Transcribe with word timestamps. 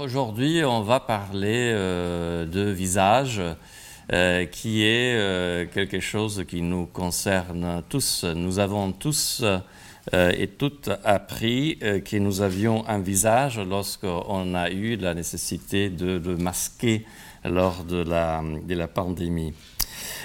Aujourd'hui, 0.00 0.64
on 0.64 0.80
va 0.80 0.98
parler 0.98 1.72
euh, 1.74 2.46
de 2.46 2.70
visage, 2.70 3.42
euh, 4.14 4.46
qui 4.46 4.82
est 4.82 5.14
euh, 5.14 5.66
quelque 5.66 6.00
chose 6.00 6.46
qui 6.48 6.62
nous 6.62 6.86
concerne 6.86 7.82
tous. 7.86 8.24
Nous 8.24 8.60
avons 8.60 8.92
tous 8.92 9.44
et 10.12 10.46
toutes 10.46 10.88
appris 11.04 11.78
que 11.78 12.16
nous 12.16 12.40
avions 12.40 12.88
un 12.88 12.98
visage 12.98 13.60
lorsqu'on 13.60 14.54
a 14.54 14.70
eu 14.70 14.96
la 14.96 15.12
nécessité 15.12 15.90
de 15.90 16.18
le 16.24 16.38
masquer 16.38 17.04
lors 17.44 17.84
de 17.84 18.02
la, 18.02 18.88
pandémie. 18.88 19.52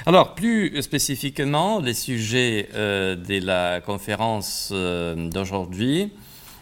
Alors, 0.05 0.33
plus 0.35 0.81
spécifiquement, 0.81 1.81
les 1.81 1.93
sujets 1.93 2.69
de 2.73 3.45
la 3.45 3.81
conférence 3.81 4.71
d'aujourd'hui 4.71 6.13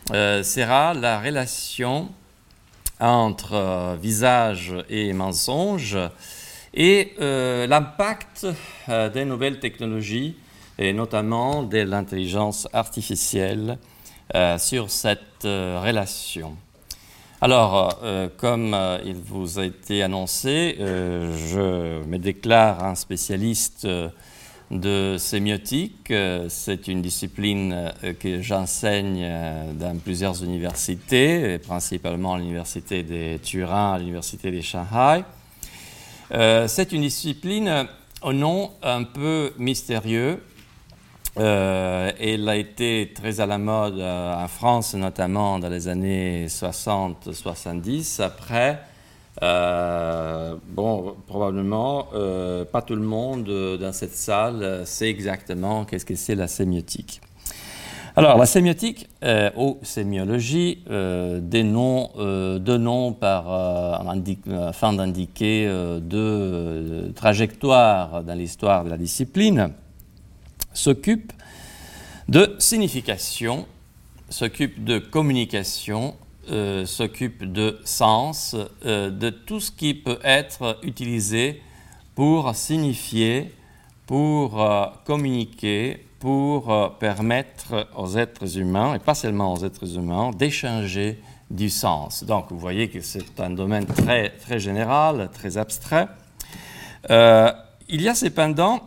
sera 0.09 0.95
la 0.95 1.21
relation 1.21 2.09
entre 2.99 3.53
euh, 3.53 3.95
visage 3.99 4.73
et 4.89 5.13
mensonge 5.13 5.97
et 6.73 7.13
euh, 7.19 7.67
l'impact 7.67 8.47
euh, 8.89 9.09
des 9.09 9.25
nouvelles 9.25 9.59
technologies 9.59 10.35
et 10.79 10.93
notamment 10.93 11.63
de 11.63 11.79
l'intelligence 11.79 12.67
artificielle 12.73 13.77
sur 14.57 14.89
cette 14.89 15.43
relation. 15.43 16.55
Alors, 17.41 17.99
comme 18.37 18.75
il 19.05 19.13
vous 19.13 19.59
a 19.59 19.65
été 19.65 20.01
annoncé, 20.01 20.75
je 20.79 22.03
me 22.03 22.17
déclare 22.17 22.83
un 22.83 22.95
spécialiste 22.95 23.87
de 24.73 25.17
sémiotique. 25.17 26.09
Euh, 26.11 26.47
c'est 26.49 26.87
une 26.87 27.01
discipline 27.01 27.91
euh, 28.03 28.13
que 28.13 28.41
j'enseigne 28.41 29.21
euh, 29.21 29.71
dans 29.73 29.97
plusieurs 29.97 30.43
universités, 30.43 31.59
principalement 31.59 32.33
à 32.33 32.37
l'université 32.39 33.03
de 33.03 33.37
Turin, 33.37 33.93
à 33.93 33.99
l'université 33.99 34.51
de 34.51 34.61
Shanghai. 34.61 35.23
C'est 36.67 36.91
une 36.91 37.01
discipline 37.01 37.87
au 38.23 38.33
nom 38.33 38.71
un 38.81 39.03
peu 39.03 39.53
mystérieux. 39.59 40.41
elle 41.35 42.49
a 42.49 42.55
été 42.55 43.11
très 43.13 43.39
à 43.39 43.45
la 43.45 43.59
mode 43.59 44.01
en 44.01 44.47
France, 44.47 44.95
notamment 44.95 45.59
dans 45.59 45.69
les 45.69 45.87
années 45.87 46.47
60-70. 46.47 48.19
Après, 48.23 48.79
euh, 49.41 50.55
bon, 50.69 51.15
probablement, 51.25 52.07
euh, 52.13 52.65
pas 52.65 52.81
tout 52.81 52.95
le 52.95 53.01
monde 53.01 53.49
euh, 53.49 53.77
dans 53.77 53.91
cette 53.91 54.13
salle 54.13 54.85
sait 54.85 55.09
exactement 55.09 55.85
qu'est-ce 55.85 56.05
que 56.05 56.15
c'est 56.15 56.35
la 56.35 56.47
sémiotique. 56.47 57.21
Alors, 58.15 58.37
la 58.37 58.45
sémiotique 58.45 59.09
ou 59.57 59.79
sémiologie, 59.81 60.83
des 60.87 61.63
noms, 61.63 62.11
deux 62.59 62.77
noms 62.77 63.11
par, 63.11 63.51
afin 63.51 64.93
d'indiquer 64.93 65.67
deux 65.99 67.11
trajectoires 67.15 68.23
dans 68.23 68.35
l'histoire 68.35 68.83
de 68.83 68.91
la 68.91 68.99
discipline, 68.99 69.71
s'occupe 70.75 71.33
de 72.29 72.55
signification, 72.59 73.65
s'occupe 74.29 74.83
de 74.83 74.99
communication 74.99 76.13
euh, 76.51 76.85
s'occupe 76.85 77.45
de 77.45 77.79
sens, 77.85 78.53
euh, 78.85 79.09
de 79.09 79.29
tout 79.29 79.61
ce 79.61 79.71
qui 79.71 79.93
peut 79.93 80.19
être 80.25 80.77
utilisé 80.83 81.61
pour 82.15 82.53
signifier, 82.53 83.53
pour 84.05 84.61
euh, 84.61 84.85
communiquer, 85.05 86.05
pour 86.19 86.97
permettre 86.99 87.87
aux 87.95 88.17
êtres 88.17 88.57
humains, 88.57 88.95
et 88.95 88.99
pas 88.99 89.15
seulement 89.15 89.53
aux 89.53 89.63
êtres 89.63 89.95
humains, 89.95 90.31
d'échanger 90.31 91.17
du 91.49 91.69
sens. 91.69 92.25
Donc 92.25 92.47
vous 92.49 92.59
voyez 92.59 92.89
que 92.89 92.99
c'est 92.99 93.39
un 93.39 93.49
domaine 93.49 93.85
très, 93.85 94.31
très 94.31 94.59
général, 94.59 95.29
très 95.31 95.57
abstrait. 95.57 96.07
il 97.09 98.01
y 98.01 98.09
a 98.09 98.15
cependant 98.15 98.81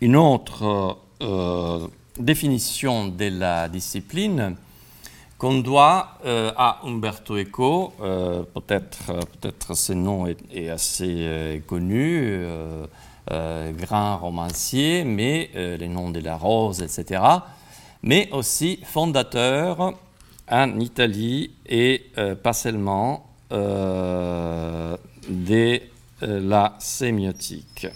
une 0.00 0.16
autre 0.16 0.98
définition 2.18 3.08
de 3.08 3.28
la 3.28 3.68
discipline 3.68 4.56
qu'on 5.38 5.60
doit 5.60 6.18
euh, 6.26 6.50
à 6.56 6.80
Umberto 6.84 7.38
Eco, 7.38 7.92
euh, 8.00 8.42
peut-être 8.42 9.12
peut 9.40 9.74
ce 9.74 9.92
nom 9.92 10.26
est, 10.26 10.68
assez 10.68 11.14
euh, 11.20 11.60
connu, 11.60 12.44
grand 13.78 14.16
romancier, 14.16 15.04
mais 15.04 15.50
les 15.54 15.88
noms 15.88 16.10
de 16.10 16.20
la 16.20 16.36
rose, 16.36 16.80
etc., 16.80 17.22
mais 18.02 18.30
aussi 18.32 18.80
fondateur 18.84 19.92
en 20.50 20.80
Italie 20.80 21.50
et 21.66 22.06
pas 22.42 22.54
seulement 22.54 23.26
de 23.50 24.88
la 26.22 26.74
sémiotique. 26.78 27.86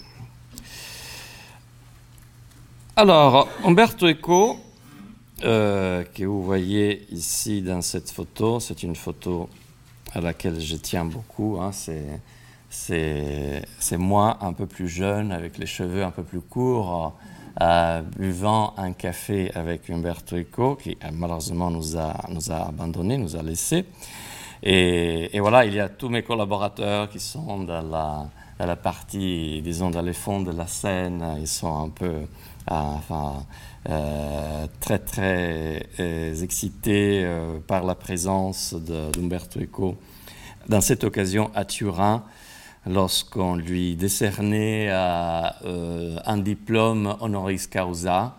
Alors, 2.94 3.48
Umberto 3.64 4.06
Eco 4.06 4.58
euh, 5.44 6.04
que 6.14 6.24
vous 6.24 6.42
voyez 6.42 7.06
ici 7.10 7.62
dans 7.62 7.82
cette 7.82 8.10
photo, 8.10 8.60
c'est 8.60 8.82
une 8.82 8.94
photo 8.94 9.48
à 10.14 10.20
laquelle 10.20 10.60
je 10.60 10.76
tiens 10.76 11.04
beaucoup. 11.04 11.58
Hein. 11.60 11.72
c'est, 11.72 12.20
moi 13.98 14.38
un 14.40 14.52
peu 14.52 14.66
plus 14.66 14.88
jeune, 14.88 15.32
avec 15.32 15.58
les 15.58 15.66
cheveux 15.66 16.04
un 16.04 16.10
peu 16.10 16.22
plus 16.22 16.40
courts, 16.40 17.14
euh, 17.60 18.02
buvant 18.02 18.74
un 18.76 18.92
café 18.92 19.50
avec 19.54 19.90
Umberto 19.90 20.36
Eco, 20.36 20.76
qui 20.76 20.96
euh, 21.04 21.08
malheureusement 21.12 21.70
nous 21.70 21.98
a, 21.98 22.14
nous 22.28 22.50
abandonnés, 22.50 23.18
nous 23.18 23.36
a 23.36 23.42
laissés. 23.42 23.84
Et, 24.62 25.40
voilà, 25.40 25.64
il 25.64 25.74
y 25.74 25.80
a 25.80 25.88
tous 25.88 26.08
mes 26.08 26.22
collaborateurs 26.22 27.10
qui 27.10 27.18
sont 27.18 27.64
dans 27.64 27.82
la, 27.82 28.28
dans 28.58 28.66
la 28.66 28.76
partie, 28.76 29.60
disons, 29.60 29.90
dans 29.90 30.02
les 30.02 30.12
fonds 30.12 30.40
de 30.40 30.52
la 30.52 30.68
scène. 30.68 31.36
Ils 31.40 31.48
sont 31.48 31.84
un 31.84 31.88
peu, 31.88 32.12
enfin, 32.68 33.44
euh, 33.88 34.66
très 34.78 35.00
très 35.00 35.86
euh, 35.98 36.34
excité 36.36 37.24
euh, 37.24 37.58
par 37.66 37.82
la 37.82 37.96
présence 37.96 38.74
d'Umberto 38.74 39.58
Eco 39.58 39.96
dans 40.68 40.80
cette 40.80 41.02
occasion 41.02 41.50
à 41.56 41.64
Turin 41.64 42.22
lorsqu'on 42.86 43.56
lui 43.56 43.96
décernait 43.96 44.88
un 44.90 46.38
diplôme 46.38 47.16
honoris 47.20 47.66
causa. 47.66 48.36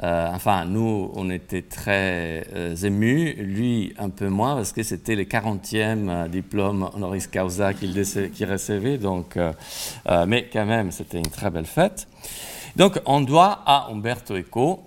enfin, 0.00 0.64
nous, 0.64 1.10
on 1.14 1.30
était 1.30 1.62
très 1.62 2.44
émus, 2.84 3.34
lui 3.34 3.94
un 3.98 4.10
peu 4.10 4.28
moins, 4.28 4.56
parce 4.56 4.72
que 4.72 4.82
c'était 4.82 5.14
le 5.14 5.24
40e 5.24 6.28
diplôme 6.28 6.88
honoris 6.94 7.28
causa 7.28 7.72
qu'il 7.72 7.92
recevait, 8.50 8.98
donc, 8.98 9.38
mais 10.26 10.48
quand 10.52 10.66
même, 10.66 10.90
c'était 10.90 11.18
une 11.18 11.30
très 11.30 11.50
belle 11.50 11.66
fête. 11.66 12.08
Donc, 12.76 13.00
on 13.06 13.20
doit 13.20 13.62
à 13.66 13.86
Umberto 13.90 14.36
Eco 14.36 14.82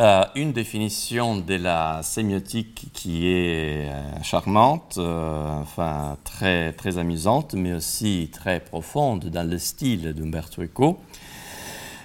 euh, 0.00 0.24
une 0.34 0.52
définition 0.52 1.36
de 1.36 1.54
la 1.54 2.02
sémiotique 2.02 2.88
qui 2.92 3.26
est 3.26 3.88
euh, 3.88 4.22
charmante, 4.22 4.96
euh, 4.98 5.60
enfin 5.60 6.18
très, 6.24 6.72
très 6.74 6.98
amusante, 6.98 7.54
mais 7.54 7.72
aussi 7.72 8.28
très 8.30 8.60
profonde 8.60 9.26
dans 9.26 9.48
le 9.48 9.58
style 9.58 10.12
d'Umberto 10.12 10.62
Eco. 10.62 11.00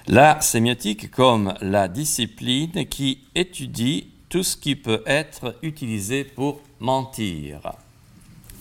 La 0.08 0.40
sémiotique 0.40 1.10
comme 1.10 1.52
la 1.60 1.88
discipline 1.88 2.86
qui 2.86 3.20
étudie 3.34 4.08
tout 4.30 4.42
ce 4.42 4.56
qui 4.56 4.76
peut 4.76 5.02
être 5.06 5.56
utilisé 5.60 6.24
pour 6.24 6.60
mentir. 6.80 7.60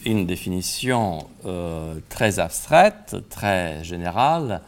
Une 0.06 0.26
définition 0.26 1.28
très 2.10 2.40
abstraite, 2.40 3.16
très 3.30 3.84
générale, 3.84 4.62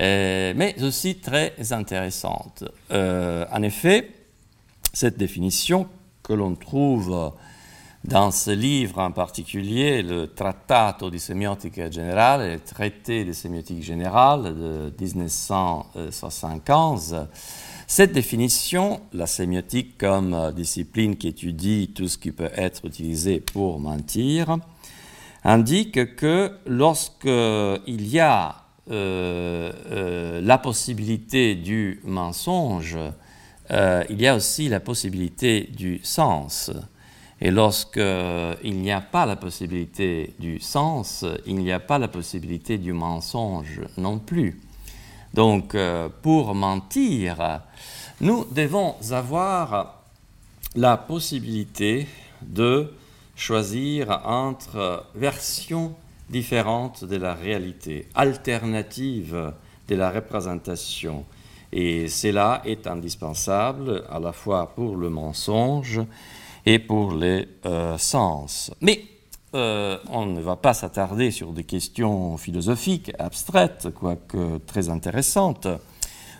euh, 0.00 0.54
mais 0.56 0.82
aussi 0.82 1.16
très 1.16 1.54
intéressante. 1.72 2.64
Euh, 2.90 3.44
en 3.52 3.62
effet, 3.62 4.10
cette 4.92 5.18
définition 5.18 5.86
que 6.22 6.32
l'on 6.32 6.54
trouve 6.54 7.32
dans 8.04 8.30
ce 8.30 8.50
livre 8.50 8.98
en 8.98 9.10
particulier, 9.12 10.02
le 10.02 10.26
Trattato 10.26 11.08
di 11.10 11.20
Semiotica 11.20 11.90
Generale, 11.90 12.54
le 12.54 12.60
traité 12.60 13.24
de 13.24 13.32
sémiotique 13.32 13.82
générale 13.82 14.54
de 14.56 14.92
1975, 15.00 17.26
cette 17.86 18.12
définition, 18.12 19.00
la 19.12 19.26
sémiotique 19.26 19.96
comme 19.98 20.52
discipline 20.56 21.16
qui 21.16 21.28
étudie 21.28 21.92
tout 21.94 22.08
ce 22.08 22.18
qui 22.18 22.32
peut 22.32 22.50
être 22.56 22.86
utilisé 22.86 23.38
pour 23.40 23.78
mentir, 23.78 24.58
indique 25.44 26.16
que 26.16 26.50
lorsqu'il 26.66 28.08
y 28.08 28.18
a 28.20 28.61
la 28.92 30.58
possibilité 30.58 31.54
du 31.54 32.00
mensonge, 32.04 32.98
euh, 33.70 34.04
il 34.10 34.20
y 34.20 34.26
a 34.26 34.36
aussi 34.36 34.68
la 34.68 34.80
possibilité 34.80 35.62
du 35.62 36.00
sens. 36.02 36.70
Et 37.40 37.50
lorsqu'il 37.50 38.76
n'y 38.80 38.92
a 38.92 39.00
pas 39.00 39.26
la 39.26 39.36
possibilité 39.36 40.34
du 40.38 40.60
sens, 40.60 41.24
il 41.46 41.56
n'y 41.56 41.72
a 41.72 41.80
pas 41.80 41.98
la 41.98 42.08
possibilité 42.08 42.78
du 42.78 42.92
mensonge 42.92 43.80
non 43.96 44.18
plus. 44.18 44.60
Donc, 45.34 45.76
pour 46.20 46.54
mentir, 46.54 47.62
nous 48.20 48.44
devons 48.52 48.94
avoir 49.10 50.02
la 50.76 50.96
possibilité 50.96 52.06
de 52.42 52.92
choisir 53.34 54.20
entre 54.24 55.06
versions 55.14 55.94
différentes 56.32 57.04
de 57.04 57.16
la 57.16 57.34
réalité, 57.34 58.08
alternatives 58.14 59.52
de 59.86 59.94
la 59.94 60.10
représentation. 60.10 61.24
Et 61.72 62.08
cela 62.08 62.62
est 62.64 62.86
indispensable 62.86 64.04
à 64.10 64.18
la 64.18 64.32
fois 64.32 64.74
pour 64.74 64.96
le 64.96 65.10
mensonge 65.10 66.00
et 66.66 66.78
pour 66.78 67.14
les 67.14 67.46
euh, 67.66 67.96
sens. 67.98 68.72
Mais 68.80 69.04
euh, 69.54 69.98
on 70.08 70.26
ne 70.26 70.40
va 70.40 70.56
pas 70.56 70.74
s'attarder 70.74 71.30
sur 71.30 71.52
des 71.52 71.64
questions 71.64 72.36
philosophiques, 72.36 73.12
abstraites, 73.18 73.88
quoique 73.94 74.58
très 74.66 74.88
intéressantes. 74.88 75.68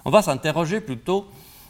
On 0.05 0.11
va 0.11 0.23
s'interroger 0.23 0.81
plutôt 0.81 1.27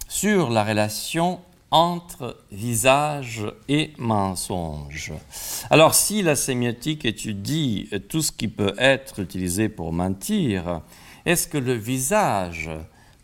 sur 0.09 0.51
la 0.51 0.65
relation 0.65 1.41
entre 1.73 2.37
visage 2.53 3.43
et 3.69 3.93
mensonge. 3.99 5.13
Alors 5.71 5.95
si 5.95 6.23
la 6.23 6.37
sémiotique 6.37 7.05
étudie 7.07 7.89
tout 8.09 8.23
ce 8.23 8.31
qui 8.31 8.47
peut 8.47 8.75
être 8.79 9.21
utilisé 9.21 9.69
pour 9.69 9.93
mentir, 9.93 10.83
est-ce 11.25 11.49
que 11.49 11.59
le 11.59 11.73
visage 11.73 12.71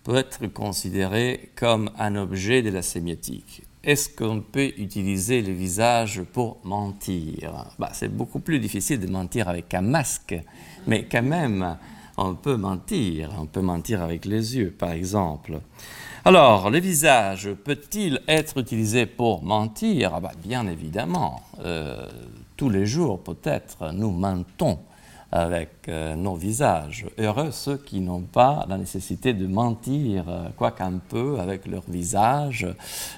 peut 0.03 0.17
être 0.17 0.47
considéré 0.47 1.51
comme 1.57 1.91
un 1.99 2.17
objet 2.17 2.63
de 2.63 2.71
la 2.71 2.83
sémiotique? 2.83 3.63
Est-ce 3.85 4.09
qu'on 4.09 4.41
peut 4.41 4.73
utiliser 4.79 5.43
le 5.43 5.53
visage 5.53 6.23
pour 6.33 6.59
mentir? 6.65 7.67
Bah, 7.79 7.91
C'est 7.93 8.15
beaucoup 8.15 8.41
plus 8.41 8.59
difficile 8.59 8.99
de 8.99 9.07
mentir 9.07 9.49
avec 9.49 9.73
un 9.75 9.83
masque, 9.83 10.35
mais 10.87 11.07
quand 11.11 11.23
même, 11.23 11.77
on 12.17 12.35
peut 12.35 12.57
mentir. 12.57 13.31
On 13.39 13.47
peut 13.47 13.61
mentir 13.61 14.03
avec 14.03 14.25
les 14.25 14.57
yeux, 14.57 14.75
par 14.77 14.93
exemple. 14.93 15.61
Alors, 16.25 16.69
le 16.69 16.81
visage 16.81 17.49
peut-il 17.65 18.21
être 18.27 18.59
utilisé 18.59 19.07
pour 19.07 19.43
mentir? 19.45 20.13
Ah 20.15 20.21
bah, 20.21 20.33
Bien 20.43 20.67
évidemment. 20.67 21.41
Euh, 21.65 22.09
tous 22.57 22.71
les 22.71 22.87
jours, 22.87 23.21
peut-être, 23.21 23.93
nous 23.93 24.11
mentons 24.11 24.81
avec 25.31 25.71
euh, 25.89 26.17
nos 26.17 26.35
visages. 26.35 27.07
Heureux 27.19 27.53
ceux 27.53 27.77
qui 27.77 28.01
n'ont 28.01 28.23
pas 28.23 28.67
la 28.69 28.79
nécessité 28.79 29.33
de 29.33 29.47
mentir, 29.47 30.25
euh, 30.29 30.49
quoi 30.57 30.73
qu'un 30.73 30.99
peu, 30.99 31.39
avec 31.39 31.67
leur 31.67 31.83
visage 31.87 32.67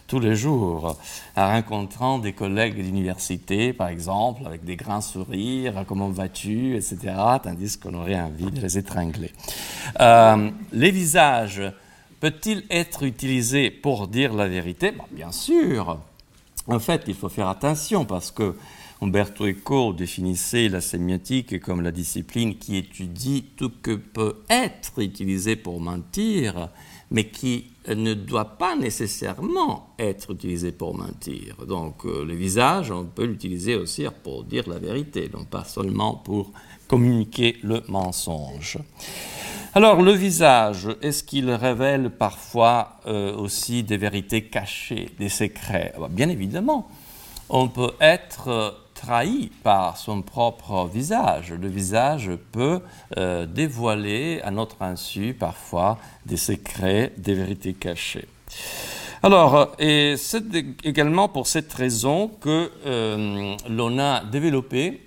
tous 0.06 0.20
les 0.20 0.37
jours, 0.37 0.99
en 1.37 1.49
rencontrant 1.49 2.19
des 2.19 2.35
collègues 2.35 2.75
d'université, 2.75 3.73
par 3.73 3.88
exemple, 3.88 4.43
avec 4.44 4.64
des 4.64 4.76
grands 4.76 5.00
sourires, 5.00 5.85
comment 5.87 6.11
vas-tu, 6.11 6.76
etc., 6.76 6.99
tandis 7.43 7.79
qu'on 7.79 7.94
aurait 7.94 8.20
envie 8.20 8.50
de 8.50 8.61
les 8.61 8.76
étrangler. 8.76 9.32
les 10.73 10.91
visages 10.91 11.62
peut-il 12.20 12.64
être 12.70 13.02
utilisé 13.02 13.70
pour 13.70 14.08
dire 14.08 14.34
la 14.34 14.46
vérité? 14.46 14.93
Bien 15.11 15.32
sûr. 15.32 15.99
En 16.67 16.78
fait, 16.78 17.05
il 17.08 17.14
faut 17.14 17.28
faire 17.28 17.49
attention 17.49 18.05
parce 18.05 18.31
que 18.31 18.55
Umberto 19.02 19.46
Eco 19.46 19.94
définissait 19.94 20.69
la 20.69 20.82
sémiotique 20.82 21.58
comme 21.61 21.81
la 21.81 21.90
discipline 21.90 22.56
qui 22.56 22.76
étudie 22.76 23.46
tout 23.56 23.72
ce 23.75 23.81
que 23.82 23.96
peut 23.96 24.43
être 24.50 24.99
utilisé 24.99 25.56
pour 25.56 25.81
mentir, 25.81 26.69
mais 27.11 27.25
qui 27.28 27.72
ne 27.88 28.12
doit 28.12 28.58
pas 28.58 28.76
nécessairement 28.76 29.94
être 29.99 30.32
utilisé 30.32 30.70
pour 30.70 30.94
mentir. 30.94 31.56
Donc 31.66 32.05
euh, 32.05 32.25
le 32.26 32.34
visage, 32.34 32.90
on 32.90 33.05
peut 33.06 33.25
l'utiliser 33.25 33.75
aussi 33.75 34.05
pour 34.23 34.44
dire 34.44 34.69
la 34.69 34.78
vérité, 34.78 35.28
donc 35.28 35.49
pas 35.49 35.64
seulement 35.64 36.14
pour 36.14 36.52
communiquer 36.87 37.56
le 37.62 37.82
mensonge. 37.88 38.78
Alors 39.72 40.02
le 40.02 40.11
visage, 40.11 40.88
est-ce 41.00 41.22
qu'il 41.22 41.49
révèle 41.49 42.11
parfois 42.11 42.96
euh, 43.06 43.32
aussi 43.37 43.84
des 43.84 43.99
vérités 43.99 44.43
cachées, 44.43 45.11
des 45.17 45.28
secrets? 45.28 45.93
Ah 45.94 46.00
bah, 46.00 46.08
Bien 46.11 46.28
évidemment, 46.28 46.88
on 47.49 47.69
peut 47.69 47.93
être 48.00 48.49
euh, 48.49 48.70
trahi 48.94 49.52
par 49.62 49.96
son 49.96 50.22
propre 50.22 50.88
visage. 50.93 51.52
Le 51.52 51.69
visage 51.69 52.32
peut 52.50 52.81
euh, 53.17 53.46
dévoiler 53.46 54.40
à 54.43 54.50
notre 54.50 54.82
insu 54.82 55.37
parfois 55.38 55.99
des 56.26 56.37
secrets, 56.37 57.12
des 57.16 57.34
vérités 57.34 57.75
cachées. 57.75 58.26
Alors, 59.23 59.76
c'est 59.78 60.43
également 60.82 61.28
pour 61.28 61.46
cette 61.46 61.73
raison 61.75 62.28
que 62.40 62.70
l'on 63.69 63.99
a 63.99 64.25
développé 64.25 65.06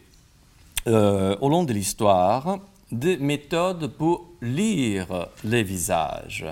au 0.85 1.49
long 1.49 1.63
de 1.63 1.73
l'histoire 1.73 2.59
des 2.93 3.17
méthodes 3.17 3.87
pour 3.87 4.32
lire 4.43 5.27
les 5.43 5.63
visages, 5.63 6.45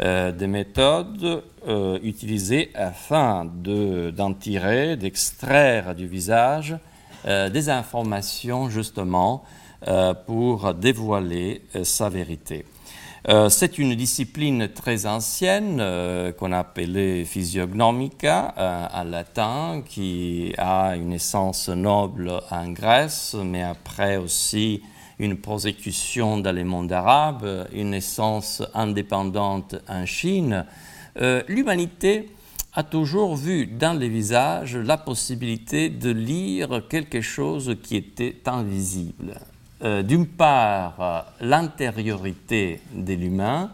euh, 0.00 0.32
des 0.32 0.46
méthodes 0.46 1.44
euh, 1.68 1.98
utilisées 2.02 2.70
afin 2.74 3.44
d'en 3.44 4.32
tirer, 4.32 4.96
d'extraire 4.96 5.94
du 5.94 6.06
visage 6.06 6.76
euh, 7.26 7.50
des 7.50 7.68
informations 7.68 8.70
justement 8.70 9.44
pour 10.28 10.74
dévoiler 10.74 11.62
sa 11.82 12.08
vérité. 12.08 12.64
c'est 13.48 13.78
une 13.78 13.96
discipline 13.96 14.68
très 14.68 15.06
ancienne 15.06 15.82
qu'on 16.38 16.52
appelait 16.52 17.24
physiognomica 17.24 18.54
en 18.94 19.02
latin, 19.02 19.82
qui 19.84 20.54
a 20.56 20.94
une 20.94 21.12
essence 21.12 21.68
noble 21.68 22.32
en 22.52 22.70
Grèce, 22.70 23.34
mais 23.42 23.64
après 23.64 24.18
aussi 24.18 24.82
une 25.18 25.36
prosécution 25.36 26.38
dans 26.38 26.54
le 26.54 26.64
monde 26.64 26.92
arabe, 26.92 27.68
une 27.72 27.90
naissance 27.90 28.62
indépendante 28.74 29.76
en 29.88 30.06
Chine, 30.06 30.64
euh, 31.20 31.42
l'humanité 31.48 32.30
a 32.74 32.82
toujours 32.82 33.36
vu 33.36 33.66
dans 33.66 33.98
les 33.98 34.08
visages 34.08 34.76
la 34.76 34.96
possibilité 34.96 35.90
de 35.90 36.10
lire 36.10 36.82
quelque 36.88 37.20
chose 37.20 37.76
qui 37.82 37.96
était 37.96 38.36
invisible. 38.46 39.38
Euh, 39.84 40.02
d'une 40.02 40.26
part, 40.26 41.26
l'intériorité 41.40 42.80
de 42.94 43.12
l'humain, 43.12 43.72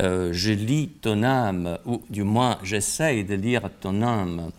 euh, 0.00 0.30
je 0.32 0.52
lis 0.52 0.88
ton 1.00 1.22
âme, 1.22 1.78
ou 1.86 2.02
du 2.10 2.24
moins 2.24 2.58
j'essaye 2.64 3.24
de 3.24 3.34
lire 3.34 3.70
ton 3.80 4.02
âme 4.02 4.50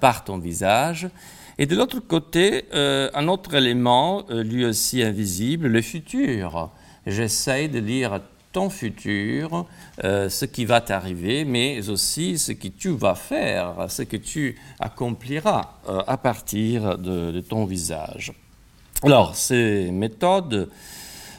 par 0.00 0.24
ton 0.24 0.38
visage, 0.38 1.08
et 1.60 1.66
de 1.66 1.74
l'autre 1.74 1.98
côté, 1.98 2.66
euh, 2.72 3.10
un 3.14 3.26
autre 3.26 3.54
élément, 3.54 4.22
euh, 4.30 4.44
lui 4.44 4.64
aussi 4.64 5.02
invisible, 5.02 5.66
le 5.66 5.82
futur. 5.82 6.70
J'essaye 7.04 7.68
de 7.68 7.80
lire 7.80 8.20
ton 8.52 8.70
futur, 8.70 9.66
euh, 10.04 10.28
ce 10.28 10.44
qui 10.44 10.64
va 10.64 10.80
t'arriver, 10.80 11.44
mais 11.44 11.88
aussi 11.88 12.38
ce 12.38 12.52
que 12.52 12.68
tu 12.68 12.90
vas 12.90 13.16
faire, 13.16 13.86
ce 13.88 14.02
que 14.02 14.16
tu 14.16 14.56
accompliras 14.78 15.72
à 16.06 16.16
partir 16.16 16.96
de, 16.96 17.32
de, 17.32 17.40
ton 17.40 17.64
visage. 17.64 18.32
Alors, 19.02 19.34
ces 19.34 19.90
méthodes 19.90 20.70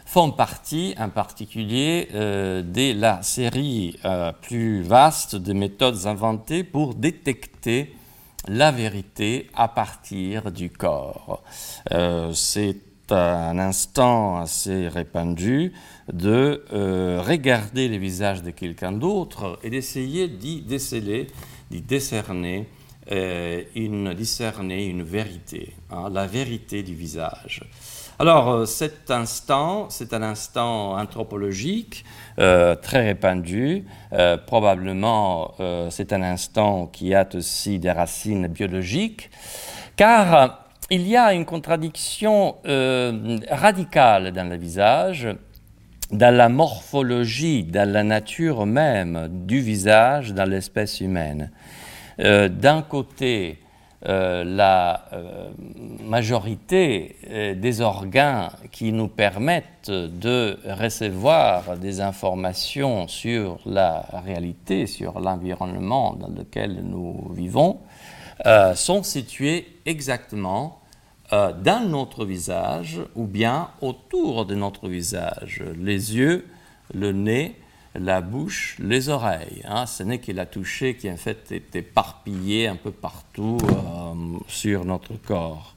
font 0.05 0.31
partie 0.31 0.95
en 0.97 1.09
particulier 1.09 2.09
de 2.13 2.99
la 2.99 3.21
série 3.21 3.97
plus 4.41 4.81
vaste 4.81 5.35
de 5.35 5.53
méthodes 5.53 6.07
inventées 6.07 6.63
pour 6.63 6.95
détecter 6.95 7.93
la 8.49 8.71
vérité 8.71 9.47
à 9.53 9.67
partir 9.67 10.51
du 10.51 10.69
corps. 10.71 11.43
Euh, 11.91 12.33
c'est 12.33 12.77
un 13.11 13.57
instant 13.59 14.39
assez 14.39 14.87
répandu 14.87 15.73
de 16.11 16.63
euh, 16.73 17.21
regarder 17.21 17.87
les 17.87 17.97
visages 17.97 18.43
de 18.43 18.51
quelqu'un 18.51 18.91
d'autre 18.91 19.59
et 19.63 19.69
d'essayer 19.69 20.27
d'y 20.27 20.61
déceler, 20.61 21.27
d'y 21.69 21.81
décerner 21.81 22.67
euh, 23.11 23.63
une, 23.75 24.13
discerner 24.13 24.85
une 24.85 25.03
vérité, 25.03 25.73
hein, 25.91 26.09
la 26.11 26.25
vérité 26.27 26.83
du 26.83 26.95
visage. 26.95 27.63
Alors, 28.21 28.49
euh, 28.49 28.65
cet 28.65 29.11
instant, 29.11 29.87
c'est 29.89 30.13
un 30.13 30.21
instant 30.23 30.97
anthropologique 30.97 32.03
euh, 32.37 32.75
très 32.75 33.05
répandu. 33.05 33.85
Euh, 34.11 34.35
probablement, 34.35 35.53
c'est 35.89 36.11
un 36.11 36.21
instant 36.21 36.87
qui 36.87 37.15
a 37.15 37.25
aussi 37.33 37.79
des 37.79 37.91
racines 37.91 38.47
biologiques, 38.47 39.31
car 39.95 40.65
il 40.89 41.07
y 41.07 41.15
a 41.15 41.33
une 41.33 41.45
contradiction 41.45 42.57
radicale 43.49 44.33
dans 44.33 44.49
le 44.49 44.57
visage, 44.57 45.29
dans 46.11 46.35
la 46.35 46.49
morphologie, 46.49 47.63
dans 47.63 47.89
la 47.89 48.03
nature 48.03 48.65
même 48.65 49.29
du 49.29 49.61
visage, 49.61 50.33
dans 50.33 50.49
l'espèce 50.49 50.99
humaine. 50.99 51.51
D'un 52.17 52.81
côté, 52.81 53.59
euh, 54.07 54.45
la 54.45 55.09
euh, 55.11 55.49
majorité 56.05 57.17
euh, 57.29 57.53
des 57.53 57.81
organes 57.81 58.49
qui 58.71 58.93
nous 58.93 59.09
permettent 59.09 59.91
de 59.91 60.57
recevoir 60.65 61.75
des 61.75 61.99
informations 61.99 63.09
sur 63.09 63.59
la 63.65 64.05
réalité, 64.23 64.87
sur 64.87 65.19
l'environnement 65.19 66.13
dans 66.13 66.29
lequel 66.29 66.81
nous 66.81 67.29
vivons, 67.33 67.79
sont 68.73 69.03
situés 69.03 69.67
exactement 69.85 70.79
dans 71.29 71.85
notre 71.85 72.23
visage 72.23 73.01
ou 73.17 73.25
bien 73.25 73.67
autour 73.81 74.45
de 74.45 74.55
notre 74.55 74.87
visage. 74.87 75.61
Les 75.77 76.15
yeux, 76.15 76.47
le 76.93 77.11
nez, 77.11 77.57
la 77.95 78.21
bouche, 78.21 78.75
les 78.79 79.09
oreilles. 79.09 79.63
Hein. 79.65 79.85
Ce 79.85 80.03
n'est 80.03 80.19
que 80.19 80.31
la 80.31 80.45
toucher 80.45 80.95
qui 80.95 81.09
en 81.11 81.17
fait 81.17 81.51
est 81.51 81.75
éparpillée 81.75 82.67
un 82.67 82.75
peu 82.75 82.91
partout 82.91 83.57
sur 84.47 84.85
notre 84.85 85.13
corps. 85.15 85.75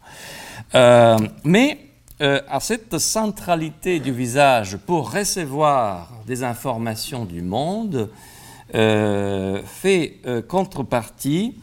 mais 1.45 1.79
à 2.21 2.61
cette 2.61 2.99
centralité 2.99 3.99
du 3.99 4.13
visage 4.13 4.77
pour 4.77 5.13
recevoir 5.13 6.13
des 6.27 6.45
informations 6.45 7.25
du 7.25 7.43
monde, 7.43 8.11
fait 8.73 10.21
contrepartie 10.49 11.57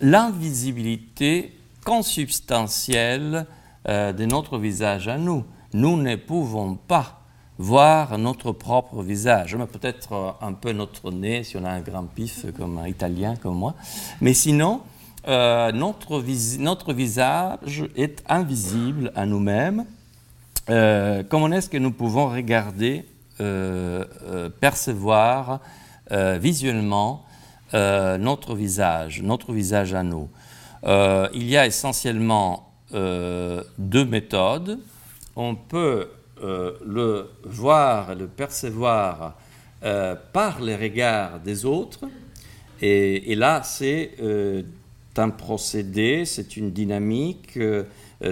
l'invisibilité 0.00 1.56
consubstantielle 1.84 3.46
euh, 3.88 4.12
de 4.12 4.24
notre 4.24 4.58
visage 4.58 5.08
à 5.08 5.18
nous. 5.18 5.44
Nous 5.72 5.96
ne 5.96 6.16
pouvons 6.16 6.74
pas 6.74 7.22
voir 7.58 8.18
notre 8.18 8.52
propre 8.52 9.02
visage, 9.02 9.56
peut-être 9.72 10.12
euh, 10.12 10.30
un 10.46 10.52
peu 10.52 10.72
notre 10.72 11.10
nez 11.10 11.44
si 11.44 11.56
on 11.56 11.64
a 11.64 11.70
un 11.70 11.80
grand 11.80 12.04
pif 12.04 12.46
comme 12.56 12.78
un 12.78 12.86
italien 12.86 13.36
comme 13.36 13.56
moi, 13.56 13.74
mais 14.20 14.34
sinon, 14.34 14.82
euh, 15.28 15.72
notre, 15.72 16.20
visage 16.92 17.84
est 17.96 18.22
invisible 18.28 19.10
à 19.16 19.26
nous-mêmes. 19.26 19.84
comment 20.66 21.52
est-ce 21.52 21.68
que 21.68 21.78
nous 21.78 21.92
pouvons 21.92 22.28
regarder, 22.28 23.06
percevoir 24.60 25.60
visuellement 26.10 27.24
notre 27.72 28.54
visage, 28.54 29.22
notre 29.22 29.52
visage 29.52 29.94
à 29.94 30.02
nous 30.04 30.28
Il 30.84 31.48
y 31.48 31.56
a 31.56 31.66
essentiellement 31.66 32.66
euh, 32.94 33.64
deux 33.78 34.04
méthodes. 34.04 34.78
On 35.34 35.56
peut 35.56 36.08
euh, 36.42 36.72
le 36.86 37.28
voir, 37.44 38.14
le 38.14 38.26
percevoir 38.26 39.36
euh, 39.82 40.14
par 40.32 40.60
les 40.60 40.76
regards 40.76 41.40
des 41.40 41.64
autres. 41.64 42.04
Et, 42.80 43.34
là, 43.34 43.62
c'est 43.62 44.12
un 45.16 45.30
procédé, 45.30 46.26
c'est 46.26 46.58
une 46.58 46.72
dynamique, 46.72 47.58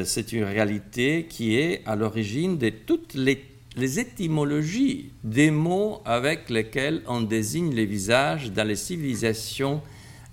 c'est 0.04 0.32
une 0.32 0.44
réalité 0.44 1.24
qui 1.26 1.56
est 1.56 1.80
à 1.86 1.96
l'origine 1.96 2.58
de 2.58 2.68
toutes 2.68 3.14
les, 3.14 3.42
les, 3.76 3.98
étymologies 3.98 5.12
des 5.22 5.50
mots 5.50 6.02
avec 6.04 6.50
lesquels 6.50 7.00
on 7.06 7.22
désigne 7.22 7.74
les 7.74 7.86
visages 7.86 8.52
dans 8.52 8.68
les 8.68 8.76
civilisations 8.76 9.80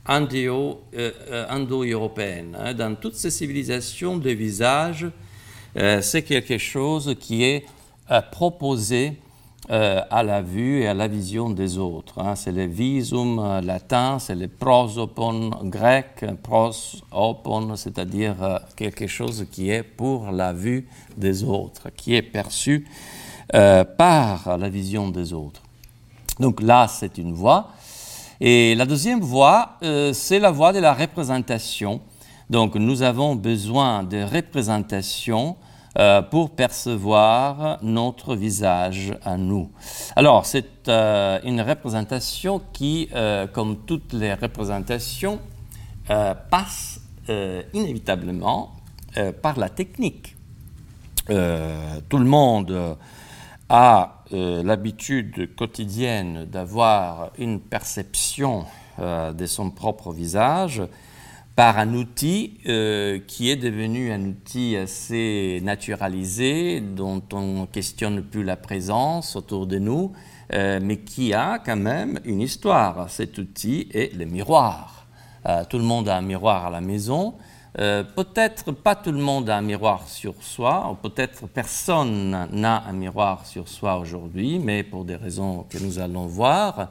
euh, 0.09 0.75
euh, 0.93 1.45
indo-européenne. 1.49 2.57
Hein. 2.59 2.73
Dans 2.73 2.95
toutes 2.95 3.15
ces 3.15 3.29
civilisations 3.29 4.17
de 4.17 4.31
visages, 4.31 5.05
euh, 5.05 5.09
c'est 5.75 6.23
quelque 6.23 6.57
chose 6.57 7.15
qui 7.19 7.43
est 7.43 7.65
proposé 8.31 9.13
à 9.69 10.23
la 10.23 10.41
vue 10.41 10.81
et 10.81 10.87
à 10.87 10.93
la 10.93 11.07
vision 11.07 11.49
des 11.49 11.77
autres. 11.77 12.19
Hein. 12.19 12.35
C'est 12.35 12.51
le 12.51 12.65
visum 12.65 13.61
latin, 13.63 14.19
c'est 14.19 14.35
le 14.35 14.47
prosopon 14.47 15.51
grec, 15.63 16.25
prosopon, 16.43 17.75
c'est-à-dire 17.75 18.61
quelque 18.75 19.07
chose 19.07 19.45
qui 19.51 19.69
est 19.69 19.83
pour 19.83 20.31
la 20.31 20.51
vue 20.51 20.87
des 21.15 21.43
autres, 21.43 21.89
qui 21.95 22.15
est 22.15 22.21
perçu 22.21 22.85
par 23.49 24.57
la 24.57 24.69
vision 24.69 25.09
des 25.09 25.31
autres. 25.31 25.61
Donc 26.41 26.61
là, 26.61 26.87
c'est 26.87 27.17
une 27.17 27.33
voix. 27.33 27.69
Et 28.39 28.73
la 28.73 28.87
deuxième 28.87 29.19
voie, 29.19 29.77
euh, 29.83 30.13
c'est 30.13 30.39
la 30.39 30.49
voie 30.49 30.73
de 30.73 30.79
la 30.79 30.95
représentation. 30.95 32.01
Donc 32.51 32.75
nous 32.75 33.01
avons 33.01 33.35
besoin 33.35 34.03
de 34.03 34.21
représentation 34.21 35.57
euh, 35.97 36.21
pour 36.21 36.51
percevoir 36.51 37.79
notre 37.81 38.35
visage 38.35 39.17
à 39.23 39.37
nous. 39.37 39.71
Alors 40.15 40.45
c'est 40.45 40.87
euh, 40.87 41.39
une 41.43 41.61
représentation 41.61 42.61
qui, 42.71 43.09
comme 43.53 43.77
toutes 43.87 44.13
les 44.13 44.33
représentations, 44.33 45.39
passe 46.07 46.99
inévitablement 47.73 48.71
par 49.41 49.57
la 49.57 49.69
technique. 49.69 50.35
tout 51.27 52.17
le 52.17 52.25
monde 52.25 52.97
a 53.71 54.21
euh, 54.33 54.63
l'habitude 54.63 55.55
quotidienne 55.55 56.45
d'avoir 56.45 57.31
une 57.37 57.61
perception 57.61 58.65
euh, 58.99 59.31
de 59.31 59.45
son 59.45 59.71
propre 59.71 60.11
visage 60.11 60.81
par 61.55 61.77
un 61.77 61.93
outil 61.93 62.59
euh, 62.67 63.19
qui 63.27 63.49
est 63.49 63.55
devenu 63.55 64.11
un 64.11 64.21
outil 64.21 64.77
assez 64.77 65.59
naturalisé, 65.63 66.81
dont 66.81 67.21
on 67.33 67.61
ne 67.61 67.65
questionne 67.65 68.21
plus 68.23 68.43
la 68.43 68.55
présence 68.55 69.35
autour 69.35 69.67
de 69.67 69.77
nous, 69.77 70.11
mais 70.53 70.97
qui 70.97 71.33
a 71.33 71.59
quand 71.59 71.77
même 71.77 72.19
une 72.25 72.41
histoire. 72.41 73.09
Cet 73.09 73.37
outil 73.37 73.87
est 73.93 74.13
le 74.13 74.25
miroir. 74.25 75.07
tout 75.69 75.77
le 75.77 75.83
monde 75.85 76.09
a 76.09 76.17
un 76.17 76.21
miroir 76.21 76.65
à 76.65 76.69
la 76.69 76.81
maison. 76.81 77.35
Euh, 77.79 78.03
peut-être 78.03 78.73
pas 78.73 78.95
tout 78.95 79.13
le 79.13 79.19
monde 79.19 79.49
a 79.49 79.57
un 79.57 79.61
miroir 79.61 80.05
sur 80.07 80.33
soi, 80.41 80.89
ou 80.91 80.95
peut-être 80.95 81.47
personne 81.47 82.47
n'a 82.51 82.83
un 82.85 82.91
miroir 82.91 83.45
sur 83.45 83.69
soi 83.69 83.97
aujourd'hui, 83.97 84.59
mais 84.59 84.83
pour 84.83 85.05
des 85.05 85.15
raisons 85.15 85.65
que 85.69 85.77
nous 85.77 85.99
allons 85.99 86.25
voir. 86.25 86.89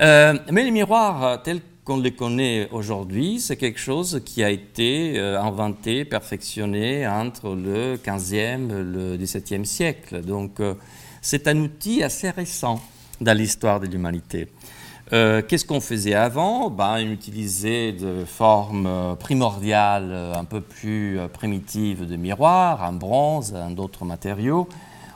Euh, 0.00 0.38
mais 0.52 0.62
les 0.62 0.70
miroirs 0.70 1.42
tels 1.42 1.60
qu'on 1.86 1.98
les 1.98 2.12
connaît 2.12 2.68
aujourd'hui, 2.72 3.40
c'est 3.40 3.56
quelque 3.56 3.80
chose 3.80 4.20
qui 4.26 4.44
a 4.44 4.50
été 4.50 5.18
euh, 5.18 5.40
inventé, 5.40 6.04
perfectionné 6.04 7.06
entre 7.06 7.54
le 7.54 7.96
15e 7.96 8.70
et 8.70 8.82
le 8.82 9.16
17e 9.16 9.64
siècle. 9.64 10.20
Donc 10.20 10.60
c'est 11.22 11.48
un 11.48 11.56
outil 11.58 12.02
assez 12.02 12.28
récent 12.28 12.82
dans 13.20 13.36
l'histoire 13.36 13.80
de 13.80 13.86
l'humanité. 13.86 14.48
Euh, 15.12 15.40
qu'est-ce 15.40 15.64
qu'on 15.64 15.80
faisait 15.80 16.14
avant? 16.14 16.68
Ben, 16.68 16.96
On 16.98 17.12
utilisait 17.12 17.92
de 17.92 18.24
formes 18.24 18.86
euh, 18.86 19.14
primordiales 19.14 20.10
euh, 20.10 20.34
un 20.34 20.44
peu 20.44 20.60
plus 20.60 21.20
primitives 21.32 22.06
de 22.06 22.16
miroirs, 22.16 22.82
un 22.82 22.92
bronze, 22.92 23.54
un 23.54 23.70
d'autres 23.70 24.04
matériaux. 24.04 24.68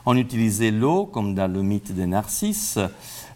On 0.05 0.15
utilisait 0.15 0.71
l'eau, 0.71 1.05
comme 1.05 1.35
dans 1.35 1.51
le 1.51 1.61
mythe 1.61 1.91
des 1.91 2.07
Narcisses. 2.07 2.79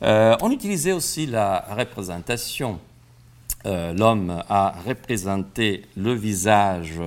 on 0.01 0.50
utilisait 0.50 0.94
aussi 0.94 1.27
la 1.27 1.63
représentation. 1.77 2.80
L'homme 3.66 4.44
a 4.48 4.76
représenté 4.86 5.86
le 5.98 6.14
visage 6.14 7.02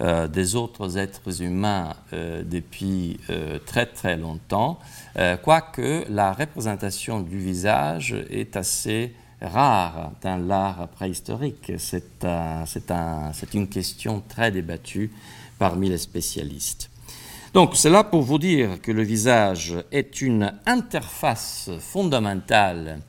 des 0.00 0.56
autres 0.56 0.98
êtres 0.98 1.42
humains 1.42 1.94
depuis 2.12 3.18
très 3.64 3.86
très 3.86 4.16
longtemps. 4.16 4.78
Euh, 5.18 5.36
quoique 5.36 6.04
la 6.10 6.32
représentation 6.34 7.20
du 7.20 7.38
visage 7.38 8.14
est 8.30 8.54
assez 8.56 9.14
rare 9.40 10.12
dans 10.22 10.36
l'art 10.36 10.88
préhistorique. 10.88 11.72
C'est 11.78 12.24
une 13.54 13.68
question 13.68 14.22
très 14.28 14.50
débattue 14.50 15.10
parmi 15.58 15.88
les 15.88 15.98
spécialistes. 15.98 16.90
Donc, 17.54 17.76
c'est 17.76 17.88
là 17.88 18.04
pour 18.04 18.22
vous 18.22 18.38
dire 18.38 18.80
que 18.82 18.92
le 18.92 19.02
visage 19.02 19.74
est 19.90 20.20
une 20.20 20.52
interface 20.66 21.70
fondamentale 21.80 23.00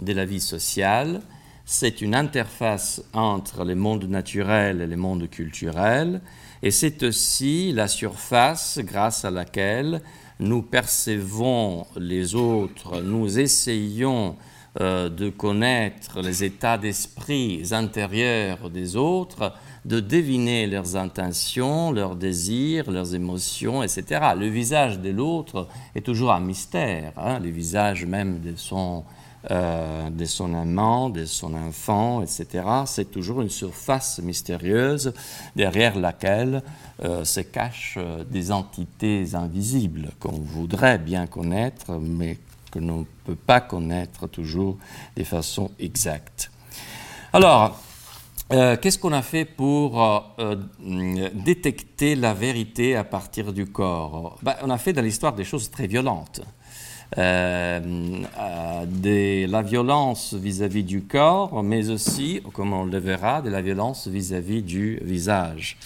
de 0.00 0.12
la 0.12 0.26
vie 0.26 0.40
sociale. 0.40 1.22
C'est 1.66 2.02
une 2.02 2.14
interface 2.14 3.02
entre 3.14 3.64
les 3.64 3.74
mondes 3.74 4.08
naturels 4.08 4.82
et 4.82 4.86
les 4.86 4.96
mondes 4.96 5.28
culturels. 5.30 6.20
Et 6.62 6.70
c'est 6.70 7.02
aussi 7.02 7.72
la 7.72 7.88
surface 7.88 8.78
grâce 8.82 9.24
à 9.24 9.30
laquelle 9.30 10.02
nous 10.40 10.62
percevons 10.62 11.86
les 11.96 12.34
autres, 12.34 13.00
nous 13.00 13.38
essayons 13.38 14.36
euh, 14.80 15.08
de 15.08 15.30
connaître 15.30 16.20
les 16.20 16.42
états 16.42 16.78
d'esprit 16.78 17.62
intérieurs 17.70 18.70
des 18.70 18.96
autres, 18.96 19.52
de 19.84 20.00
deviner 20.00 20.66
leurs 20.66 20.96
intentions, 20.96 21.92
leurs 21.92 22.16
désirs, 22.16 22.90
leurs 22.90 23.14
émotions, 23.14 23.84
etc. 23.84 24.32
Le 24.36 24.48
visage 24.48 24.98
de 24.98 25.10
l'autre 25.10 25.68
est 25.94 26.04
toujours 26.04 26.32
un 26.32 26.40
mystère, 26.40 27.12
hein, 27.16 27.38
le 27.38 27.50
visage 27.50 28.04
même 28.04 28.40
de 28.40 28.56
son, 28.56 29.04
euh, 29.50 30.08
de 30.08 30.24
son 30.24 30.54
amant, 30.54 31.10
de 31.10 31.26
son 31.26 31.52
enfant, 31.52 32.22
etc. 32.22 32.64
C'est 32.86 33.10
toujours 33.10 33.42
une 33.42 33.50
surface 33.50 34.18
mystérieuse 34.20 35.12
derrière 35.54 35.98
laquelle 35.98 36.62
euh, 37.04 37.24
se 37.24 37.40
cachent 37.40 37.98
euh, 37.98 38.24
des 38.24 38.50
entités 38.50 39.34
invisibles 39.34 40.08
qu'on 40.18 40.32
voudrait 40.40 40.96
bien 40.96 41.26
connaître, 41.26 41.92
mais 42.00 42.38
que 42.70 42.78
l'on 42.78 43.00
ne 43.00 43.04
peut 43.26 43.34
pas 43.34 43.60
connaître 43.60 44.28
toujours 44.28 44.78
de 45.14 45.24
façon 45.24 45.70
exacte. 45.78 46.50
Alors, 47.34 47.78
qu'est-ce 48.48 48.98
qu'on 48.98 49.12
a 49.12 49.22
fait 49.22 49.44
pour 49.44 50.24
détecter 50.78 52.14
la 52.14 52.32
vérité 52.32 52.96
à 52.96 53.04
partir 53.04 53.52
du 53.52 53.66
corps? 53.66 54.38
Ben, 54.42 54.54
On 54.62 54.70
a 54.70 54.78
fait 54.78 54.92
dans 54.92 55.02
l'histoire 55.02 55.34
des 55.34 55.44
choses 55.44 55.70
très 55.70 55.86
violentes. 55.86 56.40
De 57.16 58.26
la 59.46 59.62
violence 59.62 60.34
vis-à-vis 60.34 60.84
du 60.84 61.02
corps, 61.02 61.62
mais 61.62 61.90
aussi, 61.90 62.40
comme 62.52 62.72
on 62.72 62.84
le 62.84 62.98
verra, 62.98 63.42
de 63.42 63.50
la 63.50 63.62
violence 63.62 64.08
vis 64.08 64.32
à 64.32 64.40
-vis 64.40 64.62
du 64.62 64.98
visage. 65.02 65.76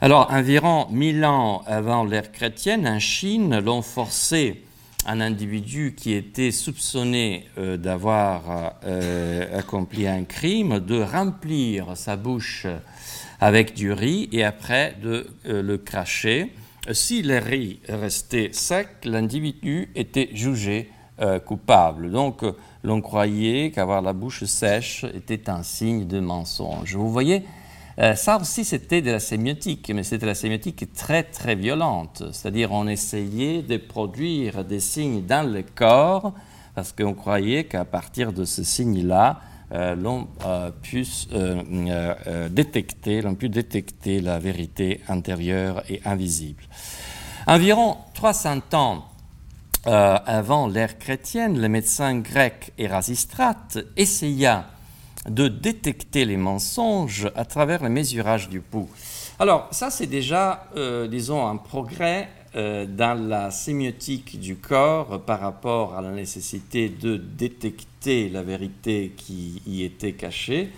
Alors, 0.00 0.30
environ 0.30 0.86
1000 0.90 1.24
ans 1.24 1.62
avant 1.66 2.04
l'ère 2.04 2.30
chrétienne, 2.30 2.86
en 2.86 2.98
Chine, 2.98 3.58
l'ont 3.60 3.82
forcé 3.82 4.62
un 5.06 5.20
individu 5.20 5.94
qui 5.96 6.12
était 6.12 6.50
soupçonné 6.50 7.46
d'avoir 7.56 8.74
accompli 9.54 10.06
un 10.06 10.24
crime 10.24 10.80
de 10.80 11.00
remplir 11.00 11.96
sa 11.96 12.16
bouche 12.16 12.66
avec 13.40 13.74
du 13.74 13.92
riz 13.92 14.28
et 14.32 14.44
après 14.44 14.96
de 15.02 15.26
le 15.44 15.78
cracher. 15.78 16.52
Si 16.92 17.22
le 17.22 17.38
riz 17.38 17.80
restait 17.88 18.50
sec, 18.52 18.88
l'individu 19.04 19.90
était 19.94 20.30
jugé 20.32 20.90
coupable. 21.46 22.10
Donc, 22.10 22.44
l'on 22.84 23.00
croyait 23.00 23.70
qu'avoir 23.70 24.02
la 24.02 24.12
bouche 24.12 24.44
sèche 24.44 25.04
était 25.14 25.48
un 25.48 25.62
signe 25.62 26.06
de 26.06 26.20
mensonge. 26.20 26.94
Vous 26.94 27.10
voyez, 27.10 27.42
euh, 27.98 28.14
ça 28.14 28.38
aussi 28.38 28.64
c'était 28.64 29.00
de 29.00 29.10
la 29.10 29.20
sémiotique, 29.20 29.90
mais 29.94 30.02
c'était 30.02 30.26
la 30.26 30.34
sémiotique 30.34 30.92
très 30.92 31.22
très 31.22 31.54
violente, 31.54 32.22
c'est-à-dire 32.32 32.70
on 32.72 32.86
essayait 32.86 33.62
de 33.62 33.78
produire 33.78 34.64
des 34.64 34.80
signes 34.80 35.24
dans 35.24 35.50
le 35.50 35.62
corps 35.62 36.34
parce 36.74 36.92
qu'on 36.92 37.14
croyait 37.14 37.64
qu'à 37.64 37.86
partir 37.86 38.34
de 38.34 38.44
ce 38.44 38.62
signe-là, 38.62 39.40
euh, 39.40 39.55
l'on 39.72 40.28
euh, 40.44 40.70
puisse 40.82 41.28
détecter, 42.50 43.22
pu 43.38 43.48
détecter 43.48 44.20
la 44.20 44.38
vérité 44.38 45.00
intérieure 45.08 45.82
et 45.88 46.00
invisible. 46.04 46.62
Environ 47.46 47.96
300 48.14 48.60
ans 48.72 49.04
euh, 49.86 50.18
avant 50.26 50.66
l'ère 50.66 50.98
chrétienne, 50.98 51.60
le 51.60 51.68
médecin 51.68 52.18
grec 52.18 52.72
Érasistrate 52.76 53.78
essaya 53.96 54.66
de 55.28 55.46
détecter 55.46 56.24
les 56.24 56.36
mensonges 56.36 57.30
à 57.36 57.44
travers 57.44 57.84
le 57.84 57.88
mesurage 57.88 58.48
du 58.48 58.60
pouls. 58.60 58.90
Alors 59.38 59.68
ça 59.70 59.90
c'est 59.90 60.06
déjà, 60.06 60.66
euh, 60.76 61.06
disons, 61.06 61.46
un 61.46 61.56
progrès 61.56 62.28
euh, 62.56 62.84
dans 62.86 63.14
la 63.28 63.52
sémiotique 63.52 64.40
du 64.40 64.56
corps 64.56 65.20
par 65.22 65.40
rapport 65.40 65.94
à 65.94 66.00
la 66.00 66.10
nécessité 66.10 66.88
de 66.88 67.16
détecter 67.16 67.95
la 68.06 68.42
vérité 68.42 69.12
qui 69.16 69.62
y 69.66 69.82
était 69.82 70.12
cachée, 70.12 70.70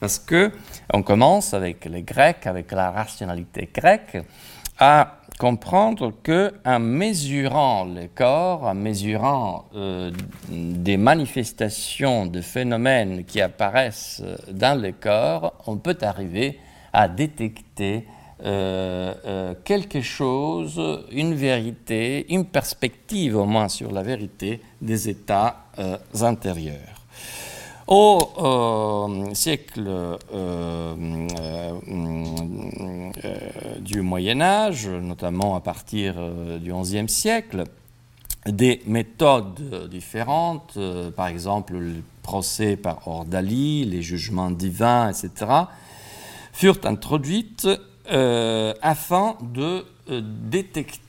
parce 0.00 0.18
que 0.18 0.52
on 0.92 1.02
commence 1.02 1.54
avec 1.54 1.84
les 1.86 2.02
Grecs, 2.02 2.46
avec 2.46 2.70
la 2.72 2.90
rationalité 2.90 3.68
grecque, 3.74 4.18
à 4.78 5.18
comprendre 5.38 6.12
que 6.22 6.54
en 6.64 6.78
mesurant 6.78 7.84
le 7.84 8.06
corps, 8.14 8.62
en 8.62 8.74
mesurant 8.74 9.66
euh, 9.74 10.12
des 10.48 10.96
manifestations 10.96 12.26
de 12.26 12.40
phénomènes 12.40 13.24
qui 13.24 13.40
apparaissent 13.40 14.22
dans 14.52 14.80
le 14.80 14.92
corps, 14.92 15.54
on 15.66 15.78
peut 15.78 15.98
arriver 16.02 16.60
à 16.92 17.08
détecter 17.08 18.06
euh, 18.44 19.14
euh, 19.24 19.54
quelque 19.64 20.00
chose, 20.00 20.80
une 21.10 21.34
vérité, 21.34 22.26
une 22.32 22.44
perspective 22.44 23.36
au 23.36 23.44
moins 23.44 23.68
sur 23.68 23.90
la 23.92 24.02
vérité 24.02 24.60
des 24.80 25.08
états 25.08 25.64
intérieurs. 26.20 26.98
Au 27.90 28.18
euh, 28.38 29.34
siècle 29.34 29.82
euh, 29.86 30.18
euh, 30.34 31.72
du 33.80 34.02
Moyen 34.02 34.42
Âge, 34.42 34.86
notamment 34.86 35.56
à 35.56 35.60
partir 35.60 36.16
du 36.60 36.70
XIe 36.70 37.08
siècle, 37.08 37.64
des 38.44 38.82
méthodes 38.86 39.88
différentes, 39.88 40.78
par 41.16 41.28
exemple 41.28 41.78
le 41.78 42.02
procès 42.22 42.76
par 42.76 43.08
ordalie, 43.08 43.86
les 43.86 44.02
jugements 44.02 44.50
divins, 44.50 45.08
etc., 45.08 45.50
furent 46.52 46.80
introduites 46.84 47.66
afin 48.08 49.36
de 49.42 49.84
détecter 50.50 51.08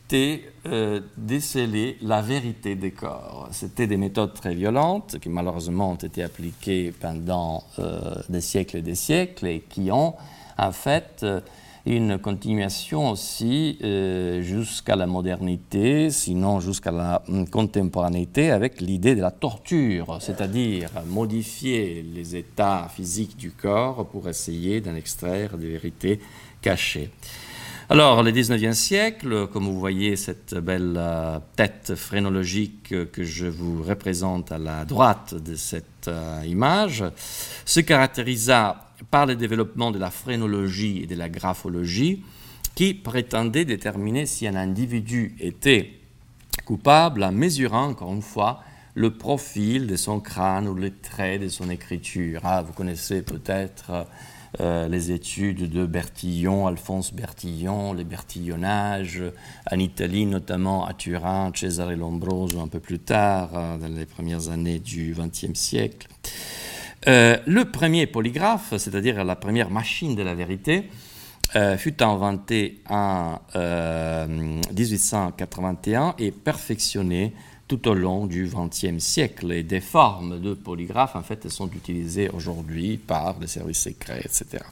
euh, 0.65 1.01
déceler 1.15 1.97
la 2.01 2.21
vérité 2.21 2.75
des 2.75 2.89
corps. 2.89 3.47
C'était 3.51 3.85
des 3.85 3.95
méthodes 3.95 4.33
très 4.33 4.55
violentes 4.55 5.17
qui 5.21 5.29
malheureusement 5.29 5.91
ont 5.91 5.95
été 5.95 6.23
appliquées 6.23 6.91
pendant 6.99 7.63
euh, 7.77 8.15
des 8.27 8.41
siècles 8.41 8.77
et 8.77 8.81
des 8.81 8.95
siècles 8.95 9.45
et 9.45 9.59
qui 9.69 9.91
ont 9.91 10.15
en 10.57 10.71
fait 10.71 11.19
euh, 11.21 11.41
une 11.85 12.17
continuation 12.17 13.09
aussi 13.09 13.79
jusqu'à 14.41 14.95
la 14.95 15.07
modernité, 15.07 16.11
sinon 16.11 16.59
jusqu'à 16.59 16.91
la 16.91 17.23
hum, 17.29 17.47
contemporanéité, 17.47 18.51
avec 18.51 18.81
l'idée 18.81 19.15
de 19.15 19.21
la 19.21 19.31
torture, 19.31 20.17
c'est-à-dire 20.19 20.89
modifier 21.07 22.03
les 22.13 22.35
états 22.35 22.89
physiques 22.93 23.37
du 23.37 23.51
corps 23.51 24.05
pour 24.07 24.27
essayer 24.27 24.81
d'en 24.81 24.93
extraire 24.93 25.57
des 25.57 25.69
vérités 25.69 26.19
cachées. 26.61 27.09
Alors, 27.91 28.21
le 28.21 28.31
19e 28.31 28.73
siècle, 28.73 29.47
comme 29.47 29.65
vous 29.65 29.79
voyez 29.79 30.15
cette 30.15 30.53
belle 30.53 30.93
euh, 30.95 31.39
tête 31.55 31.95
phrénologique 31.95 32.93
que 33.11 33.23
je 33.23 33.47
vous 33.47 33.81
représente 33.81 34.51
à 34.51 34.59
la 34.59 34.85
droite 34.85 35.33
de 35.33 35.55
cette 35.55 36.07
euh, 36.07 36.43
image, 36.45 37.03
se 37.65 37.79
caractérisa 37.79 38.91
par 39.09 39.25
le 39.25 39.35
développement 39.35 39.89
de 39.89 39.97
la 39.97 40.11
phrénologie 40.11 41.01
et 41.01 41.07
de 41.07 41.15
la 41.15 41.29
graphologie 41.29 42.23
qui 42.75 42.93
prétendaient 42.93 43.65
déterminer 43.65 44.27
si 44.27 44.45
un 44.45 44.55
individu 44.55 45.35
était 45.39 45.93
coupable 46.65 47.23
en 47.23 47.31
mesurant, 47.31 47.87
encore 47.87 48.13
une 48.13 48.21
fois, 48.21 48.61
le 48.93 49.11
profil 49.11 49.87
de 49.87 49.95
son 49.95 50.19
crâne 50.19 50.67
ou 50.67 50.75
les 50.75 50.91
traits 50.91 51.41
de 51.41 51.47
son 51.47 51.71
écriture. 51.71 52.41
Ah, 52.43 52.61
vous 52.61 52.73
connaissez 52.73 53.23
peut-être 53.23 54.05
euh, 54.61 54.87
les 54.87 55.11
études 55.11 55.69
de 55.69 55.85
Bertillon, 55.85 56.65
Alphonse 56.65 57.13
Bertillon, 57.13 57.93
les 57.93 58.03
bertillonnages, 58.03 59.21
en 59.71 59.77
Italie 59.77 60.25
notamment 60.25 60.87
à 60.87 60.93
Turin, 60.93 61.51
Cesare 61.53 61.95
Lombroso 61.95 62.59
un 62.59 62.67
peu 62.67 62.79
plus 62.79 62.97
tard, 62.99 63.51
euh, 63.53 63.77
dans 63.77 63.87
les 63.87 64.07
premières 64.07 64.49
années 64.49 64.79
du 64.79 65.15
XXe 65.15 65.53
siècle. 65.53 66.07
Euh, 67.07 67.37
le 67.45 67.65
premier 67.65 68.07
polygraphe, 68.07 68.73
c'est-à-dire 68.77 69.23
la 69.23 69.35
première 69.35 69.69
machine 69.69 70.15
de 70.15 70.23
la 70.23 70.33
vérité, 70.33 70.89
fut 71.77 72.03
inventé 72.03 72.83
en 72.87 73.39
1881 73.55 76.13
et 76.19 76.29
perfectionné 76.29 77.33
tout 77.69 77.87
au 77.87 77.93
long 77.93 78.25
du 78.25 78.51
XXe 78.53 79.01
siècle. 79.01 79.53
Et 79.53 79.63
des 79.63 79.79
formes 79.79 80.41
de 80.41 80.53
polygraphes, 80.53 81.15
en 81.15 81.23
fait, 81.23 81.47
sont 81.47 81.69
utilisées 81.69 82.29
aujourd'hui 82.29 82.97
par 82.97 83.37
les 83.39 83.47
services 83.47 83.83
secrets, 83.83 84.21
etc. 84.25 84.63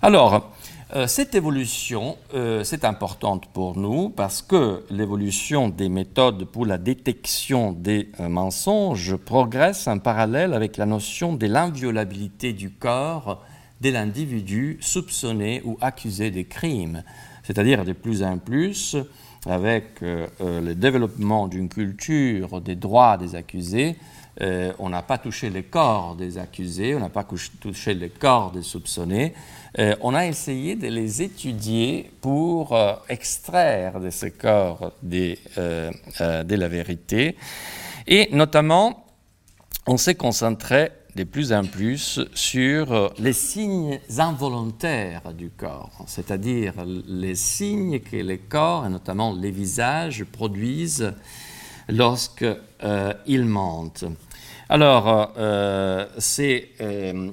Alors, 0.00 0.52
euh, 0.94 1.08
cette 1.08 1.34
évolution, 1.34 2.16
euh, 2.32 2.62
c'est 2.62 2.84
importante 2.84 3.46
pour 3.46 3.76
nous 3.76 4.08
parce 4.08 4.40
que 4.40 4.84
l'évolution 4.88 5.68
des 5.68 5.88
méthodes 5.88 6.44
pour 6.44 6.64
la 6.64 6.78
détection 6.78 7.72
des 7.72 8.08
euh, 8.20 8.28
mensonges 8.28 9.16
progresse 9.16 9.88
en 9.88 9.98
parallèle 9.98 10.54
avec 10.54 10.76
la 10.76 10.86
notion 10.86 11.34
de 11.34 11.46
l'inviolabilité 11.48 12.52
du 12.52 12.70
corps 12.70 13.42
de 13.80 13.90
l'individu 13.90 14.78
soupçonné 14.80 15.60
ou 15.64 15.76
accusé 15.80 16.30
de 16.30 16.42
crimes. 16.42 17.02
C'est-à-dire 17.42 17.84
de 17.84 17.92
plus 17.92 18.22
en 18.22 18.38
plus, 18.38 18.96
avec 19.46 20.02
euh, 20.02 20.26
euh, 20.40 20.60
le 20.60 20.74
développement 20.74 21.48
d'une 21.48 21.68
culture 21.68 22.60
des 22.60 22.74
droits 22.74 23.16
des 23.16 23.34
accusés, 23.34 23.96
euh, 24.42 24.72
on 24.78 24.90
n'a 24.90 25.02
pas 25.02 25.18
touché 25.18 25.48
le 25.48 25.62
corps 25.62 26.14
des 26.14 26.36
accusés, 26.36 26.94
on 26.94 27.00
n'a 27.00 27.08
pas 27.08 27.26
touché 27.60 27.94
le 27.94 28.08
corps 28.08 28.50
des 28.50 28.62
soupçonnés. 28.62 29.32
on 30.02 30.14
a 30.14 30.26
essayé 30.26 30.76
de 30.76 30.88
les 30.88 31.22
étudier 31.22 32.10
pour 32.20 32.76
extraire 33.08 33.98
de 34.00 34.10
ce 34.10 34.26
corps 34.26 34.92
de 35.02 35.36
la 36.54 36.68
vérité. 36.68 37.36
Et 38.06 38.28
notamment, 38.32 39.06
on 39.86 39.96
s'est 39.96 40.16
concentré 40.16 40.90
de 41.16 41.24
plus 41.24 41.50
en 41.52 41.64
plus 41.64 42.20
sur 42.34 42.92
euh, 42.92 43.08
les 43.18 43.32
signes 43.32 43.98
involontaires 44.18 45.32
du 45.32 45.48
corps, 45.48 46.04
c'est-à-dire 46.06 46.74
les 46.84 47.34
signes 47.34 48.00
que 48.00 48.16
les 48.16 48.36
corps, 48.36 48.84
et 48.84 48.90
notamment 48.90 49.34
les 49.34 49.50
visages, 49.50 50.24
produisent 50.24 51.14
lorsqu'ils 51.88 52.58
euh, 52.84 53.44
mentent. 53.44 54.04
Alors, 54.68 55.32
euh, 55.38 56.06
c'est 56.18 56.72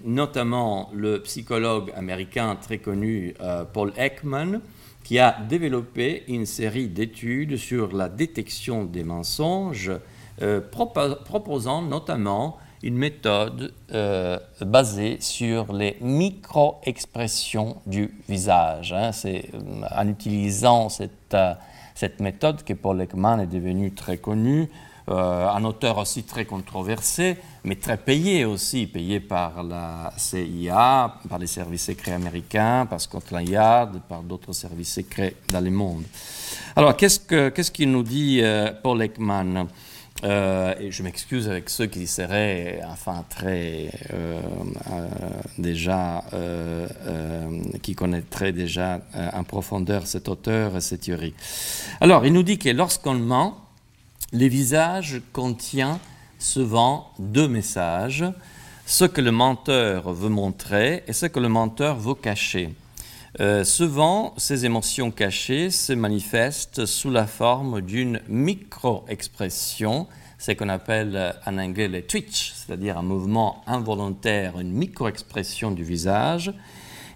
notamment 0.06 0.92
le 0.94 1.20
psychologue 1.24 1.92
américain 1.96 2.56
très 2.56 2.78
connu 2.78 3.34
Paul 3.74 3.92
Ekman 3.98 4.62
qui 5.04 5.18
a 5.18 5.36
développé 5.50 6.24
une 6.28 6.46
série 6.46 6.88
d'études 6.88 7.58
sur 7.58 7.92
la 7.92 8.08
détection 8.08 8.86
des 8.86 9.04
mensonges, 9.04 9.92
proposant 10.72 11.82
notamment 11.82 12.60
une 12.84 12.98
méthode 12.98 13.74
euh, 13.94 14.38
basée 14.62 15.18
sur 15.22 15.72
les 15.72 15.98
micro-expressions 16.02 17.78
du 17.86 18.14
visage. 18.28 18.92
Hein. 18.92 19.14
C'est 19.14 19.50
euh, 19.54 19.86
en 19.96 20.08
utilisant 20.10 20.90
cette, 20.90 21.34
euh, 21.34 21.54
méthode 22.20 22.64
que 22.64 22.74
Paul 22.74 23.02
Ekman 23.02 23.40
est 23.40 23.48
devenu 23.48 23.94
très 23.94 24.18
connu, 24.18 24.70
un 25.08 25.64
auteur 25.66 25.98
aussi 25.98 26.24
très 26.24 26.46
controversé, 26.46 27.38
mais 27.66 27.76
très 27.76 27.98
payé 27.98 28.46
aussi, 28.46 28.88
payé 28.88 29.20
par 29.20 29.62
la 29.64 30.14
CIA, 30.16 31.16
par 31.30 31.40
les 31.40 31.48
services 31.48 31.86
secrets 31.86 32.14
américains, 32.14 32.86
par 32.90 33.02
Scotland 33.02 33.48
Yard, 33.48 34.02
par 34.08 34.22
d'autres 34.22 34.54
services 34.54 34.94
secrets 34.94 35.36
dans 35.50 35.60
le 35.60 35.72
monde. 35.72 36.04
Alors, 36.78 36.96
qu'est-ce 36.96 37.72
qu'il 37.72 37.92
nous 37.92 38.04
dit 38.04 38.42
Paul 38.82 39.02
Ekman 39.02 39.68
euh, 40.24 40.74
et 40.80 40.92
je 40.92 41.04
m'excuse 41.04 41.50
avec 41.50 41.70
ceux 41.70 41.86
qui 41.86 42.08
seraient 42.08 42.82
enfin 42.88 43.26
très 43.30 43.90
déjà 45.58 46.24
qui 47.82 47.96
connaîtraient 47.96 48.52
déjà 48.52 49.02
en 49.34 49.44
profondeur 49.44 50.08
cet 50.08 50.30
auteur 50.30 50.78
et 50.78 50.82
cette 50.82 51.02
théorie. 51.02 51.34
Alors 52.02 52.26
il 52.26 52.34
nous 52.34 52.44
dit 52.44 52.58
que 52.58 52.70
lorsqu'on 52.70 53.16
ment, 53.16 53.58
les 54.32 54.50
visages 54.50 55.22
contiennent 55.32 56.00
souvent 56.40 57.12
deux 57.20 57.48
messages, 57.48 58.26
ce 58.86 59.06
que 59.06 59.22
le 59.22 59.32
menteur 59.32 60.12
veut 60.14 60.30
montrer 60.30 61.04
et 61.08 61.14
ce 61.14 61.26
que 61.26 61.40
le 61.40 61.50
menteur 61.50 61.98
veut 61.98 62.16
cacher. 62.16 62.74
Euh, 63.40 63.64
souvent, 63.64 64.34
ces 64.38 64.66
émotions 64.66 65.10
cachées 65.10 65.72
se 65.72 65.94
manifestent 65.94 66.86
sous 66.86 67.10
la 67.10 67.26
forme 67.26 67.82
d'une 67.82 68.22
micro-expression, 68.28 70.08
ce 70.38 70.52
qu'on 70.52 70.70
appelle 70.70 71.36
en 71.46 71.58
anglais 71.58 71.88
le 71.88 72.04
twitch, 72.04 72.54
c'est-à-dire 72.54 72.98
un 72.98 73.04
mouvement 73.04 73.64
involontaire, 73.66 74.60
une 74.60 74.72
micro-expression 74.72 75.72
du 75.72 75.84
visage, 75.84 76.54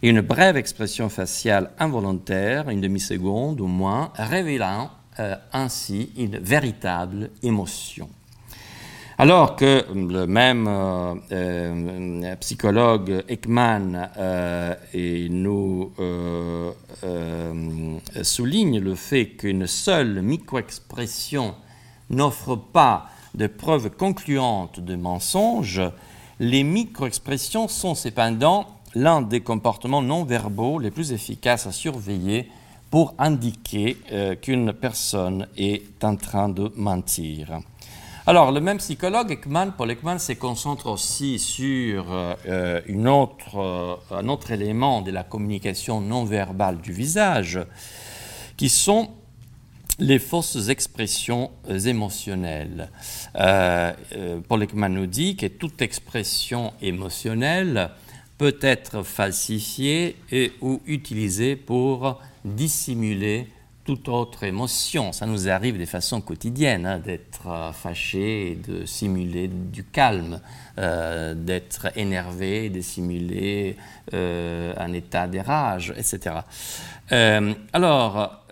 et 0.01 0.09
une 0.09 0.21
brève 0.21 0.57
expression 0.57 1.09
faciale 1.09 1.71
involontaire, 1.79 2.69
une 2.69 2.81
demi-seconde 2.81 3.61
ou 3.61 3.67
moins, 3.67 4.11
révélant 4.15 4.89
euh, 5.19 5.35
ainsi 5.53 6.11
une 6.17 6.37
véritable 6.37 7.31
émotion. 7.41 8.09
Alors 9.19 9.55
que 9.55 9.83
le 9.95 10.27
même 10.27 10.67
euh, 10.67 11.15
euh, 11.31 12.35
psychologue 12.35 13.23
Ekman 13.27 14.09
et 14.93 15.27
nous 15.29 15.91
souligne 18.21 18.79
le 18.79 18.93
fait 18.93 19.29
qu'une 19.29 19.65
seule 19.65 20.21
micro-expression 20.21 21.55
n'offre 22.11 22.55
pas 22.55 23.07
de 23.33 23.47
preuves 23.47 23.89
concluantes 23.89 24.79
de 24.79 24.95
mensonge, 24.95 25.81
les 26.39 26.63
micro-expressions 26.63 27.67
sont 27.67 27.95
cependant 27.95 28.67
l'un 28.93 29.21
des 29.21 29.41
comportements 29.41 30.01
non 30.01 30.23
verbaux 30.23 30.79
les 30.79 30.91
plus 30.91 31.11
efficaces 31.11 31.67
à 31.67 31.71
surveiller 31.71 32.49
pour 32.89 33.13
indiquer 33.17 33.97
euh, 34.11 34.35
qu'une 34.35 34.73
personne 34.73 35.47
est 35.57 36.03
en 36.03 36.15
train 36.15 36.49
de 36.49 36.71
mentir. 36.75 37.59
Alors, 38.29 38.51
le 38.51 38.59
même 38.59 38.79
psychologue, 38.79 39.31
Ekman, 39.31 39.71
Paul 39.71 39.89
Ekman, 39.89 40.19
se 40.19 40.33
concentre 40.33 40.87
aussi 40.87 41.39
sur 41.39 42.07
euh, 42.11 42.81
autre, 43.05 43.55
euh, 43.57 43.95
un 44.11 44.27
autre 44.27 44.51
élément 44.51 45.01
de 45.01 45.11
la 45.11 45.23
communication 45.23 46.01
non 46.01 46.25
verbale 46.25 46.81
du 46.81 46.91
visage, 46.91 47.57
qui 48.57 48.67
sont 48.67 49.11
les 49.99 50.19
fausses 50.19 50.67
expressions 50.67 51.51
émotionnelles. 51.69 52.91
Paul 53.33 54.61
Ekman 54.61 54.93
nous 54.93 55.07
dit 55.07 55.37
que 55.37 55.45
toute 55.45 55.81
expression 55.81 56.73
émotionnelle 56.81 57.91
peut 58.37 58.57
être 58.59 59.03
falsifiée 59.03 60.17
ou 60.61 60.81
utilisée 60.85 61.55
pour 61.55 62.19
dissimuler 62.43 63.47
toute 63.87 64.09
autre 64.09 64.43
émotion. 64.43 65.13
Ça 65.13 65.25
nous 65.25 65.47
arrive 65.47 65.79
de 65.79 65.85
façon 65.85 66.19
quotidienne 66.19 66.85
hein, 66.85 66.99
d'être 66.99 67.47
euh, 67.47 67.71
fâché 67.71 68.59
de 68.67 68.85
simuler 68.85 69.47
du 69.47 69.85
calme, 69.85 70.41
euh, 70.77 71.33
d'être 71.33 71.97
énervé, 71.97 72.69
de 72.69 72.81
simuler 72.81 73.77
euh, 74.13 74.73
un 74.75 74.91
état 74.91 75.25
de 75.27 75.39
rage, 75.39 75.93
etc. 75.97 76.35
alors, 77.71 78.43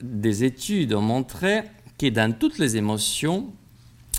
des 0.00 0.44
études 0.44 0.94
ont 0.94 1.02
montré 1.02 1.62
que 1.98 2.08
dans 2.08 2.32
toutes 2.32 2.58
les 2.58 2.76
émotions, 2.76 3.52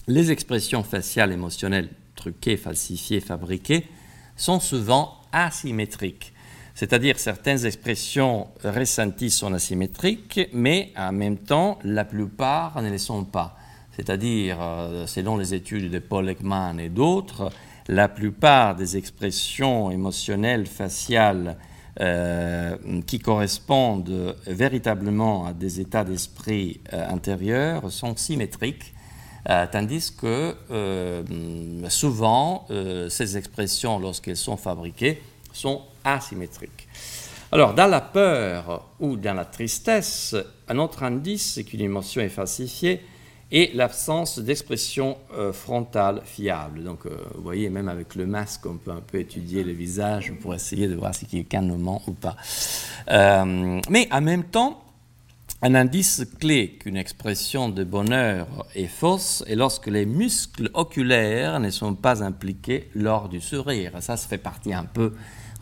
les 0.08 0.32
expressions 0.32 0.84
faciales 0.84 1.32
émotionnelles 1.32 1.88
truquées, 2.16 2.58
falsifiées, 2.58 3.22
fabriquées 3.22 3.88
sont 4.36 4.60
souvent 4.60 5.22
asymétriques. 5.32 6.33
C'est-à-dire 6.76 7.20
certaines 7.20 7.66
expressions 7.66 8.48
ressenties 8.64 9.30
sont 9.30 9.54
asymétriques, 9.54 10.50
mais 10.54 10.92
en 10.98 11.12
même 11.12 11.38
temps, 11.38 11.78
la 11.84 12.04
plupart 12.04 12.82
ne 12.82 12.90
le 12.90 12.98
sont 12.98 13.24
pas. 13.26 13.56
C'est-à-dire, 13.96 14.58
euh, 14.60 15.06
selon 15.06 15.38
les 15.38 15.54
études 15.54 15.92
de 15.92 16.00
Paul 16.00 16.28
Ekman 16.28 16.80
et 16.80 16.90
d'autres, 16.90 17.52
la 17.88 18.10
plupart 18.10 18.76
des 18.76 18.98
expressions 18.98 19.92
émotionnelles 19.92 20.66
faciales 20.66 21.58
euh, 22.00 22.76
qui 23.06 23.20
correspondent 23.20 24.36
véritablement 24.48 25.46
à 25.46 25.54
des 25.54 25.80
états 25.80 26.04
d'esprit 26.04 26.82
euh, 26.92 27.08
intérieurs 27.08 27.92
sont 27.92 28.16
symétriques, 28.16 28.94
tandis 29.74 30.16
que 30.16 30.56
souvent 31.90 32.66
ces 33.10 33.38
expressions, 33.38 34.00
lorsqu'elles 34.00 34.38
sont 34.38 34.56
fabriquées, 34.56 35.22
sont 35.52 35.82
asymétriques. 36.04 36.88
Alors, 37.52 37.74
dans 37.74 37.88
la 37.88 38.02
peur 38.02 38.90
ou 39.00 39.16
dans 39.16 39.36
la 39.36 39.46
tristesse, 39.46 40.36
un 40.68 40.80
autre 40.80 41.04
indice 41.04 41.60
qu'une 41.66 41.82
émotion 41.82 42.22
est 42.22 42.30
falsifiée 42.30 43.02
est 43.52 43.76
l'absence 43.76 44.40
d'expression 44.40 45.18
euh, 45.36 45.54
frontale 45.54 46.22
fiable. 46.26 46.84
Donc, 46.84 47.06
euh, 47.06 47.16
vous 47.36 47.44
voyez, 47.44 47.70
même 47.70 47.88
avec 47.88 48.16
le 48.16 48.26
masque, 48.26 48.66
on 48.66 48.78
peut 48.78 48.90
un 48.90 49.02
peu 49.02 49.20
étudier 49.20 49.64
le 49.64 49.72
visage 49.74 50.34
pour 50.42 50.56
essayer 50.56 50.88
de 50.88 50.96
voir 50.96 51.14
si 51.14 51.28
quelqu'un 51.28 51.62
nous 51.62 51.78
ment 51.78 52.02
ou 52.08 52.14
pas. 52.14 52.36
Euh, 53.12 53.80
mais 53.88 54.08
en 54.12 54.22
même 54.22 54.46
temps, 54.46 54.84
un 55.62 55.76
indice 55.76 56.26
clé 56.40 56.72
qu'une 56.80 56.98
expression 56.98 57.70
de 57.70 57.84
bonheur 57.84 58.48
est 58.74 58.88
fausse 58.88 59.44
est 59.48 59.56
lorsque 59.56 59.88
les 59.88 60.08
muscles 60.08 60.72
oculaires 60.74 61.60
ne 61.60 61.70
sont 61.70 61.94
pas 61.94 62.24
impliqués 62.24 62.90
lors 62.96 63.30
du 63.30 63.40
sourire. 63.40 63.92
Ça, 64.00 64.18
ça 64.18 64.28
fait 64.28 64.40
partie 64.40 64.74
un 64.74 64.86
peu 64.86 65.14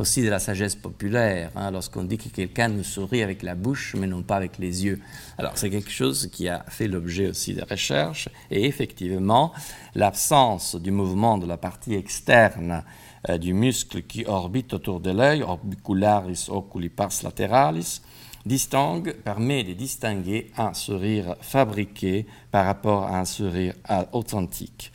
aussi 0.02 0.24
de 0.24 0.30
la 0.30 0.40
sagesse 0.40 0.76
populaire, 0.76 1.52
hein, 1.56 1.72
lorsqu'on 1.72 2.04
dit 2.04 2.18
que 2.18 2.30
quelqu'un 2.30 2.68
nous 2.68 2.84
sourit 2.84 3.22
avec 3.22 3.44
la 3.44 3.56
bouche, 3.56 3.96
mais 3.98 4.08
non 4.08 4.24
pas 4.24 4.36
avec 4.36 4.58
les 4.58 4.84
yeux. 4.84 5.00
Alors 5.38 5.58
c'est 5.58 5.70
quelque 5.70 5.92
chose 5.92 6.28
qui 6.32 6.50
a 6.50 6.66
fait 6.68 6.88
l'objet 6.88 7.30
aussi 7.30 7.54
de 7.54 7.64
recherches, 7.64 8.28
et 8.50 8.66
effectivement, 8.66 9.54
l'absence 9.96 10.76
du 10.76 10.92
mouvement 10.92 11.38
de 11.38 11.46
la 11.46 11.58
partie 11.58 11.94
externe 11.94 12.84
euh, 13.30 13.38
du 13.38 13.54
muscle 13.54 14.02
qui 14.02 14.26
orbite 14.26 14.74
autour 14.74 15.00
de 15.00 15.12
l'œil, 15.12 15.44
orbicularis 15.44 16.48
oculipars 16.50 17.12
lateralis, 17.24 18.02
distingue, 18.46 19.14
permet 19.14 19.64
de 19.64 19.74
distinguer 19.74 20.52
un 20.58 20.74
sourire 20.74 21.36
fabriqué 21.42 22.26
par 22.50 22.66
rapport 22.66 23.04
à 23.04 23.20
un 23.20 23.26
sourire 23.26 23.76
authentique. 24.14 24.92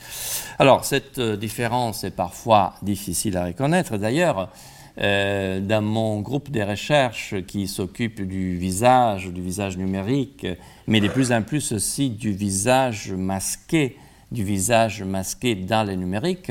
Alors, 0.58 0.84
cette 0.84 1.18
euh, 1.18 1.36
différence 1.36 2.02
est 2.02 2.10
parfois 2.10 2.74
difficile 2.82 3.36
à 3.36 3.44
reconnaître. 3.46 3.96
D'ailleurs, 3.98 4.50
euh, 4.98 5.60
dans 5.60 5.82
mon 5.82 6.20
groupe 6.20 6.50
de 6.50 6.62
recherche 6.62 7.34
qui 7.46 7.68
s'occupe 7.68 8.22
du 8.22 8.56
visage, 8.56 9.28
du 9.28 9.42
visage 9.42 9.76
numérique, 9.76 10.46
mais 10.86 11.00
de 11.00 11.08
plus 11.08 11.32
en 11.32 11.42
plus 11.42 11.72
aussi 11.72 12.10
du 12.10 12.32
visage 12.32 13.12
masqué, 13.12 13.96
du 14.32 14.42
visage 14.42 15.02
masqué 15.02 15.54
dans 15.54 15.86
le 15.86 15.94
numérique, 15.94 16.50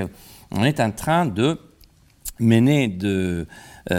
on 0.52 0.64
est 0.64 0.80
en 0.80 0.92
train 0.92 1.26
de 1.26 1.60
mener 2.40 2.96
euh, 3.04 3.46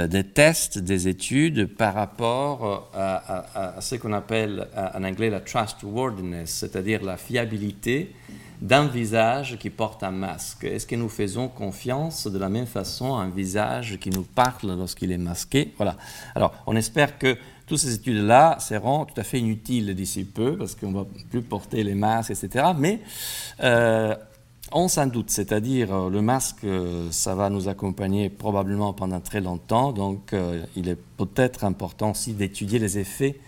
des 0.06 0.24
tests, 0.24 0.78
des 0.78 1.08
études 1.08 1.66
par 1.66 1.94
rapport 1.94 2.90
à, 2.94 3.76
à 3.76 3.80
ce 3.80 3.96
qu'on 3.96 4.12
appelle 4.12 4.68
en 4.94 5.02
anglais 5.02 5.30
la 5.30 5.40
trustworthiness, 5.40 6.50
c'est-à-dire 6.50 7.02
la 7.02 7.16
fiabilité 7.16 8.12
d'un 8.60 8.86
visage 8.86 9.58
qui 9.58 9.70
porte 9.70 10.02
un 10.02 10.10
masque. 10.10 10.64
Est-ce 10.64 10.86
que 10.86 10.96
nous 10.96 11.08
faisons 11.08 11.48
confiance 11.48 12.26
de 12.26 12.38
la 12.38 12.48
même 12.48 12.66
façon 12.66 13.14
à 13.16 13.22
un 13.22 13.30
visage 13.30 13.98
qui 13.98 14.10
nous 14.10 14.22
parle 14.22 14.76
lorsqu'il 14.76 15.12
est 15.12 15.18
masqué? 15.18 15.74
Voilà. 15.76 15.96
Alors, 16.34 16.54
on 16.66 16.74
espère 16.76 17.18
que 17.18 17.36
toutes 17.66 17.78
ces 17.78 17.94
études-là 17.94 18.58
seront 18.60 19.04
tout 19.04 19.20
à 19.20 19.24
fait 19.24 19.40
inutiles 19.40 19.94
d'ici 19.94 20.24
peu, 20.24 20.56
parce 20.56 20.74
qu'on 20.74 20.90
ne 20.90 20.98
va 20.98 21.06
plus 21.30 21.42
porter 21.42 21.82
les 21.82 21.94
masques, 21.94 22.30
etc. 22.30 22.66
Mais 22.78 23.00
euh, 23.62 24.14
on 24.72 24.88
s'en 24.88 25.06
doute, 25.06 25.30
c'est-à-dire 25.30 25.92
euh, 25.92 26.10
le 26.10 26.22
masque, 26.22 26.64
euh, 26.64 27.08
ça 27.10 27.34
va 27.34 27.50
nous 27.50 27.68
accompagner 27.68 28.30
probablement 28.30 28.92
pendant 28.92 29.20
très 29.20 29.40
longtemps, 29.40 29.92
donc 29.92 30.34
il 30.76 30.88
est 30.88 30.98
peut-être 31.16 31.64
important 31.64 32.12
aussi 32.12 32.32
d'étudier 32.32 32.78
les 32.78 32.98
effets 32.98 33.38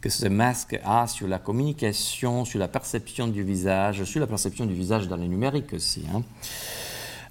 que 0.00 0.08
ce 0.08 0.26
masque 0.26 0.78
a 0.84 1.06
sur 1.06 1.28
la 1.28 1.38
communication, 1.38 2.44
sur 2.44 2.58
la 2.58 2.68
perception 2.68 3.28
du 3.28 3.42
visage, 3.42 4.04
sur 4.04 4.20
la 4.20 4.26
perception 4.26 4.64
du 4.66 4.74
visage 4.74 5.08
dans 5.08 5.16
le 5.16 5.26
numérique 5.26 5.72
aussi. 5.74 6.04
Hein. 6.14 6.22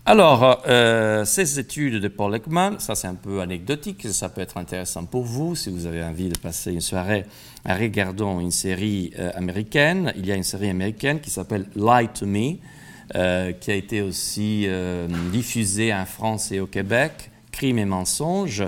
Alors, 0.05 0.63
euh, 0.67 1.25
ces 1.25 1.59
études 1.59 2.01
de 2.01 2.07
Paul 2.07 2.33
Ekman, 2.33 2.79
ça 2.79 2.95
c'est 2.95 3.07
un 3.07 3.15
peu 3.15 3.41
anecdotique, 3.41 4.07
ça 4.07 4.29
peut 4.29 4.41
être 4.41 4.57
intéressant 4.57 5.05
pour 5.05 5.23
vous 5.23 5.55
si 5.55 5.69
vous 5.69 5.85
avez 5.85 6.03
envie 6.03 6.29
de 6.29 6.37
passer 6.37 6.71
une 6.71 6.81
soirée 6.81 7.25
en 7.63 7.77
regardant 7.77 8.39
une 8.39 8.51
série 8.51 9.11
euh, 9.19 9.31
américaine. 9.35 10.13
Il 10.15 10.25
y 10.25 10.31
a 10.31 10.35
une 10.35 10.43
série 10.43 10.69
américaine 10.69 11.19
qui 11.19 11.29
s'appelle 11.29 11.67
Lie 11.75 12.07
to 12.13 12.25
Me, 12.25 12.55
euh, 13.15 13.51
qui 13.51 13.71
a 13.71 13.75
été 13.75 14.01
aussi 14.01 14.67
diffusée 15.31 15.93
en 15.93 16.05
France 16.05 16.51
et 16.51 16.59
au 16.59 16.67
Québec, 16.67 17.29
Crime 17.51 17.79
et 17.79 17.85
mensonges, 17.85 18.63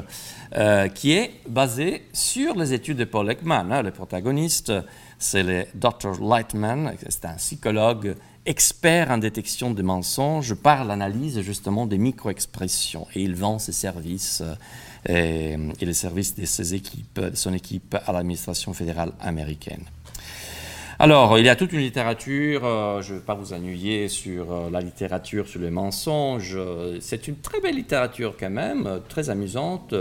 qui 0.96 1.14
est 1.14 1.32
basée 1.48 2.04
sur 2.12 2.56
les 2.56 2.74
études 2.74 2.98
de 2.98 3.06
Paul 3.06 3.30
Ekman. 3.30 3.72
Hein. 3.72 3.82
Le 3.84 3.92
protagoniste, 3.92 4.74
c'est 5.18 5.44
le 5.44 5.66
Dr. 5.76 6.20
Lightman, 6.22 6.94
c'est 7.08 7.26
un 7.26 7.36
psychologue 7.36 8.16
expert 8.46 9.12
en 9.12 9.18
détection 9.18 9.72
des 9.72 9.84
mensonges 9.84 10.56
par 10.56 10.84
l'analyse 10.84 11.42
justement 11.42 11.86
des 11.86 11.98
micro-expressions. 11.98 13.08
Et 13.16 13.22
il 13.22 13.36
vend 13.36 13.60
ses 13.60 13.72
services 13.72 14.42
euh, 15.10 15.72
et, 15.80 15.86
les 15.86 15.94
services 15.94 16.36
de, 16.36 16.46
ses 16.46 16.74
équipes, 16.74 17.20
de 17.20 17.36
son 17.36 17.54
équipe 17.54 17.96
à 18.06 18.12
l'administration 18.12 18.74
fédérale 18.74 19.12
américaine. 19.20 19.84
Alors, 21.04 21.40
il 21.40 21.46
y 21.46 21.50
a 21.50 21.56
toute 21.56 21.74
une 21.74 21.80
littérature, 21.80 22.64
euh, 22.64 23.02
je 23.02 23.16
ne 23.16 23.18
vais 23.18 23.26
pas 23.26 23.34
vous 23.34 23.54
ennuyer 23.54 24.08
sur 24.08 24.52
euh, 24.52 24.70
la 24.70 24.82
littérature 24.82 25.48
sur 25.48 25.60
les 25.60 25.72
mensonges. 25.72 26.56
C'est 27.00 27.28
une 27.28 27.38
très 27.38 27.60
belle 27.60 27.74
littérature 27.74 28.36
quand 28.40 28.52
même, 28.52 29.02
très 29.10 29.32
amusante, 29.32 29.96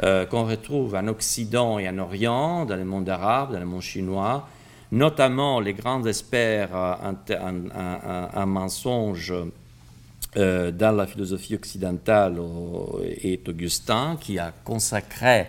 qu'on 0.00 0.44
retrouve 0.44 0.94
en 0.94 1.08
Occident 1.08 1.80
et 1.80 1.88
en 1.88 1.98
Orient, 1.98 2.64
dans 2.64 2.76
le 2.76 2.84
monde 2.84 3.08
arabe, 3.08 3.54
dans 3.54 3.58
le 3.58 3.66
monde 3.66 3.82
chinois, 3.82 4.46
notamment 4.92 5.58
les 5.58 5.72
grands 5.72 6.06
experts 6.06 6.70
en, 6.72 8.46
mensonge 8.46 9.34
euh, 10.36 10.70
dans 10.70 10.94
la 10.94 11.08
philosophie 11.08 11.56
occidentale 11.56 12.38
est 13.20 13.48
Augustin, 13.48 14.16
qui 14.20 14.38
a 14.38 14.52
consacré 14.64 15.46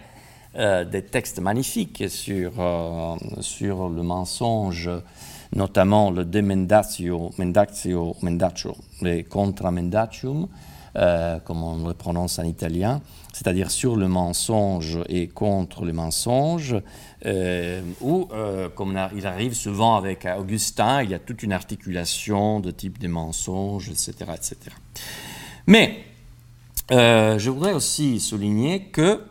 euh, 0.56 0.86
des 0.86 1.04
textes 1.04 1.40
magnifiques 1.40 2.10
sur, 2.10 2.54
euh, 2.60 3.16
sur 3.42 3.90
le 3.90 4.04
mensonge, 4.04 4.90
notamment 5.56 6.12
le 6.12 6.26
De 6.26 6.42
Mendatio, 6.42 7.32
Mendatio, 7.38 8.16
Mendatio, 8.22 8.76
le 9.02 9.22
Contra 9.24 9.72
Mendacium, 9.72 10.48
comme 11.46 11.64
on 11.64 11.88
le 11.88 11.94
prononce 11.94 12.40
en 12.40 12.44
italien, 12.44 13.02
c'est-à-dire 13.38 13.70
sur 13.70 13.96
le 13.96 14.08
mensonge 14.08 14.98
et 15.10 15.28
contre 15.28 15.86
le 15.86 15.94
mensonge, 15.94 16.76
euh, 17.26 17.82
où, 18.02 18.28
euh, 18.32 18.68
comme 18.70 19.00
il 19.16 19.28
arrive 19.28 19.54
souvent 19.54 19.96
avec 19.96 20.28
Augustin, 20.40 21.04
il 21.04 21.12
y 21.12 21.14
a 21.14 21.20
toute 21.20 21.44
une 21.44 21.54
articulation 21.54 22.60
de 22.60 22.72
type 22.72 22.98
de 22.98 23.08
mensonges, 23.08 23.90
etc. 23.90 24.14
etc. 24.34 24.56
Mais 25.68 26.04
euh, 26.92 27.38
je 27.38 27.50
voudrais 27.50 27.74
aussi 27.74 28.20
souligner 28.20 28.86
que 28.86 29.22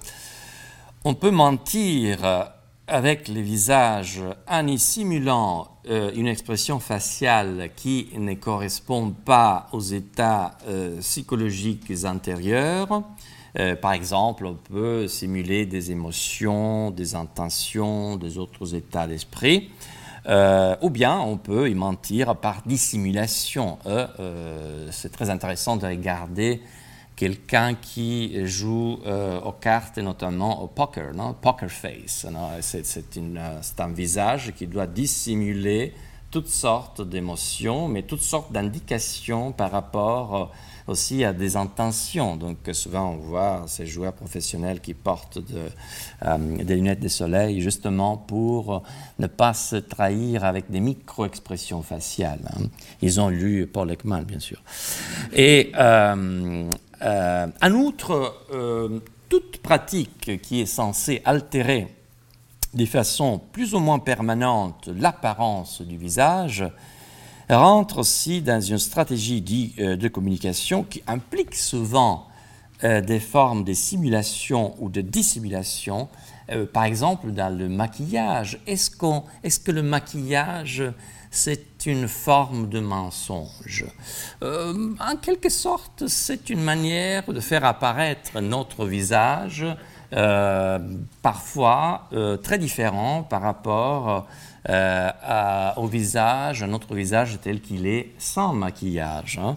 on 1.07 1.15
peut 1.15 1.31
mentir 1.31 2.51
avec 2.89 3.29
les 3.29 3.41
visages 3.41 4.21
en 4.49 4.67
y 4.67 4.79
simulant 4.79 5.69
une 5.89 6.27
expression 6.27 6.81
faciale 6.81 7.71
qui 7.77 8.09
ne 8.17 8.35
correspond 8.35 9.11
pas 9.25 9.69
aux 9.73 9.81
états 9.81 10.59
psychologiques 11.01 11.93
antérieurs, 12.05 13.05
euh, 13.59 13.75
par 13.75 13.93
exemple, 13.93 14.45
on 14.47 14.55
peut 14.55 15.09
simuler 15.09 15.65
des 15.65 15.91
émotions, 15.91 16.91
des 16.91 17.15
intentions, 17.15 18.17
des 18.17 18.39
autres 18.39 18.75
états 18.75 19.07
d'esprit. 19.07 19.71
Euh, 20.29 20.75
ou 20.83 20.91
bien 20.91 21.21
on 21.21 21.37
peut 21.37 21.71
y 21.71 21.75
mentir 21.75 22.35
par 22.37 22.63
dissimulation. 22.67 23.79
Euh, 23.87 24.89
c'est 24.91 25.13
très 25.13 25.31
intéressant 25.31 25.77
de 25.77 25.87
regarder 25.87 26.61
quelqu'un 27.17 27.75
qui 27.75 28.47
joue 28.47 28.99
aux 29.45 29.53
cartes, 29.53 29.99
notamment 29.99 30.63
au 30.63 30.67
poker, 30.69 31.15
non? 31.15 31.35
poker 31.35 31.71
face. 31.71 32.27
C'est, 32.61 33.81
un 33.81 33.93
visage 33.93 34.53
qui 34.57 34.67
doit 34.67 34.87
dissimuler 34.87 35.95
toutes 36.31 36.49
sortes 36.49 37.01
d'émotions, 37.01 37.89
mais 37.89 38.03
toutes 38.03 38.21
sortes 38.23 38.53
d'indications 38.53 39.53
par 39.53 39.71
rapport 39.71 40.53
aussi 40.87 41.25
à 41.25 41.33
des 41.33 41.57
intentions. 41.57 42.37
Donc 42.37 42.59
souvent 42.73 43.13
on 43.13 43.17
voit 43.17 43.65
ces 43.67 43.87
joueurs 43.87 44.13
professionnels 44.13 44.81
qui 44.81 44.95
portent 44.95 45.39
euh, 45.53 46.39
des 46.39 46.77
lunettes 46.77 47.01
de 47.01 47.09
soleil 47.09 47.61
justement 47.61 48.17
pour 48.17 48.83
ne 49.19 49.27
pas 49.27 49.55
se 49.55 49.77
trahir 49.77 50.45
avec 50.45 50.71
des 50.71 50.81
micro-expressions 50.81 51.83
faciales. 51.83 52.51
Hein. 52.55 52.67
Ils 53.03 53.21
ont 53.21 53.29
lu 53.29 53.67
Paul 53.67 53.91
Ekman, 53.91 54.23
bien 54.25 54.41
sûr. 54.41 54.63
Et 55.33 55.73
euh, 55.77 56.71
euh, 57.03 57.47
en 57.63 57.73
outre, 57.73 58.35
toute 59.29 59.59
pratique 59.59 60.41
qui 60.43 60.61
est 60.61 60.67
censée 60.67 61.23
altérer 61.25 61.89
de 62.75 62.87
façon 62.87 63.41
plus 63.53 63.75
ou 63.75 63.79
moins 63.79 63.99
permanente 63.99 64.89
l'apparence 64.89 65.83
du 65.83 65.97
visage 65.97 66.65
rentre 67.49 67.99
aussi 67.99 68.43
dans 68.43 68.61
une 68.61 68.79
stratégie 68.79 69.75
euh, 69.79 69.97
de 69.97 70.09
communication 70.09 70.83
qui 70.83 71.03
implique 71.07 71.55
souvent 71.55 72.27
euh, 72.85 73.01
des 73.01 73.21
formes 73.21 73.65
de 73.65 73.73
simulation 73.73 74.75
ou 74.81 74.89
de 74.89 75.01
dissimulation. 75.01 76.09
Euh, 76.51 76.67
par 76.67 76.85
exemple, 76.85 77.31
dans 77.31 77.57
le 77.57 77.69
maquillage, 77.69 78.59
est-ce, 78.67 78.91
est 79.43 79.65
que 79.65 79.71
le 79.71 79.83
maquillage, 79.83 80.83
c'est 81.31 81.76
une 81.87 82.09
forme 82.09 82.69
de 82.69 82.81
mensonge 82.81 83.87
En 84.43 85.17
quelque 85.21 85.49
sorte, 85.49 86.07
c'est 86.09 86.51
une 86.51 86.63
manière 86.63 87.25
de 87.33 87.41
faire 87.41 87.65
apparaître 87.65 88.41
notre 88.41 88.87
visage, 88.87 89.67
parfois 91.23 92.09
très 92.43 92.59
différent 92.59 93.23
par 93.23 93.43
rapport 93.43 94.27
euh, 94.69 95.71
au 95.77 95.87
visage, 95.87 96.65
à 96.65 96.67
notre 96.67 96.93
visage 96.95 97.39
tel 97.41 97.61
qu'il 97.61 97.87
est 97.87 98.13
sans 98.19 98.53
maquillage. 98.53 99.39
Hein. 99.41 99.57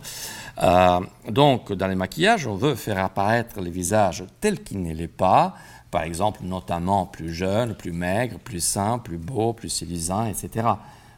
Euh, 0.62 1.00
donc, 1.32 1.74
dans 1.74 1.88
les 1.88 1.96
maquillages, 1.96 2.46
on 2.46 2.56
veut 2.56 2.76
faire 2.76 3.04
apparaître 3.04 3.60
le 3.60 3.72
visage 3.72 4.24
tel 4.40 4.62
qu'il 4.62 4.84
ne 4.84 4.94
l'est 4.94 5.08
pas, 5.08 5.56
par 5.90 6.04
exemple, 6.04 6.42
notamment 6.44 7.08
plus 7.08 7.34
jeune, 7.34 7.74
plus 7.74 7.92
maigre, 7.92 8.38
plus 8.38 8.64
sain, 8.64 9.00
plus 9.00 9.18
beau, 9.18 9.54
plus 9.54 9.70
séduisant, 9.70 10.28
etc. 10.28 10.68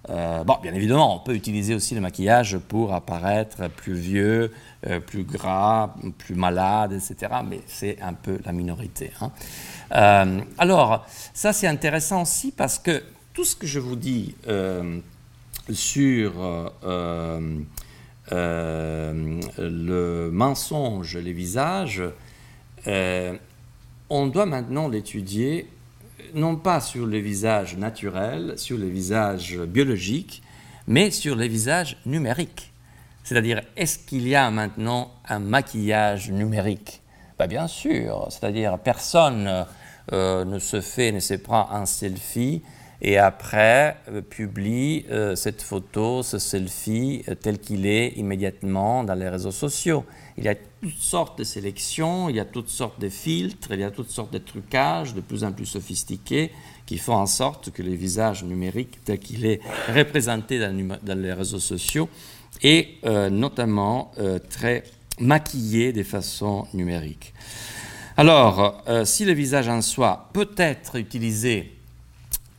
Euh, 0.09 0.43
bon, 0.43 0.57
bien 0.61 0.73
évidemment, 0.73 1.15
on 1.15 1.19
peut 1.19 1.35
utiliser 1.35 1.75
aussi 1.75 1.93
le 1.93 2.01
maquillage 2.01 2.57
pour 2.57 2.93
apparaître 2.93 3.69
plus 3.69 3.93
vieux, 3.93 4.51
plus 5.05 5.23
gras, 5.23 5.93
plus 6.17 6.33
malade, 6.33 6.93
etc. 6.93 7.31
Mais 7.47 7.61
c'est 7.67 8.01
un 8.01 8.13
peu 8.13 8.39
la 8.43 8.51
minorité. 8.51 9.11
Hein. 9.21 10.41
alors, 10.57 11.05
ça 11.33 11.53
c'est 11.53 11.67
intéressant 11.67 12.23
aussi 12.23 12.51
parce 12.51 12.79
que 12.79 13.03
tout 13.33 13.45
ce 13.45 13.55
que 13.55 13.67
je 13.67 13.79
vous 13.79 13.95
dis 13.95 14.35
euh, 14.47 14.99
sur 15.71 16.33
euh, 16.37 16.69
euh, 18.31 19.41
le 19.57 20.29
mensonge, 20.31 21.17
les 21.17 21.33
visages, 21.33 22.03
on 24.09 24.27
doit 24.27 24.45
maintenant 24.45 24.87
l'étudier 24.87 25.67
non 26.33 26.55
pas 26.55 26.79
sur 26.79 27.05
les 27.05 27.21
visages 27.21 27.77
naturels, 27.77 28.53
sur 28.57 28.77
les 28.77 28.89
visages 28.89 29.57
biologiques, 29.57 30.41
mais 30.87 31.11
sur 31.11 31.35
les 31.35 31.47
visages 31.47 31.97
numériques. 32.05 32.71
C'est-à-dire, 33.23 33.61
est-ce 33.75 33.99
qu'il 33.99 34.27
y 34.27 34.35
a 34.35 34.49
maintenant 34.49 35.11
un 35.27 35.39
maquillage 35.39 36.31
numérique? 36.31 37.01
Ben, 37.37 37.47
Bien 37.47 37.67
sûr, 37.67 38.27
c'est-à-dire 38.29 38.79
personne 38.79 39.65
ne 40.11 40.59
se 40.59 40.81
fait, 40.81 41.11
ne 41.11 41.19
se 41.19 41.35
prend 41.35 41.69
un 41.71 41.85
selfie 41.85 42.63
et 43.01 43.17
après 43.17 43.97
euh, 44.09 44.21
publie 44.21 45.05
euh, 45.09 45.35
cette 45.35 45.61
photo, 45.61 46.21
ce 46.21 46.37
selfie 46.37 47.23
euh, 47.27 47.35
tel 47.35 47.57
qu'il 47.57 47.87
est 47.87 48.09
immédiatement 48.09 49.03
dans 49.03 49.15
les 49.15 49.27
réseaux 49.27 49.51
sociaux. 49.51 50.05
Il 50.37 50.43
y 50.43 50.49
a 50.49 50.55
toutes 50.81 50.97
sortes 50.97 51.37
de 51.37 51.43
sélections, 51.43 52.29
il 52.29 52.35
y 52.35 52.39
a 52.39 52.45
toutes 52.45 52.69
sortes 52.69 52.99
de 52.99 53.09
filtres, 53.09 53.69
il 53.71 53.79
y 53.79 53.83
a 53.83 53.91
toutes 53.91 54.09
sortes 54.09 54.33
de 54.33 54.39
trucages 54.39 55.13
de 55.13 55.21
plus 55.21 55.43
en 55.43 55.51
plus 55.51 55.65
sophistiqués 55.65 56.51
qui 56.85 56.97
font 56.97 57.15
en 57.15 57.27
sorte 57.27 57.71
que 57.71 57.83
le 57.83 57.93
visage 57.93 58.43
numérique 58.43 59.03
tel 59.05 59.19
qu'il 59.19 59.45
est 59.45 59.61
représenté 59.93 60.59
dans, 60.59 61.21
les 61.21 61.33
réseaux 61.33 61.59
sociaux 61.59 62.09
est 62.63 63.03
notamment 63.29 64.11
très 64.49 64.83
maquillé 65.19 65.93
de 65.93 66.03
façon 66.03 66.67
numérique. 66.73 67.33
Alors, 68.17 68.83
si 69.05 69.23
le 69.25 69.33
visage 69.33 69.69
en 69.69 69.81
soi 69.81 70.29
peut 70.33 70.49
être 70.57 70.97
utilisé 70.97 71.77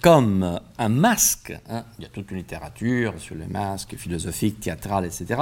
comme 0.02 0.60
un 0.78 0.88
masque. 0.88 1.56
Hein. 1.70 1.84
Il 1.98 2.02
y 2.02 2.06
a 2.06 2.08
toute 2.08 2.30
une 2.32 2.38
littérature 2.38 3.14
sur 3.18 3.36
les 3.36 3.46
masques 3.46 3.96
philosophiques, 3.96 4.60
théâtrales, 4.60 5.06
etc. 5.06 5.40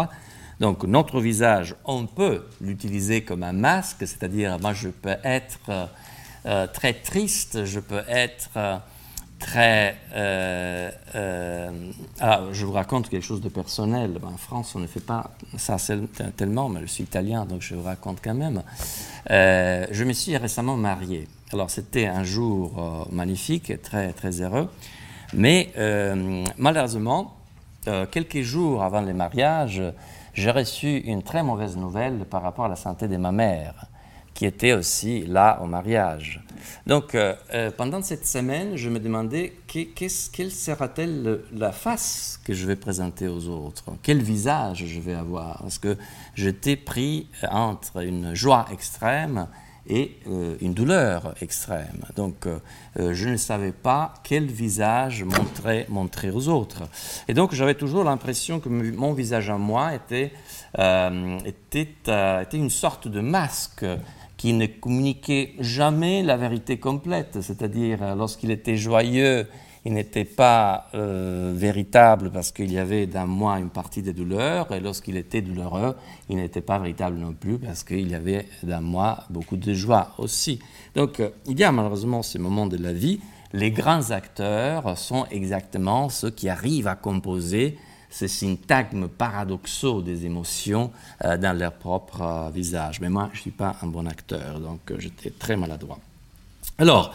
Donc 0.61 0.85
notre 0.85 1.21
visage, 1.21 1.75
on 1.87 2.07
peut 2.07 2.45
l'utiliser 2.61 3.23
comme 3.23 3.43
un 3.43 3.55
masque, 3.55 4.01
c'est-à-dire 4.01 4.59
moi 4.61 4.75
je 4.75 4.91
peux 4.91 5.17
être 5.25 5.89
euh, 6.45 6.67
très 6.67 6.93
triste, 6.93 7.65
je 7.65 7.81
peux 7.81 8.03
être 8.07 8.51
très... 9.39 9.97
alors, 12.21 12.53
je 12.53 12.67
vous 12.67 12.73
raconte 12.73 13.09
quelque 13.09 13.25
chose 13.25 13.41
de 13.41 13.49
personnel. 13.49 14.19
En 14.23 14.37
France, 14.37 14.75
on 14.75 14.81
ne 14.81 14.87
fait 14.87 15.01
pas 15.01 15.31
ça 15.57 15.77
tellement, 16.37 16.69
mais 16.69 16.81
je 16.83 16.87
suis 16.87 17.05
italien, 17.05 17.47
donc 17.47 17.63
je 17.63 17.75
vous 17.75 17.83
raconte 17.83 18.19
quand 18.23 18.35
même. 18.35 18.63
je 19.29 20.05
me 20.05 20.13
suis 20.13 20.37
récemment 20.37 20.77
marié. 20.77 21.27
Alors, 21.55 21.71
c'était 21.71 22.07
un 22.07 22.23
jour 22.23 23.07
magnifique, 23.11 23.81
très, 23.81 24.13
très 24.13 24.43
heureux. 24.43 24.69
Mais 25.33 25.73
malheureusement, 26.59 27.35
quelques 28.11 28.43
jours 28.43 28.83
avant 28.83 29.01
le 29.01 29.15
mariage, 29.15 29.83
j'ai 30.35 30.51
reçu 30.51 30.99
une 30.99 31.23
très 31.23 31.43
mauvaise 31.43 31.77
nouvelle 31.77 32.25
par 32.25 32.43
rapport 32.43 32.67
à 32.67 32.69
la 32.69 32.77
santé 32.77 33.09
de 33.09 33.17
ma 33.17 33.33
mère, 33.33 33.87
qui 34.35 34.47
était 34.47 34.73
aussi 34.73 35.27
là 35.27 35.61
au 35.63 35.67
mariage. 35.67 36.43
Donc, 36.87 37.15
euh, 37.15 37.35
euh, 37.53 37.71
pendant 37.71 38.03
cette 38.03 38.27
semaine, 38.27 38.77
je 38.77 38.89
me 38.89 38.99
demandais 38.99 39.55
quelle 39.67 40.51
sera-t-elle 40.51 41.41
la 41.53 41.73
face 41.73 42.41
que 42.45 42.53
je 42.53 42.67
vais 42.67 42.77
présenter 42.77 43.29
aux 43.29 43.49
autres? 43.49 43.85
Quel 44.03 44.23
visage 44.23 44.85
je 44.87 45.01
vais 45.01 45.15
avoir? 45.15 45.59
Parce 45.59 45.79
que 45.79 45.97
j'étais 46.35 46.77
pris 46.77 47.29
entre 47.51 48.03
une 48.03 48.35
joie 48.35 48.67
extrême 48.73 49.47
et 49.87 50.17
euh, 50.29 50.57
une 50.61 50.75
douleur 50.75 51.35
extrême. 51.41 52.05
Donc, 52.17 52.47
euh, 52.47 52.59
euh, 52.99 53.15
je 53.15 53.29
ne 53.29 53.37
savais 53.37 53.73
pas 53.73 54.15
quel 54.23 54.47
visage 54.47 55.25
montrer, 55.25 56.31
aux 56.31 56.49
autres. 56.49 56.83
Et 57.29 57.35
donc, 57.35 57.55
j'avais 57.55 57.75
toujours 57.75 58.05
l'impression 58.05 58.61
que 58.61 58.69
mon 58.69 59.13
visage 59.13 59.51
à 59.51 59.57
moi 59.57 59.95
était, 59.95 60.33
était, 60.77 62.57
une 62.57 62.71
sorte 62.71 63.09
de 63.09 63.21
masque 63.21 63.85
qui 64.37 64.53
ne 64.53 64.67
communiquait 64.67 65.55
jamais 65.59 66.23
la 66.23 66.37
vérité 66.37 66.79
complète. 66.79 67.41
C'est-à-dire, 67.43 68.17
lorsqu'il 68.17 68.51
était 68.51 68.77
joyeux, 68.77 69.47
il 69.85 69.95
n'était 69.95 70.27
pas 70.27 70.89
euh, 70.95 71.53
véritable 71.55 72.31
parce 72.31 72.53
qu'il 72.53 72.71
y 72.71 72.79
avait 72.79 73.07
dans 73.07 73.27
moi 73.27 73.59
une 73.59 73.71
partie 73.71 74.03
des 74.03 74.13
douleurs, 74.13 74.73
et 74.73 74.81
lorsqu'il 74.81 75.17
était 75.17 75.41
douloureux, 75.41 75.97
il 76.29 76.37
n'était 76.37 76.61
pas 76.61 76.79
véritable 76.79 77.17
non 77.17 77.33
plus 77.33 77.59
parce 77.59 77.83
qu'il 77.83 78.11
y 78.11 78.15
avait 78.15 78.47
dans 78.63 78.83
moi 78.83 79.25
beaucoup 79.31 79.57
de 79.57 79.73
joie 79.73 80.13
aussi. 80.19 80.59
Donc 80.95 81.21
euh, 81.21 81.31
il 81.47 81.59
y 81.59 81.65
a 81.65 81.73
malheureusement 81.73 82.23
ces 82.23 82.39
moments 82.39 82.67
de 82.67 82.77
la 82.77 82.93
vie. 82.93 83.21
Les 83.53 83.71
grands 83.71 84.11
acteurs 84.11 84.97
sont 84.97 85.27
exactement 85.31 86.09
ceux 86.09 86.31
qui 86.31 86.49
arrivent 86.49 86.87
à 86.87 86.95
composer 86.95 87.79
ces 88.11 88.29
syntagmes 88.29 89.09
paradoxaux 89.09 90.03
des 90.03 90.27
émotions 90.27 90.91
euh, 91.25 91.37
dans 91.37 91.57
leur 91.57 91.73
propre 91.73 92.51
visage. 92.53 93.01
Mais 93.01 93.09
moi, 93.09 93.31
je 93.33 93.39
ne 93.39 93.43
suis 93.43 93.51
pas 93.51 93.77
un 93.83 93.87
bon 93.87 94.07
acteur, 94.07 94.61
donc 94.61 94.81
j'étais 94.99 95.31
très 95.31 95.57
maladroit. 95.57 95.99
Alors, 96.79 97.15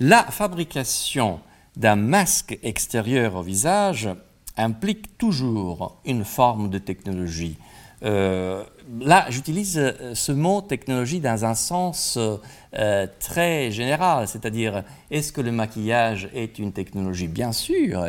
la 0.00 0.24
fabrication 0.24 1.40
d'un 1.76 1.96
masque 1.96 2.58
extérieur 2.62 3.36
au 3.36 3.42
visage 3.42 4.08
implique 4.56 5.18
toujours 5.18 6.00
une 6.06 6.24
forme 6.24 6.70
de 6.70 6.78
technologie. 6.78 7.58
Euh, 8.02 8.64
là, 9.00 9.26
j'utilise 9.28 9.76
euh, 9.78 10.14
ce 10.14 10.32
mot 10.32 10.62
technologie 10.62 11.20
dans 11.20 11.44
un 11.44 11.54
sens 11.54 12.18
euh, 12.18 13.06
très 13.18 13.70
général, 13.70 14.26
c'est-à-dire 14.26 14.84
est-ce 15.10 15.32
que 15.32 15.42
le 15.42 15.52
maquillage 15.52 16.30
est 16.34 16.58
une 16.58 16.72
technologie? 16.72 17.28
Bien 17.28 17.52
sûr, 17.52 18.06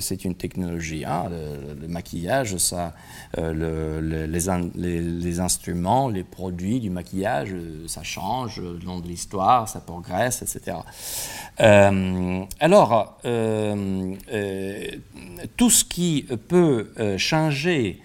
c'est 0.00 0.24
une 0.24 0.34
technologie. 0.34 1.04
Hein. 1.06 1.30
Le, 1.80 1.88
maquillage, 1.88 2.56
ça, 2.58 2.92
les, 3.36 4.70
les, 5.00 5.40
instruments, 5.40 6.08
les 6.08 6.24
produits 6.24 6.80
du 6.80 6.90
maquillage, 6.90 7.54
ça 7.86 8.02
change 8.02 8.60
le 8.60 8.78
long 8.84 8.98
de 9.00 9.06
l'histoire, 9.06 9.68
ça 9.68 9.80
progresse, 9.80 10.42
etc. 10.42 10.78
alors, 11.58 13.18
tout 15.56 15.70
ce 15.70 15.84
qui 15.84 16.26
peut 16.48 16.92
changer 17.18 18.02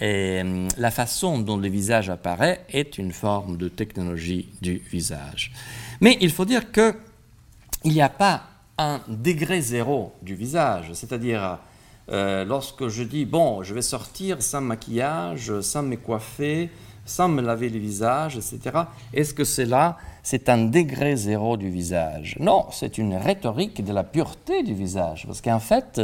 et 0.00 0.40
hum, 0.40 0.68
la 0.78 0.90
façon 0.90 1.38
dont 1.38 1.56
le 1.56 1.68
visage 1.68 2.10
apparaît 2.10 2.64
est 2.70 2.98
une 2.98 3.12
forme 3.12 3.56
de 3.56 3.68
technologie 3.68 4.48
du 4.62 4.78
visage. 4.90 5.52
Mais 6.00 6.16
il 6.20 6.30
faut 6.30 6.44
dire 6.44 6.72
qu'il 6.72 6.94
n'y 7.84 8.00
a 8.00 8.08
pas 8.08 8.42
un 8.78 9.00
degré 9.08 9.60
zéro 9.60 10.14
du 10.22 10.34
visage, 10.34 10.92
c'est-à-dire 10.94 11.58
euh, 12.10 12.44
lorsque 12.44 12.88
je 12.88 13.02
dis, 13.02 13.26
bon, 13.26 13.62
je 13.62 13.74
vais 13.74 13.82
sortir 13.82 14.42
sans 14.42 14.62
maquillage, 14.62 15.60
sans 15.60 15.82
me 15.82 15.96
coiffer, 15.96 16.70
sans 17.04 17.28
me 17.28 17.42
laver 17.42 17.68
le 17.68 17.78
visage, 17.78 18.36
etc., 18.36 18.84
est-ce 19.12 19.34
que 19.34 19.44
c'est 19.44 19.66
là, 19.66 19.98
c'est 20.22 20.48
un 20.48 20.58
degré 20.58 21.16
zéro 21.16 21.56
du 21.56 21.68
visage? 21.68 22.36
Non, 22.40 22.66
c'est 22.72 22.98
une 22.98 23.14
rhétorique 23.14 23.84
de 23.84 23.92
la 23.92 24.04
pureté 24.04 24.62
du 24.62 24.74
visage, 24.74 25.26
parce 25.26 25.40
qu'en 25.40 25.60
fait, 25.60 26.00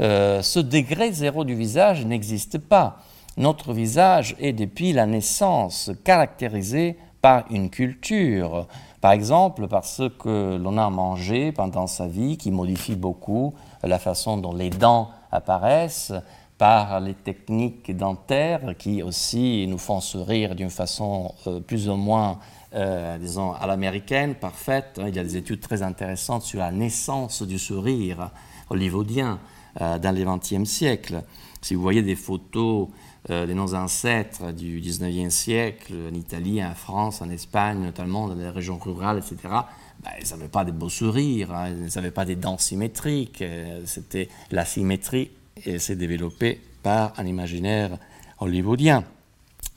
euh, 0.00 0.42
ce 0.42 0.60
degré 0.60 1.12
zéro 1.12 1.44
du 1.44 1.54
visage 1.54 2.06
n'existe 2.06 2.58
pas 2.58 3.02
notre 3.38 3.72
visage 3.72 4.36
est 4.38 4.52
depuis 4.52 4.92
la 4.92 5.06
naissance 5.06 5.90
caractérisé 6.04 6.96
par 7.22 7.44
une 7.50 7.70
culture, 7.70 8.66
par 9.00 9.12
exemple 9.12 9.66
parce 9.68 10.02
que 10.18 10.56
l'on 10.56 10.76
a 10.76 10.90
mangé 10.90 11.52
pendant 11.52 11.86
sa 11.86 12.06
vie 12.06 12.36
qui 12.36 12.50
modifie 12.50 12.96
beaucoup 12.96 13.54
la 13.82 13.98
façon 13.98 14.36
dont 14.36 14.52
les 14.52 14.70
dents 14.70 15.10
apparaissent, 15.32 16.12
par 16.58 16.98
les 16.98 17.14
techniques 17.14 17.96
dentaires 17.96 18.76
qui 18.76 19.02
aussi 19.02 19.66
nous 19.68 19.78
font 19.78 20.00
sourire 20.00 20.56
d'une 20.56 20.70
façon 20.70 21.32
euh, 21.46 21.60
plus 21.60 21.88
ou 21.88 21.94
moins, 21.94 22.40
euh, 22.74 23.16
disons, 23.16 23.52
à 23.52 23.66
l'américaine, 23.68 24.34
parfaite. 24.34 25.00
Il 25.06 25.14
y 25.14 25.20
a 25.20 25.22
des 25.22 25.36
études 25.36 25.60
très 25.60 25.82
intéressantes 25.82 26.42
sur 26.42 26.58
la 26.58 26.72
naissance 26.72 27.42
du 27.42 27.60
sourire 27.60 28.32
hollywoodien 28.70 29.38
euh, 29.80 29.98
dans 30.00 30.12
le 30.12 30.24
XXe 30.24 30.68
siècle. 30.68 31.22
Si 31.62 31.76
vous 31.76 31.82
voyez 31.82 32.02
des 32.02 32.16
photos 32.16 32.88
euh, 33.30 33.46
de 33.46 33.52
nos 33.52 33.74
ancêtres 33.74 34.52
du 34.52 34.80
19e 34.80 35.30
siècle, 35.30 35.92
en 36.10 36.14
Italie, 36.14 36.64
en 36.64 36.74
France, 36.74 37.20
en 37.20 37.28
Espagne, 37.30 37.80
notamment 37.80 38.28
dans 38.28 38.36
les 38.36 38.48
régions 38.48 38.78
rurales, 38.78 39.18
etc., 39.18 39.36
ben, 39.42 40.10
ils 40.22 40.30
n'avaient 40.30 40.48
pas 40.48 40.64
de 40.64 40.70
beaux 40.70 40.88
sourires, 40.88 41.52
hein, 41.52 41.70
ils 41.70 41.96
n'avaient 41.96 42.12
pas 42.12 42.24
des 42.24 42.36
dents 42.36 42.58
symétriques. 42.58 43.42
Euh, 43.42 43.82
c'était 43.86 44.28
la 44.52 44.64
symétrie 44.64 45.32
et 45.66 45.80
s'est 45.80 45.96
développée 45.96 46.60
par 46.84 47.12
un 47.18 47.26
imaginaire 47.26 47.98
hollywoodien. 48.38 49.02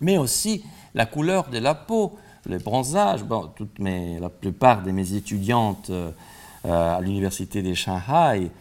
Mais 0.02 0.20
aussi 0.20 0.64
la 0.94 1.08
couleur 1.08 1.50
de 1.50 1.58
la 1.58 1.74
peau, 1.74 2.20
le 2.46 2.60
bronzage. 2.60 3.24
Bon, 3.24 3.50
la 3.80 4.30
plupart 4.30 4.84
de 4.84 4.92
mes 4.92 5.14
étudiantes 5.14 5.90
euh, 5.90 6.12
à 6.64 7.02
l'université 7.02 7.64
de 7.64 7.74
Shanghai 7.74 8.52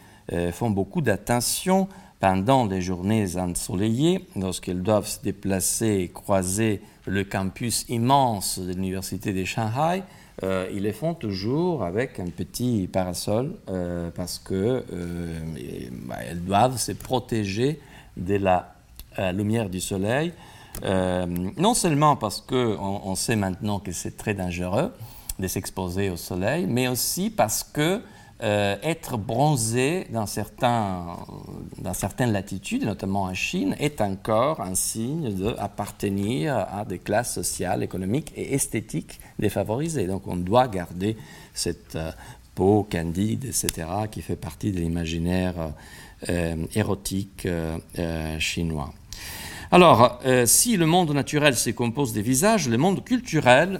font 0.53 0.71
beaucoup 0.71 1.01
d'attention 1.01 1.87
pendant 2.21 2.67
des 2.67 2.81
journées 2.81 3.35
ensoleillées, 3.35 4.27
lorsqu'ils 4.35 4.83
doivent 4.83 5.07
se 5.07 5.21
déplacer 5.21 5.87
et 6.03 6.07
croiser 6.07 6.81
le 7.07 7.23
campus 7.23 7.83
immense 7.89 8.59
de 8.59 8.71
l'université 8.71 9.33
de 9.33 9.43
Shanghai, 9.43 10.03
euh, 10.43 10.69
ils 10.71 10.83
les 10.83 10.93
font 10.93 11.15
toujours 11.15 11.83
avec 11.83 12.19
un 12.19 12.27
petit 12.27 12.87
parasol 12.91 13.55
euh, 13.69 14.11
parce 14.15 14.37
que 14.37 14.85
euh, 14.93 15.39
bah, 16.05 16.17
doivent 16.35 16.77
se 16.77 16.91
protéger 16.91 17.79
de 18.15 18.35
la 18.35 18.75
lumière 19.33 19.69
du 19.69 19.81
soleil. 19.81 20.31
non 20.83 21.73
seulement 21.73 22.15
parce 22.15 22.39
qu'on 22.39 23.01
on 23.03 23.15
sait 23.15 23.35
maintenant 23.35 23.79
que 23.79 23.91
c'est 23.91 24.15
très 24.15 24.33
dangereux 24.33 24.93
de 25.37 25.47
s'exposer 25.47 26.09
au 26.09 26.15
soleil, 26.15 26.65
mais 26.65 26.87
aussi 26.87 27.29
parce 27.29 27.63
que 27.63 28.01
euh, 28.43 28.75
être 28.81 29.17
bronzé 29.17 30.07
dans, 30.09 30.25
certains, 30.25 31.17
dans 31.77 31.93
certaines 31.93 32.31
latitudes, 32.31 32.83
notamment 32.83 33.23
en 33.23 33.35
Chine, 33.35 33.75
est 33.79 34.01
encore 34.01 34.61
un 34.61 34.73
signe 34.73 35.31
d'appartenir 35.31 36.57
à 36.57 36.83
des 36.83 36.97
classes 36.97 37.35
sociales, 37.35 37.83
économiques 37.83 38.33
et 38.35 38.55
esthétiques 38.55 39.19
défavorisées. 39.37 40.07
Donc 40.07 40.25
on 40.25 40.37
doit 40.37 40.67
garder 40.67 41.17
cette 41.53 41.95
euh, 41.95 42.11
peau 42.55 42.87
candide, 42.91 43.45
etc., 43.45 43.87
qui 44.09 44.23
fait 44.23 44.35
partie 44.35 44.71
de 44.71 44.79
l'imaginaire 44.79 45.73
euh, 46.29 46.55
érotique 46.73 47.47
chinois. 48.39 48.91
Alors, 49.71 50.19
si 50.45 50.75
le 50.75 50.85
monde 50.85 51.11
naturel 51.13 51.55
se 51.55 51.69
compose 51.69 52.11
des 52.11 52.21
visages, 52.21 52.67
le 52.67 52.77
monde 52.77 53.05
culturel 53.05 53.79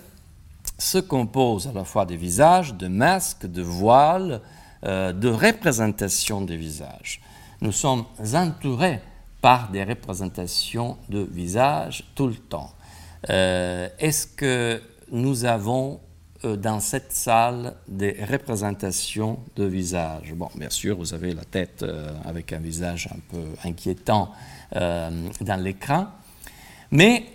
se 0.81 0.97
compose 0.97 1.67
à 1.67 1.73
la 1.73 1.83
fois 1.83 2.07
des 2.07 2.17
visages, 2.17 2.73
de 2.73 2.87
masques, 2.87 3.45
de 3.45 3.61
voiles, 3.61 4.41
euh, 4.83 5.13
de 5.13 5.29
représentations 5.29 6.41
des 6.41 6.57
visages. 6.57 7.21
Nous 7.61 7.71
sommes 7.71 8.05
entourés 8.33 8.99
par 9.41 9.69
des 9.69 9.83
représentations 9.83 10.97
de 11.07 11.19
visages 11.19 12.03
tout 12.15 12.25
le 12.25 12.33
temps. 12.33 12.71
Euh, 13.29 13.89
est-ce 13.99 14.25
que 14.25 14.81
nous 15.11 15.45
avons 15.45 15.99
euh, 16.45 16.55
dans 16.55 16.79
cette 16.79 17.11
salle 17.11 17.75
des 17.87 18.17
représentations 18.27 19.37
de 19.55 19.65
visages? 19.65 20.33
Bon, 20.33 20.49
bien 20.55 20.71
sûr, 20.71 20.97
vous 20.97 21.13
avez 21.13 21.35
la 21.35 21.45
tête 21.45 21.85
avec 22.25 22.53
un 22.53 22.59
visage 22.59 23.07
un 23.13 23.19
peu 23.29 23.43
inquiétant 23.63 24.31
dans 24.73 25.61
l'écran, 25.61 26.07
mais 26.89 27.25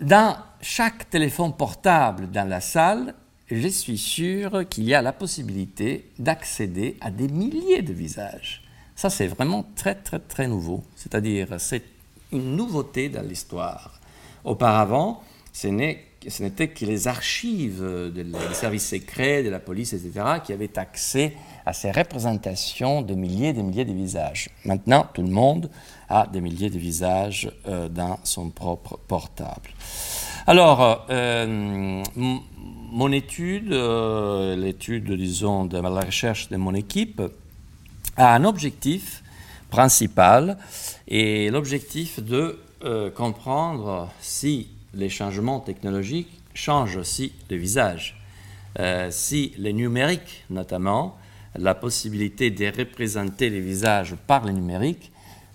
dans 0.00 0.36
chaque 0.60 1.08
téléphone 1.10 1.54
portable 1.54 2.30
dans 2.30 2.48
la 2.48 2.60
salle, 2.60 3.14
je 3.50 3.68
suis 3.68 3.98
sûr 3.98 4.68
qu'il 4.68 4.84
y 4.84 4.94
a 4.94 5.02
la 5.02 5.12
possibilité 5.12 6.10
d'accéder 6.18 6.96
à 7.00 7.10
des 7.10 7.28
milliers 7.28 7.82
de 7.82 7.92
visages. 7.92 8.62
Ça, 8.96 9.10
c'est 9.10 9.26
vraiment 9.26 9.64
très, 9.76 9.94
très, 9.94 10.18
très 10.18 10.48
nouveau. 10.48 10.82
C'est-à-dire, 10.96 11.48
c'est 11.58 11.84
une 12.32 12.56
nouveauté 12.56 13.08
dans 13.08 13.22
l'histoire. 13.22 14.00
Auparavant, 14.44 15.22
ce 15.52 15.68
n'était 15.68 16.68
que 16.68 16.84
les 16.84 17.08
archives 17.08 17.84
des 18.14 18.24
services 18.54 18.88
secrets, 18.88 19.42
de 19.42 19.50
la 19.50 19.60
police, 19.60 19.92
etc., 19.92 20.40
qui 20.44 20.52
avaient 20.52 20.78
accès 20.78 21.34
à 21.66 21.72
ces 21.72 21.90
représentations 21.90 23.02
de 23.02 23.14
milliers 23.14 23.48
et 23.48 23.52
de 23.52 23.60
milliers 23.60 23.84
de 23.84 23.92
visages. 23.92 24.48
Maintenant, 24.64 25.08
tout 25.12 25.22
le 25.22 25.28
monde 25.28 25.68
a 26.08 26.28
des 26.28 26.40
milliers 26.40 26.70
de 26.70 26.78
visages 26.78 27.50
euh, 27.66 27.88
dans 27.88 28.20
son 28.22 28.50
propre 28.50 29.00
portable. 29.08 29.70
Alors, 30.46 31.06
euh, 31.10 32.04
mon 32.14 33.10
étude, 33.10 33.72
euh, 33.72 34.54
l'étude, 34.54 35.10
disons, 35.12 35.64
de 35.64 35.78
la 35.78 35.88
recherche 35.88 36.48
de 36.50 36.56
mon 36.56 36.72
équipe, 36.72 37.20
a 38.16 38.36
un 38.36 38.44
objectif 38.44 39.24
principal, 39.68 40.56
et 41.08 41.50
l'objectif 41.50 42.20
de 42.20 42.60
comprendre 43.16 44.08
si 44.20 44.68
les 44.94 45.08
changements 45.08 45.58
technologiques 45.58 46.30
changent 46.54 46.96
aussi 46.96 47.32
le 47.50 47.56
visage. 47.56 48.16
si 49.10 49.52
les 49.58 49.72
numériques, 49.72 50.44
notamment, 50.50 51.16
la 51.58 51.74
possibilité 51.74 52.50
de 52.50 52.66
représenter 52.66 53.50
les 53.50 53.60
visages 53.60 54.14
par 54.26 54.44
le 54.44 54.52
numérique, 54.52 55.12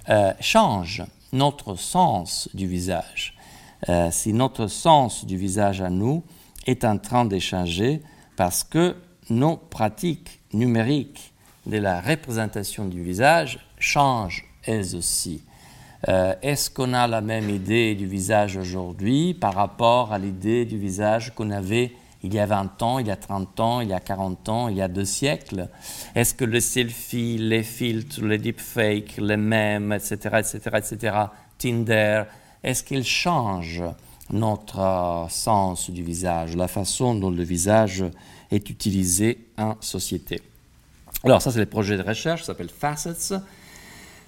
euh, 0.09 0.33
change 0.39 1.03
notre 1.33 1.75
sens 1.75 2.49
du 2.53 2.67
visage. 2.67 3.35
Euh, 3.89 4.09
si 4.11 4.33
notre 4.33 4.67
sens 4.67 5.25
du 5.25 5.37
visage 5.37 5.81
à 5.81 5.89
nous 5.89 6.23
est 6.67 6.85
en 6.85 6.97
train 6.97 7.25
de 7.25 7.39
changer 7.39 8.01
parce 8.35 8.63
que 8.63 8.95
nos 9.29 9.57
pratiques 9.57 10.39
numériques 10.53 11.33
de 11.65 11.77
la 11.77 12.01
représentation 12.01 12.85
du 12.85 13.03
visage 13.03 13.59
changent 13.79 14.45
elles 14.63 14.95
aussi. 14.95 15.43
Euh, 16.07 16.33
est-ce 16.41 16.69
qu'on 16.69 16.93
a 16.93 17.07
la 17.07 17.21
même 17.21 17.49
idée 17.49 17.95
du 17.95 18.07
visage 18.07 18.57
aujourd'hui 18.57 19.33
par 19.33 19.53
rapport 19.53 20.11
à 20.11 20.19
l'idée 20.19 20.65
du 20.65 20.77
visage 20.77 21.33
qu'on 21.35 21.51
avait 21.51 21.93
il 22.23 22.33
y 22.33 22.39
a 22.39 22.45
20 22.45 22.81
ans, 22.83 22.99
il 22.99 23.07
y 23.07 23.11
a 23.11 23.15
30 23.15 23.59
ans, 23.59 23.81
il 23.81 23.89
y 23.89 23.93
a 23.93 23.99
40 23.99 24.49
ans, 24.49 24.67
il 24.67 24.77
y 24.77 24.81
a 24.81 24.87
deux 24.87 25.05
siècles 25.05 25.69
Est-ce 26.15 26.33
que 26.33 26.45
le 26.45 26.59
selfie, 26.59 27.37
les 27.37 27.63
filtres, 27.63 28.21
les 28.21 28.37
deepfakes, 28.37 29.17
les 29.17 29.37
mèmes, 29.37 29.91
etc., 29.91 30.15
etc., 30.39 30.59
etc., 30.77 31.15
Tinder, 31.57 32.23
est-ce 32.63 32.83
qu'ils 32.83 33.05
changent 33.05 33.83
notre 34.31 34.79
euh, 34.79 35.29
sens 35.29 35.89
du 35.89 36.03
visage, 36.03 36.55
la 36.55 36.67
façon 36.67 37.15
dont 37.15 37.31
le 37.31 37.43
visage 37.43 38.03
est 38.51 38.69
utilisé 38.69 39.47
en 39.57 39.75
société? 39.79 40.41
Alors 41.23 41.41
ça, 41.41 41.51
c'est 41.51 41.59
le 41.59 41.65
projet 41.65 41.97
de 41.97 42.03
recherche, 42.03 42.41
ça 42.41 42.47
s'appelle 42.47 42.69
Facets. 42.69 43.35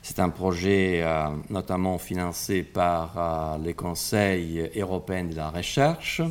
C'est 0.02 0.20
un 0.20 0.30
projet 0.30 1.02
euh, 1.02 1.30
notamment 1.50 1.98
financé 1.98 2.62
par 2.64 3.14
euh, 3.18 3.58
les 3.64 3.74
conseils 3.74 4.70
européens 4.76 5.24
de 5.24 5.36
la 5.36 5.50
recherche. 5.50 6.22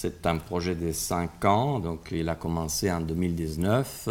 C'est 0.00 0.26
un 0.26 0.36
projet 0.36 0.76
de 0.76 0.92
5 0.92 1.44
ans, 1.44 1.80
donc 1.80 2.10
il 2.12 2.28
a 2.28 2.36
commencé 2.36 2.88
en 2.88 3.00
2019, 3.00 4.08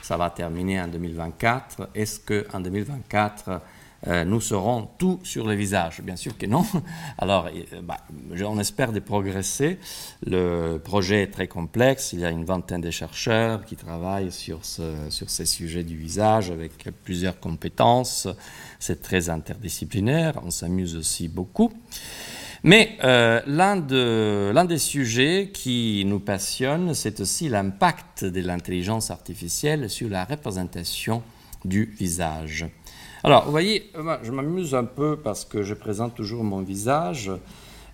ça 0.00 0.16
va 0.16 0.30
terminer 0.30 0.80
en 0.80 0.86
2024. 0.86 1.90
Est-ce 1.92 2.20
qu'en 2.20 2.60
2024, 2.60 3.60
euh, 4.06 4.24
nous 4.24 4.40
serons 4.40 4.88
tout 4.96 5.18
sur 5.24 5.44
le 5.44 5.54
visage? 5.54 6.02
Bien 6.02 6.14
sûr 6.14 6.38
que 6.38 6.46
non. 6.46 6.64
Alors, 7.18 7.48
euh, 7.48 7.82
bah, 7.82 7.96
on 8.46 8.60
espère 8.60 8.92
de 8.92 9.00
progresser. 9.00 9.80
Le 10.24 10.76
projet 10.76 11.22
est 11.22 11.32
très 11.32 11.48
complexe. 11.48 12.12
Il 12.12 12.20
y 12.20 12.24
a 12.24 12.30
une 12.30 12.44
vingtaine 12.44 12.82
de 12.82 12.92
chercheurs 12.92 13.64
qui 13.64 13.74
travaillent 13.74 14.30
sur, 14.30 14.64
ce, 14.64 15.10
sur 15.10 15.30
ces 15.30 15.46
sujets 15.46 15.82
du 15.82 15.96
visage 15.96 16.52
avec 16.52 16.88
plusieurs 17.02 17.40
compétences. 17.40 18.28
C'est 18.78 19.02
très 19.02 19.30
interdisciplinaire. 19.30 20.34
On 20.44 20.52
s'amuse 20.52 20.94
aussi 20.94 21.26
beaucoup. 21.26 21.72
Mais 22.66 22.96
euh, 23.04 23.42
l'un, 23.46 24.64
des 24.64 24.78
sujets 24.78 25.50
qui 25.52 26.02
nous 26.06 26.18
passionne, 26.18 26.94
c'est 26.94 27.20
aussi 27.20 27.50
l'impact 27.50 28.24
de 28.24 28.40
l'intelligence 28.40 29.10
artificielle 29.10 29.90
sur 29.90 30.08
la 30.08 30.24
représentation 30.24 31.22
du 31.62 31.84
visage. 31.84 32.66
Alors, 33.22 33.44
vous 33.44 33.50
voyez, 33.50 33.90
je 34.22 34.30
m'amuse 34.30 34.74
un 34.74 34.84
peu 34.84 35.18
parce 35.18 35.44
que 35.44 35.62
je 35.62 35.74
présente 35.74 36.14
toujours 36.14 36.42
mon 36.42 36.62
visage, 36.62 37.30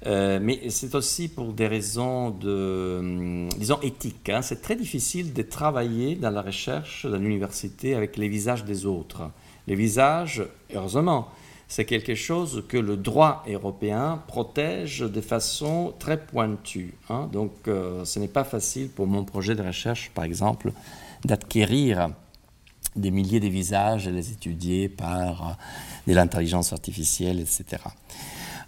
euh, 0.06 0.38
mais 0.40 0.70
c'est 0.70 0.94
aussi 0.94 1.26
pour 1.26 1.52
des 1.52 1.66
raisons 1.66 2.30
de, 2.30 2.98
hum, 3.00 3.48
disons, 3.58 3.80
éthiques. 3.82 4.28
Hein. 4.28 4.40
C'est 4.40 4.62
très 4.62 4.76
difficile 4.76 5.32
de 5.32 5.42
travailler 5.42 6.14
dans 6.14 6.30
la 6.30 6.42
recherche, 6.42 7.06
dans 7.06 7.18
l'université, 7.18 7.96
avec 7.96 8.16
les 8.16 8.28
visages 8.28 8.64
des 8.64 8.86
autres. 8.86 9.22
Les 9.66 9.74
visages, 9.74 10.44
heureusement, 10.72 11.28
c'est 11.70 11.84
quelque 11.84 12.16
chose 12.16 12.64
que 12.68 12.76
le 12.76 12.96
droit 12.96 13.44
européen 13.48 14.20
protège 14.26 14.98
de 14.98 15.20
façon 15.20 15.94
très 16.00 16.18
pointue. 16.18 16.94
Hein. 17.08 17.30
Donc 17.32 17.52
euh, 17.68 18.04
ce 18.04 18.18
n'est 18.18 18.28
pas 18.28 18.42
facile 18.42 18.88
pour 18.88 19.06
mon 19.06 19.24
projet 19.24 19.54
de 19.54 19.62
recherche, 19.62 20.10
par 20.12 20.24
exemple, 20.24 20.72
d'acquérir 21.24 22.10
des 22.96 23.12
milliers 23.12 23.38
de 23.38 23.46
visages 23.46 24.08
et 24.08 24.10
les 24.10 24.32
étudier 24.32 24.88
par 24.88 25.48
euh, 25.48 25.52
de 26.08 26.12
l'intelligence 26.12 26.72
artificielle, 26.72 27.38
etc. 27.38 27.84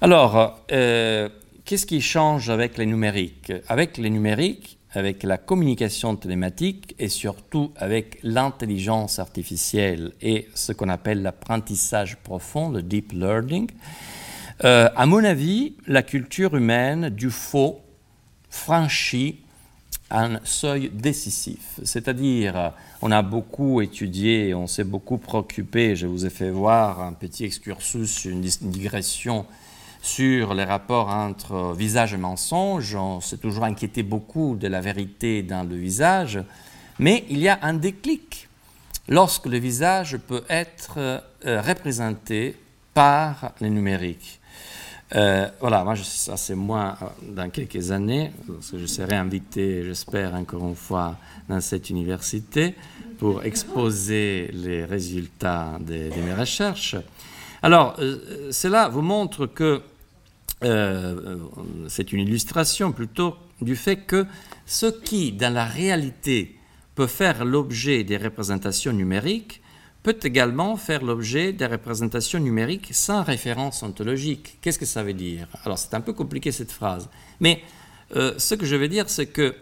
Alors, 0.00 0.60
euh, 0.70 1.28
qu'est-ce 1.64 1.86
qui 1.86 2.00
change 2.00 2.50
avec 2.50 2.78
les 2.78 2.86
numériques? 2.86 3.52
Avec 3.66 3.98
les 3.98 4.10
numériques, 4.10 4.78
avec 4.92 5.22
la 5.22 5.38
communication 5.38 6.16
télématique 6.16 6.94
et 6.98 7.08
surtout 7.08 7.72
avec 7.76 8.18
l'intelligence 8.22 9.18
artificielle 9.18 10.12
et 10.20 10.48
ce 10.54 10.72
qu'on 10.72 10.88
appelle 10.88 11.22
l'apprentissage 11.22 12.16
profond, 12.18 12.68
le 12.70 12.82
deep 12.82 13.12
learning, 13.12 13.68
euh, 14.64 14.88
à 14.94 15.06
mon 15.06 15.24
avis, 15.24 15.74
la 15.86 16.02
culture 16.02 16.56
humaine 16.56 17.08
du 17.08 17.30
faux 17.30 17.80
franchit 18.50 19.38
un 20.10 20.40
seuil 20.44 20.90
décisif. 20.90 21.80
C'est-à-dire, 21.82 22.72
on 23.00 23.10
a 23.10 23.22
beaucoup 23.22 23.80
étudié, 23.80 24.54
on 24.54 24.66
s'est 24.66 24.84
beaucoup 24.84 25.16
préoccupé, 25.16 25.96
je 25.96 26.06
vous 26.06 26.26
ai 26.26 26.30
fait 26.30 26.50
voir 26.50 27.00
un 27.00 27.14
petit 27.14 27.44
excursus, 27.44 28.26
une 28.26 28.42
digression 28.42 29.46
sur 30.02 30.52
les 30.52 30.64
rapports 30.64 31.08
entre 31.08 31.72
visage 31.74 32.12
et 32.12 32.16
mensonge. 32.18 32.96
On 32.96 33.20
s'est 33.20 33.38
toujours 33.38 33.64
inquiété 33.64 34.02
beaucoup 34.02 34.56
de 34.56 34.66
la 34.66 34.80
vérité 34.80 35.42
dans 35.44 35.62
le 35.62 35.76
visage, 35.76 36.40
mais 36.98 37.24
il 37.30 37.38
y 37.38 37.48
a 37.48 37.60
un 37.62 37.74
déclic 37.74 38.48
lorsque 39.08 39.46
le 39.46 39.58
visage 39.58 40.18
peut 40.18 40.42
être 40.48 40.98
euh, 40.98 41.62
représenté 41.62 42.56
par 42.92 43.52
les 43.60 43.70
numériques. 43.70 44.40
Euh, 45.14 45.48
voilà, 45.60 45.84
moi, 45.84 45.94
ça 45.94 46.36
c'est 46.36 46.56
moi 46.56 46.98
euh, 47.00 47.34
dans 47.34 47.48
quelques 47.50 47.92
années, 47.92 48.32
parce 48.46 48.72
que 48.72 48.78
je 48.78 48.86
serai 48.86 49.14
invité, 49.14 49.84
j'espère, 49.84 50.34
encore 50.34 50.66
une 50.66 50.74
fois 50.74 51.16
dans 51.48 51.60
cette 51.60 51.90
université 51.90 52.74
pour 53.18 53.44
exposer 53.44 54.50
les 54.52 54.84
résultats 54.84 55.78
de, 55.78 56.10
de 56.10 56.20
mes 56.22 56.34
recherches. 56.34 56.96
Alors, 57.64 57.96
cela 58.50 58.88
vous 58.88 59.02
montre 59.02 59.46
que 59.46 59.80
euh, 60.64 61.38
c'est 61.88 62.12
une 62.12 62.20
illustration 62.20 62.92
plutôt 62.92 63.36
du 63.60 63.76
fait 63.76 63.96
que 63.96 64.26
ce 64.66 64.86
qui, 64.86 65.32
dans 65.32 65.52
la 65.52 65.64
réalité, 65.64 66.58
peut 66.94 67.06
faire 67.06 67.44
l'objet 67.44 68.04
des 68.04 68.16
représentations 68.16 68.92
numériques, 68.92 69.62
peut 70.02 70.18
également 70.22 70.76
faire 70.76 71.04
l'objet 71.04 71.52
des 71.52 71.66
représentations 71.66 72.40
numériques 72.40 72.88
sans 72.92 73.22
référence 73.22 73.82
ontologique. 73.82 74.58
Qu'est-ce 74.60 74.78
que 74.78 74.86
ça 74.86 75.02
veut 75.02 75.14
dire? 75.14 75.46
Alors 75.64 75.78
c'est 75.78 75.94
un 75.94 76.00
peu 76.00 76.12
compliqué 76.12 76.50
cette 76.50 76.72
phrase, 76.72 77.08
mais 77.40 77.62
euh, 78.16 78.34
ce 78.38 78.54
que 78.54 78.66
je 78.66 78.76
veux 78.76 78.88
dire, 78.88 79.08
c'est 79.08 79.26
que 79.26 79.54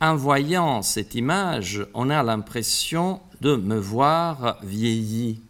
en 0.00 0.16
voyant 0.16 0.80
cette 0.80 1.14
image, 1.14 1.84
on 1.92 2.08
a 2.08 2.22
l'impression 2.22 3.20
de 3.42 3.56
me 3.56 3.76
voir 3.76 4.58
vieilli, 4.62 5.42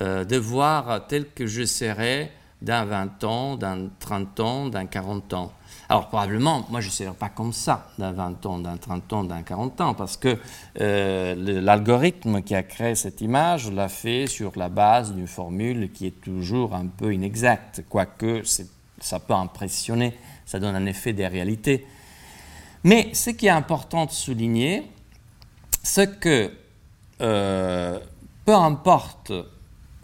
euh, 0.00 0.24
de 0.24 0.36
voir 0.36 1.06
tel 1.06 1.26
que 1.32 1.46
je 1.46 1.64
serais 1.64 2.30
d'un 2.62 2.84
20 2.84 3.24
ans, 3.24 3.56
d'un 3.56 3.88
30 3.98 4.40
ans, 4.40 4.68
d'un 4.68 4.86
40 4.86 5.34
ans. 5.34 5.52
Alors 5.88 6.08
probablement, 6.08 6.66
moi 6.70 6.80
je 6.80 6.88
ne 6.88 6.92
serai 6.92 7.14
pas 7.14 7.28
comme 7.28 7.52
ça 7.52 7.88
d'un 7.98 8.12
20 8.12 8.46
ans, 8.46 8.58
d'un 8.58 8.76
30 8.76 9.12
ans, 9.12 9.24
d'un 9.24 9.42
40 9.42 9.80
ans, 9.80 9.94
parce 9.94 10.16
que 10.16 10.36
euh, 10.80 11.60
l'algorithme 11.60 12.42
qui 12.42 12.54
a 12.54 12.62
créé 12.62 12.94
cette 12.94 13.20
image 13.20 13.70
l'a 13.70 13.88
fait 13.88 14.26
sur 14.26 14.52
la 14.56 14.68
base 14.68 15.14
d'une 15.14 15.28
formule 15.28 15.92
qui 15.92 16.06
est 16.06 16.20
toujours 16.20 16.74
un 16.74 16.86
peu 16.86 17.14
inexacte, 17.14 17.84
quoique 17.88 18.42
ça 18.98 19.20
peut 19.20 19.34
impressionner, 19.34 20.14
ça 20.44 20.58
donne 20.58 20.74
un 20.74 20.86
effet 20.86 21.12
des 21.12 21.26
réalités. 21.26 21.86
Mais 22.82 23.10
ce 23.12 23.30
qui 23.30 23.46
est 23.46 23.50
important 23.50 24.06
de 24.06 24.10
souligner, 24.10 24.90
c'est 25.82 26.18
que 26.18 26.50
euh, 27.20 28.00
peu 28.44 28.54
importe 28.54 29.32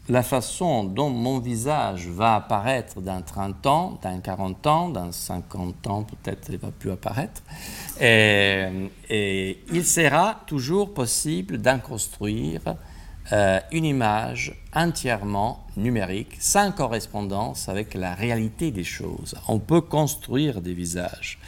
la 0.09 0.23
façon 0.23 0.85
dont 0.85 1.11
mon 1.11 1.39
visage 1.39 2.09
va 2.09 2.37
apparaître 2.37 3.01
dans 3.01 3.23
30 3.23 3.67
ans, 3.67 3.99
dans 4.03 4.21
40 4.21 4.67
ans, 4.67 4.89
dans 4.89 5.13
50 5.13 5.87
ans, 5.87 6.03
peut-être 6.03 6.49
il 6.49 6.55
ne 6.55 6.59
va 6.59 6.71
plus 6.71 6.91
apparaître. 6.91 7.43
Et, 8.01 9.59
il 9.73 9.85
sera 9.85 10.41
toujours 10.47 10.93
possible 10.93 11.59
d'en 11.59 11.79
construire 11.79 12.63
euh, 13.31 13.61
une 13.71 13.85
image 13.85 14.61
entièrement 14.75 15.65
numérique, 15.77 16.37
sans 16.41 16.73
correspondance 16.73 17.69
avec 17.69 17.95
la 17.95 18.15
réalité 18.15 18.73
des 18.73 18.85
choses. 18.85 19.37
On 19.47 19.61
peut 19.61 19.83
construire 19.83 20.61
des 20.61 20.75
visages. 20.75 21.39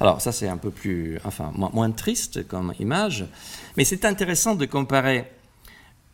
Alors 0.00 0.20
ça 0.20 0.32
c'est 0.32 0.48
un 0.48 0.56
peu 0.56 0.72
plus, 0.72 1.20
enfin 1.24 1.52
moins 1.54 1.92
triste 1.92 2.48
comme 2.48 2.74
image, 2.80 3.24
mais 3.76 3.84
c'est 3.84 4.04
intéressant 4.04 4.56
de 4.56 4.66
comparer 4.66 5.30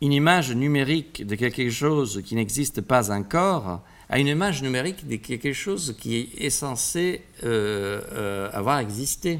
une 0.01 0.13
image 0.13 0.53
numérique 0.53 1.25
de 1.25 1.35
quelque 1.35 1.69
chose 1.69 2.21
qui 2.25 2.35
n'existe 2.35 2.81
pas 2.81 3.11
encore 3.11 3.81
à 4.09 4.19
une 4.19 4.27
image 4.27 4.63
numérique 4.63 5.07
de 5.07 5.17
quelque 5.17 5.53
chose 5.53 5.95
qui 5.99 6.29
est 6.37 6.49
censé 6.49 7.21
euh, 7.43 8.01
euh, 8.13 8.49
avoir 8.53 8.79
existé. 8.79 9.39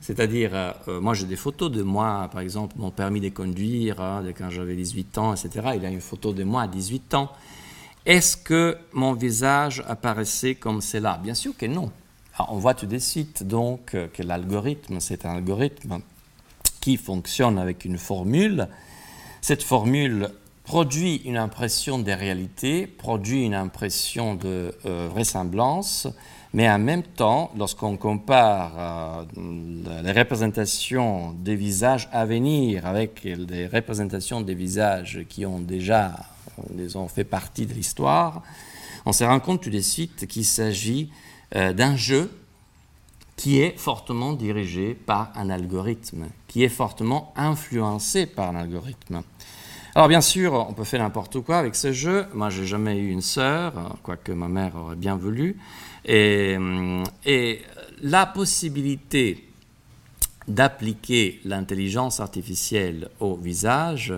C'est-à-dire, 0.00 0.52
euh, 0.54 1.00
moi 1.00 1.12
j'ai 1.12 1.26
des 1.26 1.36
photos 1.36 1.70
de 1.70 1.82
moi, 1.82 2.30
par 2.32 2.40
exemple, 2.40 2.76
mon 2.78 2.90
permis 2.90 3.20
de 3.20 3.28
conduire, 3.28 4.00
hein, 4.00 4.24
quand 4.36 4.48
j'avais 4.48 4.74
18 4.74 5.18
ans, 5.18 5.34
etc. 5.34 5.72
Il 5.74 5.82
y 5.82 5.86
a 5.86 5.90
une 5.90 6.00
photo 6.00 6.32
de 6.32 6.44
moi 6.44 6.62
à 6.62 6.68
18 6.68 7.14
ans. 7.14 7.30
Est-ce 8.06 8.36
que 8.36 8.78
mon 8.94 9.12
visage 9.12 9.84
apparaissait 9.86 10.54
comme 10.54 10.80
cela? 10.80 11.20
Bien 11.22 11.34
sûr 11.34 11.54
que 11.54 11.66
non. 11.66 11.92
on 12.48 12.56
voit 12.56 12.72
tout 12.72 12.86
de 12.86 12.96
suite 12.98 13.42
donc 13.42 13.90
que 13.90 14.22
l'algorithme, 14.22 15.00
c'est 15.00 15.26
un 15.26 15.32
algorithme 15.36 15.98
qui 16.80 16.96
fonctionne 16.96 17.58
avec 17.58 17.84
une 17.84 17.98
formule 17.98 18.68
cette 19.40 19.62
formule 19.62 20.30
produit 20.64 21.16
une 21.24 21.36
impression 21.36 21.98
de 21.98 22.12
réalité, 22.12 22.86
produit 22.86 23.44
une 23.44 23.54
impression 23.54 24.34
de 24.34 24.74
euh, 24.86 25.08
vraisemblance, 25.10 26.06
mais 26.52 26.68
en 26.68 26.78
même 26.78 27.02
temps, 27.02 27.50
lorsqu'on 27.56 27.96
compare 27.96 28.72
euh, 29.36 30.02
les 30.02 30.12
représentations 30.12 31.32
des 31.32 31.56
visages 31.56 32.08
à 32.12 32.24
venir 32.24 32.86
avec 32.86 33.24
les 33.24 33.66
représentations 33.66 34.40
des 34.40 34.54
visages 34.54 35.20
qui 35.28 35.46
ont 35.46 35.60
déjà 35.60 36.12
les 36.76 36.96
ont 36.96 37.08
fait 37.08 37.24
partie 37.24 37.66
de 37.66 37.72
l'histoire, 37.72 38.42
on 39.06 39.12
se 39.12 39.24
rend 39.24 39.40
compte 39.40 39.62
tout 39.62 39.70
de 39.70 39.80
suite 39.80 40.26
qu'il 40.26 40.44
s'agit 40.44 41.10
euh, 41.56 41.72
d'un 41.72 41.96
jeu 41.96 42.30
qui 43.36 43.60
est 43.60 43.78
fortement 43.78 44.34
dirigé 44.34 44.94
par 44.94 45.32
un 45.34 45.48
algorithme, 45.48 46.26
qui 46.46 46.62
est 46.62 46.68
fortement 46.68 47.32
influencé 47.36 48.26
par 48.26 48.50
un 48.50 48.56
algorithme. 48.56 49.22
Alors 49.94 50.06
bien 50.06 50.20
sûr, 50.20 50.52
on 50.68 50.72
peut 50.72 50.84
faire 50.84 51.02
n'importe 51.02 51.40
quoi 51.40 51.58
avec 51.58 51.74
ce 51.74 51.92
jeu. 51.92 52.26
Moi, 52.32 52.48
j'ai 52.48 52.64
jamais 52.64 52.96
eu 52.98 53.10
une 53.10 53.22
sœur, 53.22 53.98
quoique 54.04 54.30
ma 54.30 54.46
mère 54.46 54.76
aurait 54.76 54.96
bien 54.96 55.16
voulu. 55.16 55.56
Et, 56.04 56.56
et 57.26 57.62
la 58.00 58.26
possibilité 58.26 59.48
d'appliquer 60.46 61.40
l'intelligence 61.44 62.20
artificielle 62.20 63.08
au 63.18 63.34
visage 63.36 64.14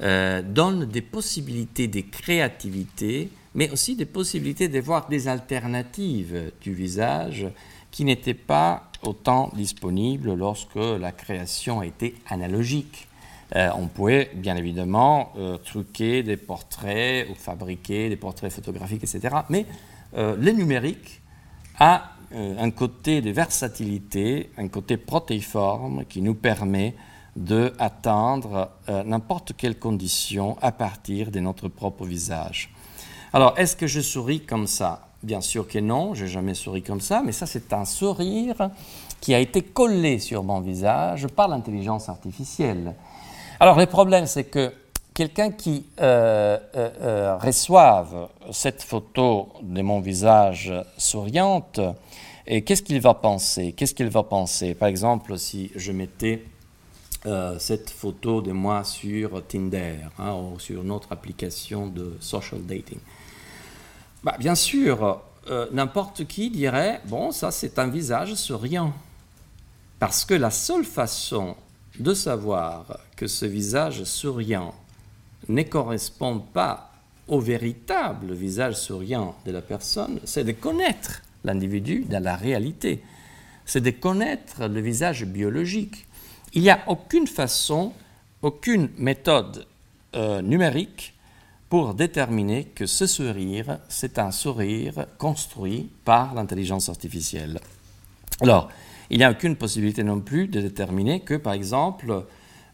euh, 0.00 0.42
donne 0.42 0.86
des 0.86 1.02
possibilités 1.02 1.88
de 1.88 2.00
créativité, 2.00 3.30
mais 3.54 3.70
aussi 3.70 3.96
des 3.96 4.06
possibilités 4.06 4.68
de 4.68 4.80
voir 4.80 5.08
des 5.08 5.26
alternatives 5.28 6.52
du 6.60 6.72
visage 6.72 7.46
qui 7.90 8.04
n'était 8.04 8.34
pas 8.34 8.90
autant 9.02 9.50
disponible 9.54 10.34
lorsque 10.34 10.76
la 10.76 11.10
création 11.10 11.82
était 11.82 12.14
analogique. 12.28 13.08
Euh, 13.56 13.70
on 13.76 13.86
pouvait 13.88 14.30
bien 14.34 14.56
évidemment 14.56 15.32
euh, 15.36 15.56
truquer 15.58 16.22
des 16.22 16.36
portraits 16.36 17.28
ou 17.30 17.34
fabriquer 17.34 18.08
des 18.08 18.16
portraits 18.16 18.52
photographiques, 18.52 19.02
etc. 19.02 19.34
Mais 19.48 19.66
euh, 20.16 20.36
le 20.38 20.52
numérique 20.52 21.20
a 21.78 22.12
un 22.32 22.70
côté 22.70 23.22
de 23.22 23.30
versatilité, 23.30 24.52
un 24.56 24.68
côté 24.68 24.96
protéiforme 24.96 26.04
qui 26.04 26.22
nous 26.22 26.36
permet 26.36 26.94
d'atteindre 27.34 28.70
n'importe 28.86 29.54
quelle 29.56 29.80
condition 29.80 30.56
à 30.62 30.70
partir 30.70 31.32
de 31.32 31.40
notre 31.40 31.66
propre 31.66 32.06
visage. 32.06 32.72
Alors, 33.32 33.58
est-ce 33.58 33.74
que 33.74 33.88
je 33.88 34.00
souris 34.00 34.42
comme 34.42 34.68
ça? 34.68 35.08
Bien 35.24 35.40
sûr 35.40 35.66
que 35.66 35.80
non, 35.80 36.14
j'ai 36.14 36.28
jamais 36.28 36.54
souri 36.54 36.82
comme 36.82 37.00
ça, 37.00 37.20
mais 37.24 37.32
ça 37.32 37.46
c'est 37.46 37.72
un 37.72 37.84
sourire 37.84 38.70
qui 39.20 39.34
a 39.34 39.40
été 39.40 39.62
collé 39.62 40.20
sur 40.20 40.44
mon 40.44 40.60
visage 40.60 41.26
par 41.26 41.48
l'intelligence 41.48 42.08
artificielle. 42.08 42.94
Alors 43.62 43.78
le 43.78 43.84
problème 43.84 44.24
c'est 44.24 44.44
que 44.44 44.72
quelqu'un 45.12 45.50
qui 45.50 45.84
euh, 46.00 46.58
euh, 46.74 46.90
euh, 47.02 47.36
reçoive 47.36 48.28
cette 48.52 48.82
photo 48.82 49.50
de 49.60 49.82
mon 49.82 50.00
visage 50.00 50.72
souriante, 50.96 51.78
et 52.46 52.62
qu'est-ce 52.62 52.82
qu'il 52.82 53.00
va 53.02 53.12
penser? 53.12 53.72
Qu'est-ce 53.72 53.94
qu'il 53.94 54.08
va 54.08 54.22
penser? 54.22 54.74
Par 54.74 54.88
exemple, 54.88 55.38
si 55.38 55.70
je 55.76 55.92
mettais 55.92 56.42
cette 57.58 57.90
photo 57.90 58.40
de 58.40 58.50
moi 58.50 58.82
sur 58.82 59.46
Tinder 59.46 59.96
hein, 60.18 60.32
ou 60.32 60.58
sur 60.58 60.80
une 60.80 60.90
autre 60.90 61.08
application 61.10 61.86
de 61.86 62.16
social 62.18 62.62
dating. 62.62 62.98
Bah, 64.24 64.36
bien 64.38 64.54
sûr, 64.54 65.20
euh, 65.50 65.66
n'importe 65.70 66.26
qui 66.26 66.48
dirait, 66.48 67.02
bon, 67.04 67.30
ça 67.30 67.50
c'est 67.50 67.78
un 67.78 67.88
visage 67.88 68.34
souriant. 68.36 68.94
Parce 69.98 70.24
que 70.24 70.32
la 70.32 70.50
seule 70.50 70.84
façon 70.84 71.56
de 71.98 72.14
savoir 72.14 72.86
que 73.20 73.26
ce 73.26 73.44
visage 73.44 74.04
souriant 74.04 74.74
ne 75.50 75.62
correspond 75.62 76.38
pas 76.38 76.90
au 77.28 77.38
véritable 77.38 78.32
visage 78.32 78.76
souriant 78.76 79.36
de 79.44 79.52
la 79.52 79.60
personne, 79.60 80.18
c'est 80.24 80.42
de 80.42 80.52
connaître 80.52 81.20
l'individu 81.44 82.06
dans 82.08 82.22
la 82.22 82.34
réalité. 82.34 83.02
C'est 83.66 83.82
de 83.82 83.90
connaître 83.90 84.66
le 84.66 84.80
visage 84.80 85.26
biologique. 85.26 86.06
Il 86.54 86.62
n'y 86.62 86.70
a 86.70 86.80
aucune 86.86 87.26
façon, 87.26 87.92
aucune 88.40 88.88
méthode 88.96 89.66
euh, 90.16 90.40
numérique 90.40 91.12
pour 91.68 91.92
déterminer 91.92 92.64
que 92.74 92.86
ce 92.86 93.06
sourire, 93.06 93.80
c'est 93.90 94.18
un 94.18 94.30
sourire 94.30 95.04
construit 95.18 95.90
par 96.06 96.32
l'intelligence 96.32 96.88
artificielle. 96.88 97.60
Alors, 98.40 98.70
il 99.10 99.18
n'y 99.18 99.24
a 99.24 99.30
aucune 99.30 99.56
possibilité 99.56 100.04
non 100.04 100.20
plus 100.20 100.48
de 100.48 100.62
déterminer 100.62 101.20
que, 101.20 101.34
par 101.34 101.52
exemple, 101.52 102.24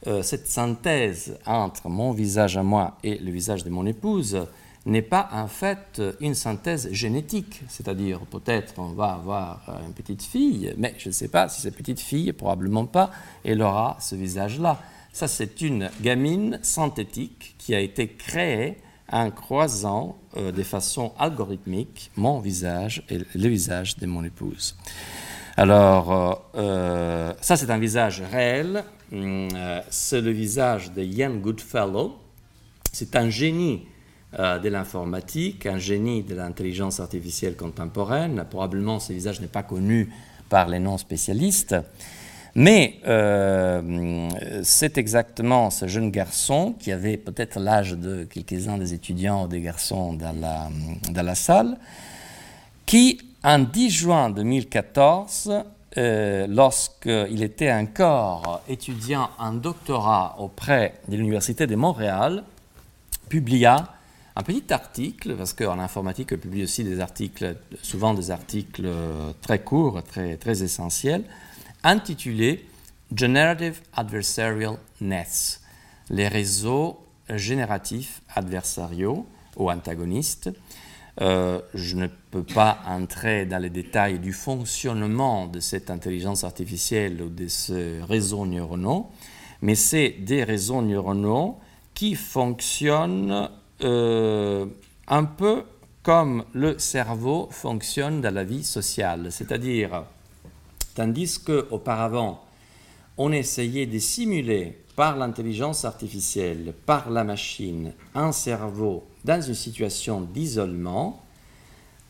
euh, 0.06 0.22
cette 0.22 0.46
synthèse 0.46 1.38
entre 1.46 1.88
mon 1.88 2.12
visage 2.12 2.56
à 2.56 2.62
moi 2.62 2.96
et 3.02 3.18
le 3.18 3.30
visage 3.30 3.64
de 3.64 3.70
mon 3.70 3.86
épouse 3.86 4.46
n'est 4.84 5.02
pas 5.02 5.28
en 5.32 5.48
fait 5.48 6.00
une 6.20 6.34
synthèse 6.34 6.90
génétique, 6.92 7.62
c'est-à-dire 7.68 8.20
peut-être 8.20 8.74
on 8.78 8.92
va 8.92 9.14
avoir 9.14 9.80
une 9.84 9.92
petite 9.92 10.22
fille, 10.22 10.72
mais 10.78 10.94
je 10.96 11.08
ne 11.08 11.12
sais 11.12 11.28
pas 11.28 11.48
si 11.48 11.60
cette 11.60 11.76
petite 11.76 11.98
fille, 11.98 12.32
probablement 12.32 12.86
pas, 12.86 13.10
elle 13.44 13.62
aura 13.62 13.96
ce 14.00 14.14
visage-là. 14.14 14.78
Ça, 15.12 15.26
c'est 15.26 15.60
une 15.60 15.90
gamine 16.02 16.60
synthétique 16.62 17.56
qui 17.58 17.74
a 17.74 17.80
été 17.80 18.06
créée 18.06 18.76
en 19.10 19.30
croisant 19.30 20.16
euh, 20.36 20.52
de 20.52 20.62
façon 20.62 21.12
algorithmique 21.18 22.10
mon 22.16 22.40
visage 22.40 23.04
et 23.08 23.18
le 23.34 23.48
visage 23.48 23.96
de 23.96 24.06
mon 24.06 24.24
épouse. 24.24 24.76
Alors, 25.58 26.12
euh, 26.12 26.60
euh, 26.60 27.32
ça 27.40 27.56
c'est 27.56 27.70
un 27.70 27.78
visage 27.78 28.22
réel, 28.30 28.84
hum, 29.12 29.48
c'est 29.88 30.20
le 30.20 30.30
visage 30.30 30.92
de 30.92 31.02
Ian 31.02 31.34
Goodfellow, 31.36 32.16
c'est 32.92 33.16
un 33.16 33.30
génie 33.30 33.86
de 34.32 34.68
l'informatique, 34.68 35.64
un 35.64 35.78
génie 35.78 36.22
de 36.22 36.34
l'intelligence 36.34 37.00
artificielle 37.00 37.56
contemporaine, 37.56 38.44
probablement 38.50 39.00
ce 39.00 39.14
visage 39.14 39.40
n'est 39.40 39.46
pas 39.46 39.62
connu 39.62 40.10
par 40.50 40.68
les 40.68 40.78
non-spécialistes, 40.78 41.74
mais 42.54 43.00
euh, 43.06 44.30
c'est 44.62 44.96
exactement 44.96 45.68
ce 45.68 45.86
jeune 45.86 46.10
garçon 46.10 46.74
qui 46.78 46.90
avait 46.90 47.18
peut-être 47.18 47.60
l'âge 47.60 47.92
de 47.92 48.24
quelques-uns 48.24 48.78
des 48.78 48.94
étudiants 48.94 49.44
ou 49.44 49.48
des 49.48 49.60
garçons 49.60 50.14
dans 50.14 50.32
la, 50.38 50.68
dans 51.12 51.22
la 51.22 51.34
salle, 51.34 51.76
qui, 52.86 53.20
en 53.46 53.60
10 53.60 53.90
juin 53.90 54.30
2014, 54.30 55.52
euh, 55.96 56.46
lorsqu'il 56.48 57.44
était 57.44 57.72
encore 57.72 58.60
étudiant 58.68 59.30
en 59.38 59.52
doctorat 59.52 60.34
auprès 60.40 60.94
de 61.06 61.16
l'Université 61.16 61.68
de 61.68 61.76
Montréal, 61.76 62.42
publia 63.28 63.94
un 64.34 64.42
petit 64.42 64.72
article, 64.72 65.36
parce 65.36 65.52
qu'en 65.52 65.78
informatique, 65.78 66.32
on 66.34 66.38
publie 66.38 66.64
aussi 66.64 66.82
des 66.82 66.98
articles, 66.98 67.56
souvent 67.82 68.14
des 68.14 68.32
articles 68.32 68.88
très 69.40 69.60
courts, 69.60 70.02
très, 70.02 70.36
très 70.36 70.64
essentiels, 70.64 71.22
intitulé 71.84 72.66
Generative 73.14 73.80
Adversarial 73.94 74.76
Nets, 75.00 75.60
les 76.10 76.26
réseaux 76.26 76.98
génératifs 77.30 78.22
adversariaux 78.34 79.24
ou 79.56 79.70
antagonistes. 79.70 80.50
Euh, 81.20 81.60
je 81.74 81.96
ne 81.96 82.08
peux 82.30 82.42
pas 82.42 82.78
entrer 82.86 83.46
dans 83.46 83.58
les 83.58 83.70
détails 83.70 84.18
du 84.18 84.32
fonctionnement 84.32 85.46
de 85.46 85.60
cette 85.60 85.90
intelligence 85.90 86.44
artificielle 86.44 87.22
ou 87.22 87.28
de 87.28 87.48
ces 87.48 88.00
réseaux 88.02 88.44
neuronaux, 88.44 89.08
mais 89.62 89.74
c'est 89.74 90.10
des 90.10 90.44
réseaux 90.44 90.82
neuronaux 90.82 91.58
qui 91.94 92.14
fonctionnent 92.14 93.48
un 93.80 95.24
peu 95.24 95.64
comme 96.06 96.44
le 96.52 96.78
cerveau 96.78 97.48
fonctionne 97.50 98.20
dans 98.20 98.32
la 98.32 98.44
vie 98.44 98.62
sociale. 98.62 99.32
C'est-à-dire, 99.32 100.04
tandis 100.94 101.42
qu'auparavant, 101.42 102.44
on 103.18 103.32
essayait 103.32 103.86
de 103.86 103.98
simuler 103.98 104.78
par 104.94 105.16
l'intelligence 105.16 105.84
artificielle, 105.84 106.74
par 106.86 107.10
la 107.10 107.24
machine, 107.24 107.92
un 108.14 108.30
cerveau 108.30 109.04
dans 109.26 109.42
une 109.42 109.54
situation 109.54 110.20
d'isolement, 110.22 111.20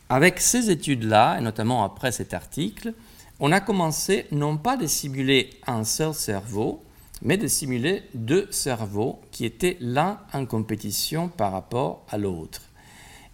avec 0.09 0.39
ces 0.39 0.71
études-là, 0.71 1.39
et 1.39 1.43
notamment 1.43 1.83
après 1.83 2.13
cet 2.13 2.35
article, 2.35 2.93
on 3.41 3.51
a 3.53 3.61
commencé 3.61 4.27
non 4.31 4.57
pas 4.57 4.77
de 4.77 4.87
simuler 4.87 5.51
un 5.67 5.83
seul 5.83 6.15
cerveau, 6.15 6.83
mais 7.23 7.39
de 7.39 7.49
simuler 7.49 8.03
deux 8.15 8.47
cerveaux 8.51 9.21
qui 9.33 9.47
étaient 9.47 9.79
l'un 9.81 10.21
en 10.33 10.45
compétition 10.45 11.29
par 11.29 11.53
rapport 11.53 12.05
à 12.11 12.19
l'autre. 12.19 12.63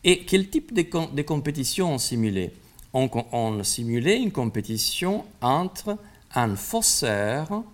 Et 0.04 0.24
quel 0.24 0.48
type 0.48 0.72
de, 0.72 1.22
compétition 1.22 1.92
on 1.92 1.98
simulait? 1.98 2.52
On, 2.94 3.10
on 3.32 3.62
simulait 3.64 4.20
une 4.20 4.32
compétition 4.32 5.24
entre 5.40 5.98
un 6.34 6.54
fausseur 6.54 7.64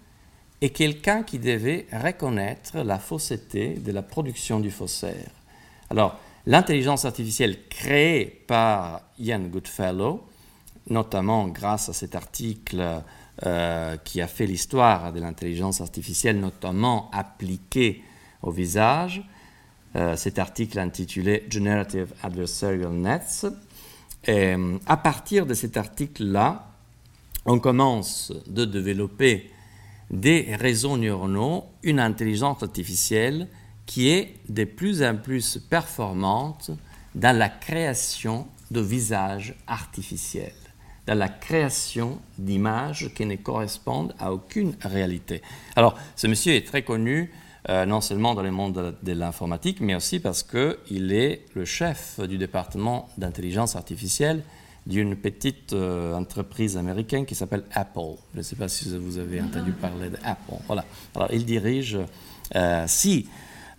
et 0.60 0.70
quelqu'un 0.70 1.22
qui 1.22 1.38
devait 1.38 1.86
reconnaître 1.92 2.78
la 2.78 2.98
fausseté 2.98 3.74
de 3.74 3.92
la 3.92 4.02
production 4.02 4.58
du 4.58 4.70
faussaire. 4.70 5.37
Alors, 5.90 6.18
l'intelligence 6.46 7.04
artificielle 7.04 7.68
créée 7.68 8.26
par 8.46 9.02
Ian 9.18 9.40
Goodfellow, 9.40 10.24
notamment 10.90 11.48
grâce 11.48 11.88
à 11.88 11.92
cet 11.92 12.14
article 12.14 13.02
euh, 13.46 13.96
qui 13.98 14.20
a 14.20 14.26
fait 14.26 14.46
l'histoire 14.46 15.12
de 15.12 15.20
l'intelligence 15.20 15.80
artificielle, 15.80 16.40
notamment 16.40 17.10
appliquée 17.12 18.02
au 18.42 18.50
visage, 18.50 19.22
euh, 19.96 20.16
cet 20.16 20.38
article 20.38 20.78
intitulé 20.78 21.46
Generative 21.48 22.12
Adversarial 22.22 22.92
Nets. 22.92 23.46
Et, 24.26 24.54
à 24.86 24.96
partir 24.96 25.46
de 25.46 25.54
cet 25.54 25.76
article-là, 25.76 26.68
on 27.46 27.58
commence 27.60 28.32
de 28.46 28.64
développer 28.64 29.50
des 30.10 30.54
réseaux 30.56 30.96
neuronaux, 30.96 31.64
une 31.82 32.00
intelligence 32.00 32.62
artificielle 32.62 33.48
qui 33.88 34.10
est 34.10 34.34
de 34.50 34.64
plus 34.64 35.02
en 35.02 35.16
plus 35.16 35.58
performante 35.58 36.70
dans 37.14 37.36
la 37.36 37.48
création 37.48 38.46
de 38.70 38.80
visages 38.80 39.54
artificiels, 39.66 40.52
dans 41.06 41.16
la 41.16 41.30
création 41.30 42.18
d'images 42.36 43.10
qui 43.14 43.24
ne 43.24 43.36
correspondent 43.36 44.14
à 44.18 44.30
aucune 44.30 44.76
réalité. 44.82 45.40
Alors, 45.74 45.96
ce 46.16 46.26
monsieur 46.26 46.52
est 46.52 46.66
très 46.66 46.82
connu 46.82 47.32
euh, 47.70 47.86
non 47.86 48.02
seulement 48.02 48.34
dans 48.34 48.42
le 48.42 48.50
monde 48.50 48.94
de, 49.02 49.12
l'informatique, 49.12 49.80
mais 49.80 49.94
aussi 49.94 50.20
parce 50.20 50.42
qu'il 50.42 51.12
est 51.12 51.46
le 51.54 51.64
chef 51.64 52.20
du 52.20 52.36
département 52.36 53.08
d'intelligence 53.16 53.74
artificielle 53.74 54.42
d'une 54.86 55.16
petite 55.16 55.72
euh, 55.72 56.14
entreprise 56.14 56.76
américaine 56.76 57.24
qui 57.24 57.34
s'appelle 57.34 57.64
Apple. 57.72 58.16
Je 58.34 58.38
ne 58.38 58.42
sais 58.42 58.56
pas 58.56 58.68
si 58.68 58.94
vous 58.94 59.16
avez 59.16 59.40
entendu 59.40 59.72
parler 59.72 60.10
d'Apple. 60.10 60.62
Voilà. 60.66 60.84
Alors, 61.14 61.28
il 61.32 61.46
dirige, 61.46 61.98
euh, 62.54 62.84
si, 62.86 63.28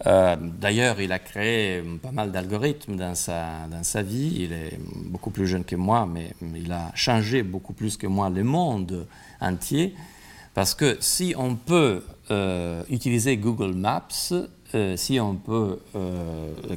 euh, 0.08 0.36
d'ailleurs, 0.40 1.02
il 1.02 1.12
a 1.12 1.20
créé 1.20 1.82
pas 2.02 2.12
mal 2.12 2.32
d'algorithmes 2.32 2.96
dans 2.96 3.16
sa, 3.16 3.68
dans 3.70 3.84
sa 3.84 4.02
vie. 4.02 4.34
Il 4.40 4.54
est 4.54 4.80
beaucoup 5.06 5.30
plus 5.30 5.48
jeune 5.48 5.64
que 5.64 5.76
moi, 5.76 6.08
mais, 6.12 6.32
il 6.56 6.72
a 6.72 6.92
changé 6.96 7.44
beaucoup 7.44 7.74
plus 7.74 7.98
que 7.98 8.08
moi 8.08 8.30
le 8.30 8.44
monde 8.44 9.08
entier. 9.42 9.96
Parce 10.54 10.74
que 10.74 10.98
si 11.00 11.34
on 11.38 11.56
peut 11.56 12.04
utiliser 12.90 13.38
Google 13.38 13.74
Maps, 13.76 14.34
si 14.96 15.20
on 15.20 15.36
peut 15.36 15.80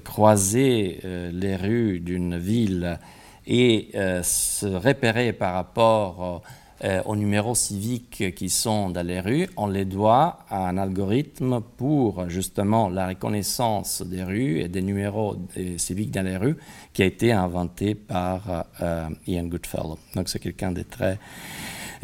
croiser 0.05 1.01
les 1.33 1.57
rues 1.57 2.01
d'une 2.01 2.39
ville 2.39 2.99
et 3.47 3.91
euh, 3.95 4.23
se 4.23 4.66
repérer 4.66 5.33
par 5.33 5.55
rapport 5.55 6.43
euh, 6.85 7.01
aux 7.05 7.14
numéros 7.14 7.55
civiques 7.55 8.35
qui 8.35 8.49
sont 8.49 8.91
dans 8.91 9.07
les 9.07 9.20
rues, 9.20 9.49
on 9.57 9.68
les 9.68 9.85
doit 9.85 10.41
à 10.49 10.68
un 10.68 10.76
algorithme 10.76 11.61
pour 11.76 12.28
justement 12.28 12.89
la 12.89 13.07
reconnaissance 13.07 14.03
des 14.03 14.24
rues 14.24 14.59
et 14.59 14.68
des 14.68 14.83
numéros 14.83 15.37
civiques 15.76 16.11
dans 16.11 16.24
les 16.24 16.37
rues 16.37 16.57
qui 16.93 17.03
a 17.03 17.07
été 17.07 17.30
inventé 17.30 17.95
par 17.95 18.66
euh, 18.80 19.09
Ian 19.28 19.45
Goodfellow. 19.45 19.99
Donc 20.16 20.28
c'est 20.28 20.41
quelqu'un 20.41 20.72
de 20.72 20.83
très, 20.83 21.18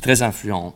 très 0.00 0.22
influent. 0.22 0.74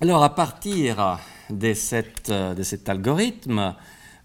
Alors 0.00 0.22
à 0.22 0.34
partir 0.34 1.18
de, 1.50 1.72
cet 1.74 2.88
algorithme, 2.88 3.74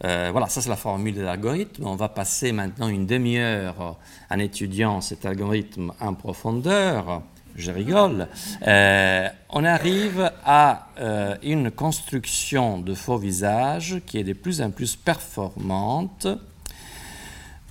euh, 0.03 0.29
voilà, 0.31 0.47
ça 0.47 0.61
c'est 0.61 0.69
la 0.69 0.75
formule 0.75 1.15
de 1.15 1.21
l'algorithme. 1.21 1.87
On 1.87 1.95
va 1.95 2.09
passer 2.09 2.51
maintenant 2.51 2.87
une 2.87 3.05
demi-heure 3.05 3.97
en 4.29 4.39
étudiant 4.39 5.01
cet 5.01 5.25
algorithme 5.25 5.93
en 5.99 6.13
profondeur. 6.13 7.23
Je 7.55 7.71
rigole. 7.71 8.27
Euh, 8.65 9.27
on 9.49 9.63
arrive 9.63 10.31
à 10.45 10.87
euh, 10.99 11.35
une 11.43 11.71
construction 11.71 12.79
de 12.79 12.93
faux 12.93 13.17
visages 13.17 14.01
qui 14.05 14.17
est 14.17 14.23
de 14.23 14.33
plus 14.33 14.61
en 14.61 14.71
plus 14.71 14.95
performante. 14.95 16.27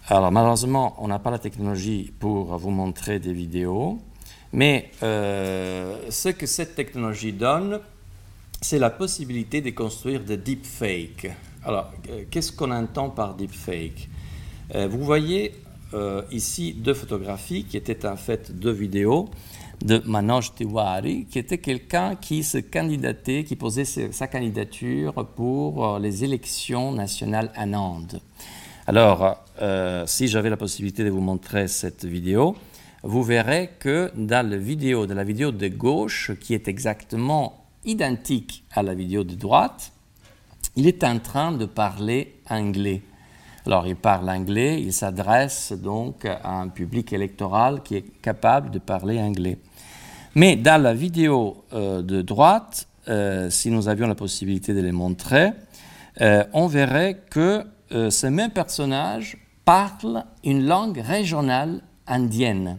Alors 0.09 0.33
malheureusement, 0.33 0.97
on 0.99 1.09
n'a 1.09 1.19
pas 1.19 1.31
la 1.31 1.39
technologie 1.39 2.13
pour 2.19 2.57
vous 2.59 2.71
montrer 2.71 3.19
des 3.19 3.33
vidéos, 3.33 4.01
mais 4.53 4.91
ce 5.01 6.29
que 6.31 6.47
cette 6.47 6.75
technologie 6.75 7.33
donne, 7.33 7.81
c'est 8.61 8.79
la 8.79 8.91
possibilité 8.91 9.61
de 9.61 9.71
construire 9.71 10.21
des 10.21 10.37
deepfakes. 10.37 11.31
Alors, 11.65 11.93
euh, 12.09 12.25
qu'est-ce 12.31 12.53
qu'on 12.53 12.71
entend 12.71 13.11
par 13.11 13.35
deepfake? 13.35 14.09
Euh, 14.75 14.89
Vous 14.89 15.03
voyez 15.05 15.55
euh, 15.95 16.23
ici 16.31 16.75
deux 16.75 16.95
photographies 16.95 17.65
qui 17.65 17.77
étaient 17.77 18.07
en 18.07 18.17
fait 18.17 18.53
deux 18.53 18.71
vidéos 18.71 19.29
de 19.85 20.03
Manoj 20.05 20.55
Tiwari, 20.55 21.25
qui 21.25 21.39
était 21.39 21.59
quelqu'un 21.59 22.15
qui 22.17 22.43
se 22.43 22.59
candidatait, 22.59 23.45
qui 23.45 23.57
posait 23.57 23.85
sa 23.85 24.27
candidature 24.27 25.27
pour 25.35 25.99
les 25.99 26.23
élections 26.23 26.93
nationales 26.93 27.51
en 27.57 27.73
Inde. 27.73 28.21
Alors, 28.87 29.43
si 30.07 30.29
j'avais 30.29 30.51
la 30.51 30.57
possibilité 30.57 31.05
de 31.05 31.11
vous 31.11 31.21
montrer 31.21 31.67
cette 31.69 32.05
vidéo, 32.05 32.57
vous 33.03 33.23
verrez 33.23 33.71
que 33.79 34.11
dans 34.15 34.47
la 34.47 34.59
vidéo, 34.59 35.07
de 35.07 35.15
la 35.15 35.25
vidéo 35.25 35.51
de 35.51 35.69
gauche, 35.69 36.33
qui 36.41 36.53
est 36.53 36.69
exactement 36.69 37.65
identique 37.85 38.65
à 38.73 38.83
la 38.83 38.95
vidéo 38.95 39.25
de 39.25 39.35
droite, 39.35 39.93
il 40.77 40.87
est 40.87 41.03
en 41.05 41.19
train 41.19 41.53
de 41.53 41.65
parler 41.65 42.35
anglais. 42.51 43.01
Alors, 43.65 43.87
il 43.87 43.97
parle 43.97 44.29
anglais, 44.29 44.81
il 44.83 44.93
s'adresse 44.93 45.73
donc 45.73 46.25
à 46.25 46.61
un 46.61 46.69
public 46.69 47.13
électoral 47.13 47.83
qui 47.83 47.97
est 47.97 48.21
capable 48.21 48.71
de 48.71 48.79
parler 48.79 49.19
anglais. 49.19 49.59
Mais 50.35 50.57
dans 50.57 50.81
la 50.81 50.95
vidéo 50.95 51.65
euh, 51.73 52.03
de 52.03 52.23
droite, 52.23 52.87
euh, 53.09 53.51
si 53.51 53.71
nous 53.71 53.89
avions 53.89 54.07
la 54.07 54.15
possibilité 54.15 54.75
de 54.75 54.81
les 54.81 54.93
montrer, 54.93 55.51
euh, 56.21 56.45
on 56.53 56.67
verrait 56.67 57.23
que 57.31 57.65
ce 57.93 58.29
même 58.29 58.53
personnage 58.53 59.37
parle 59.65 60.25
une 60.45 60.65
langue 60.65 60.99
régionale 60.99 61.83
indienne. 62.07 62.79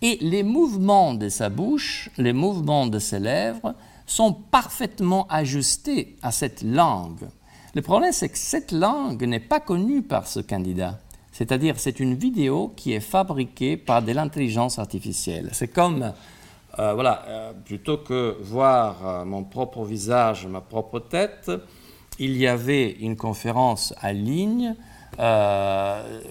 Et 0.00 0.16
les 0.20 0.44
mouvements 0.44 1.14
de 1.14 1.28
sa 1.28 1.48
bouche, 1.48 2.08
les 2.18 2.32
mouvements 2.32 2.86
de 2.86 3.00
ses 3.00 3.18
lèvres, 3.18 3.74
sont 4.06 4.32
parfaitement 4.32 5.26
ajustés 5.28 6.14
à 6.22 6.30
cette 6.30 6.62
langue. 6.62 7.26
Le 7.74 7.82
problème, 7.82 8.12
c'est 8.12 8.28
que 8.28 8.38
cette 8.38 8.70
langue 8.70 9.24
n'est 9.24 9.40
pas 9.40 9.58
connue 9.58 10.02
par 10.02 10.28
ce 10.28 10.38
candidat. 10.38 11.00
C'est-à-dire, 11.32 11.74
c'est 11.78 11.98
une 11.98 12.14
vidéo 12.14 12.72
qui 12.76 12.92
est 12.92 13.00
fabriquée 13.00 13.76
par 13.76 14.02
de 14.02 14.12
l'intelligence 14.12 14.78
artificielle. 14.78 15.50
C'est 15.52 15.66
comme, 15.66 16.12
euh, 16.78 16.94
voilà, 16.94 17.24
euh, 17.26 17.52
plutôt 17.64 17.98
que 17.98 18.36
voir 18.40 18.96
euh, 19.04 19.24
mon 19.24 19.42
propre 19.42 19.84
visage, 19.84 20.46
ma 20.46 20.60
propre 20.60 21.00
tête, 21.00 21.50
il 22.20 22.36
y 22.36 22.46
avait 22.46 22.92
une 22.92 23.16
conférence 23.16 23.94
en 24.02 24.12
ligne 24.12 24.74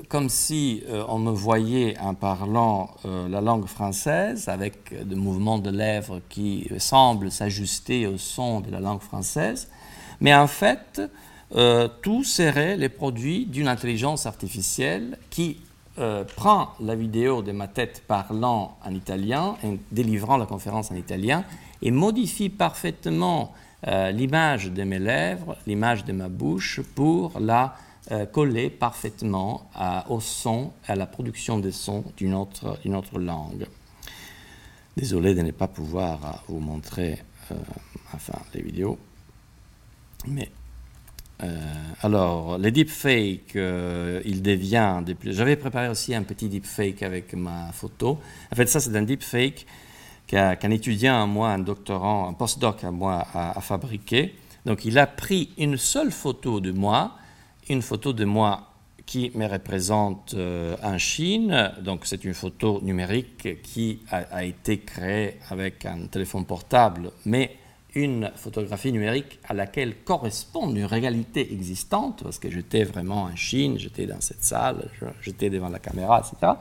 comme 0.07 0.29
si 0.29 0.83
on 1.09 1.17
me 1.17 1.31
voyait 1.31 1.97
en 1.99 2.13
parlant 2.13 2.91
la 3.03 3.41
langue 3.41 3.65
française 3.65 4.47
avec 4.47 4.93
des 5.05 5.15
mouvements 5.15 5.57
de 5.57 5.69
lèvres 5.69 6.21
qui 6.29 6.69
semblent 6.77 7.29
s'ajuster 7.29 8.07
au 8.07 8.17
son 8.17 8.61
de 8.61 8.71
la 8.71 8.79
langue 8.79 9.01
française, 9.01 9.67
mais 10.21 10.33
en 10.33 10.47
fait, 10.47 11.01
tout 12.01 12.23
serait 12.23 12.77
les 12.77 12.87
produits 12.87 13.45
d'une 13.45 13.67
intelligence 13.67 14.25
artificielle 14.25 15.17
qui 15.31 15.57
prend 16.35 16.69
la 16.79 16.95
vidéo 16.95 17.41
de 17.41 17.51
ma 17.51 17.67
tête 17.67 18.03
parlant 18.07 18.77
en 18.85 18.93
italien 18.93 19.55
délivrant 19.91 20.37
la 20.37 20.45
conférence 20.45 20.91
en 20.91 20.95
italien 20.95 21.43
et 21.81 21.91
modifie 21.91 22.49
parfaitement 22.49 23.53
l'image 23.83 24.71
de 24.71 24.83
mes 24.83 24.99
lèvres, 24.99 25.57
l'image 25.65 26.05
de 26.05 26.13
ma 26.13 26.29
bouche 26.29 26.81
pour 26.95 27.39
la 27.39 27.75
euh, 28.09 28.25
coller 28.25 28.69
parfaitement 28.69 29.69
au 30.07 30.21
son, 30.21 30.71
à 30.87 30.95
la 30.95 31.05
production 31.05 31.59
des 31.59 31.73
sons 31.73 32.05
d'une 32.15 32.35
autre, 32.35 32.79
autre 32.85 33.19
langue. 33.19 33.67
Désolé 34.95 35.35
de 35.35 35.41
ne 35.41 35.51
pas 35.51 35.67
pouvoir 35.67 36.41
vous 36.47 36.59
montrer 36.59 37.21
euh, 37.51 37.55
enfin, 38.13 38.39
les 38.53 38.61
vidéos, 38.61 38.97
mais 40.25 40.49
alors, 42.01 42.57
les 42.57 42.71
deepfakes, 42.71 43.55
il 43.55 44.41
devient 44.41 45.03
plus. 45.19 45.33
J'avais 45.33 45.55
préparé 45.55 45.89
aussi 45.89 46.15
un 46.15 46.23
petit 46.23 46.49
deepfake 46.49 47.03
avec 47.03 47.33
ma 47.33 47.71
photo. 47.71 48.19
En 48.51 48.55
fait, 48.55 48.67
ça, 48.67 48.79
c'est 48.79 48.95
un 48.95 49.03
deepfake 49.03 49.65
qu'un 50.25 50.71
étudiant 50.71 51.21
à 51.21 51.25
moi, 51.25 51.49
un 51.49 51.59
doctorant, 51.59 52.27
un 52.27 52.33
postdoc 52.33 52.83
à 52.83 52.91
moi 52.91 53.25
a, 53.33 53.57
a, 53.57 53.61
fabriqué. 53.61 54.35
Donc, 54.65 54.83
il 54.83 54.97
a 54.97 55.07
pris 55.07 55.51
une 55.57 55.77
seule 55.77 56.11
photo 56.11 56.59
de 56.59 56.71
moi, 56.71 57.13
une 57.69 57.81
photo 57.81 58.13
de 58.13 58.25
moi 58.25 58.67
qui 59.07 59.31
me 59.33 59.47
représente 59.47 60.35
euh, 60.35 60.75
en 60.83 60.99
Chine. 60.99 61.71
Donc 61.81 62.01
c'est 62.03 62.23
une 62.25 62.35
photo 62.35 62.79
numérique 62.83 63.61
qui 63.63 64.01
a, 64.11 64.43
été 64.43 64.79
créée 64.79 65.37
avec 65.49 65.85
un 65.85 66.05
téléphone 66.07 66.45
portable, 66.45 67.11
mais 67.25 67.55
une 67.97 68.31
photographie 68.35 68.91
numérique 68.91 69.39
à 69.47 69.53
laquelle 69.53 69.95
correspond 70.03 70.69
une 70.69 70.85
réalité 70.85 71.51
existante, 71.51 72.23
parce 72.23 72.39
que 72.39 72.49
j'étais 72.49 72.83
vraiment 72.83 73.23
en 73.23 73.35
Chine, 73.35 73.77
j'étais 73.77 74.05
dans 74.05 74.21
cette 74.21 74.43
salle, 74.43 74.89
j'étais 75.21 75.49
devant 75.49 75.69
la 75.69 75.79
caméra, 75.79 76.21
etc. 76.21 76.53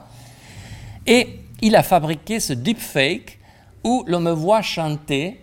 Et 1.05 1.39
il 1.61 1.75
a 1.75 1.83
fabriqué 1.83 2.39
ce 2.39 2.53
deepfake 2.53 3.39
où 3.83 4.03
l'on 4.07 4.19
me 4.19 4.31
voit 4.31 4.61
chanter 4.61 5.39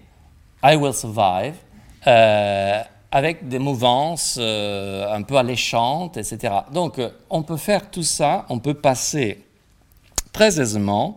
I 0.63 0.77
Will 0.77 0.95
Survive. 0.95 1.55
Euh, 2.07 2.83
avec 3.15 3.47
des 3.47 3.61
mouvances 3.61 4.39
euh, 4.41 5.07
un 5.09 5.23
peu 5.23 5.37
alléchantes, 5.37 6.17
etc. 6.17 6.53
Donc 6.73 6.99
euh, 6.99 7.11
on 7.31 7.45
peut 7.45 7.57
faire 7.57 7.89
tout 7.89 8.03
ça, 8.03 8.45
on 8.49 8.59
peut 8.59 8.75
passer 8.75 9.45
très 10.33 10.61
aisément 10.61 11.17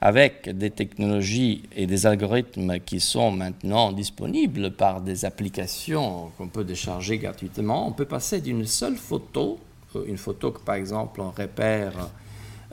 avec 0.00 0.48
des 0.50 0.70
technologies 0.70 1.62
et 1.74 1.86
des 1.86 2.06
algorithmes 2.06 2.78
qui 2.80 3.00
sont 3.00 3.30
maintenant 3.30 3.92
disponibles 3.92 4.72
par 4.72 5.00
des 5.00 5.24
applications 5.24 6.30
qu'on 6.36 6.48
peut 6.48 6.64
décharger 6.64 7.18
gratuitement, 7.18 7.88
on 7.88 7.92
peut 7.92 8.04
passer 8.04 8.40
d'une 8.40 8.66
seule 8.66 8.96
photo, 8.96 9.58
euh, 9.94 10.04
une 10.06 10.18
photo 10.18 10.50
que 10.50 10.60
par 10.60 10.74
exemple 10.74 11.20
on 11.20 11.30
repère 11.30 12.10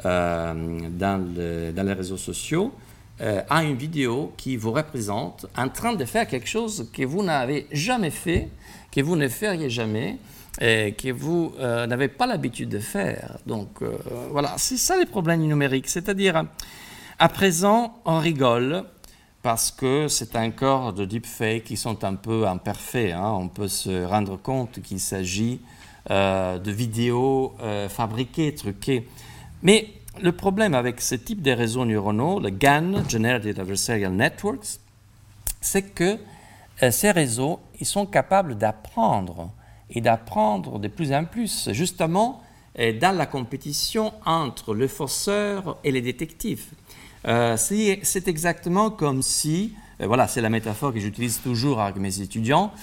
dans, 0.04 0.58
dans, 0.98 1.86
les 1.86 1.94
réseaux 1.94 2.18
sociaux, 2.18 2.74
à 3.20 3.64
une 3.64 3.76
vidéo 3.76 4.34
qui 4.36 4.58
vous 4.58 4.72
représente 4.72 5.46
en 5.56 5.70
train 5.70 5.94
de 5.94 6.04
faire 6.04 6.28
quelque 6.28 6.48
chose 6.50 6.90
que 6.92 7.04
vous 7.04 7.22
n'avez 7.22 7.68
jamais 7.72 8.10
fait 8.10 8.50
que 8.94 9.02
vous 9.02 9.16
ne 9.16 9.28
feriez 9.28 9.70
jamais 9.70 10.18
et 10.62 10.94
que 10.94 11.12
vous 11.12 11.54
euh, 11.60 11.88
n'avez 11.88 12.08
pas 12.08 12.28
l'habitude 12.28 12.70
de 12.70 12.80
faire. 12.80 13.38
Donc 13.48 13.82
euh, 13.82 13.98
voilà, 14.30 14.54
c'est 14.58 14.78
ça 14.78 14.98
les 14.98 15.08
problèmes 15.08 15.42
numériques. 15.42 15.90
C'est-à-dire, 15.90 16.46
à 17.24 17.30
présent, 17.30 18.02
on 18.04 18.20
rigole 18.20 18.84
parce 19.44 19.72
que 19.72 20.10
c'est 20.10 20.36
encore 20.36 20.92
de 20.92 21.06
deepfakes 21.06 21.64
qui 21.64 21.78
sont 21.78 22.04
un 22.04 22.16
peu 22.16 22.46
imparfaits. 22.46 23.14
Hein. 23.14 23.38
On 23.40 23.48
peut 23.48 23.70
se 23.70 24.04
rendre 24.04 24.36
compte 24.36 24.82
qu'il 24.82 25.00
s'agit 25.00 25.62
euh, 26.12 26.60
de 26.60 26.70
vidéos 26.70 27.56
fabriquées, 27.88 28.54
truquées. 28.54 29.08
Mais 29.62 29.88
le 30.22 30.34
problème 30.34 30.74
avec 30.74 31.00
ce 31.00 31.16
type 31.16 31.42
de 31.42 31.52
réseaux 31.52 31.86
neuronaux, 31.86 32.42
le 32.42 32.50
GAN, 32.50 33.08
Generative 33.08 33.58
Adversarial 33.58 34.12
Networks, 34.12 34.80
c'est 35.62 35.94
que 35.94 36.18
euh, 36.84 36.92
ces 36.92 37.12
réseaux, 37.12 37.62
ils 37.80 37.86
sont 37.86 38.06
capables 38.06 38.58
d'apprendre 38.58 39.50
et 39.90 40.02
d'apprendre 40.02 40.78
de 40.78 40.90
plus 40.90 41.14
en 41.14 41.24
plus, 41.24 41.70
justement 41.72 42.42
euh, 42.80 42.92
dans 43.00 43.16
la 43.16 43.28
compétition 43.28 44.12
entre 44.26 44.74
le 44.74 44.90
forceur 44.90 45.78
et 45.86 45.92
les 45.92 46.02
détectives. 46.02 46.66
Euh, 47.26 47.56
c'est 47.58 48.28
exactement 48.28 48.90
comme 48.90 49.22
si, 49.22 49.74
voilà, 50.00 50.28
c'est 50.28 50.42
la 50.42 50.50
métaphore 50.50 50.94
que 50.94 51.00
j'utilise 51.00 51.40
toujours 51.42 51.82
avec 51.82 51.98
mes 51.98 52.22
étudiants, 52.22 52.74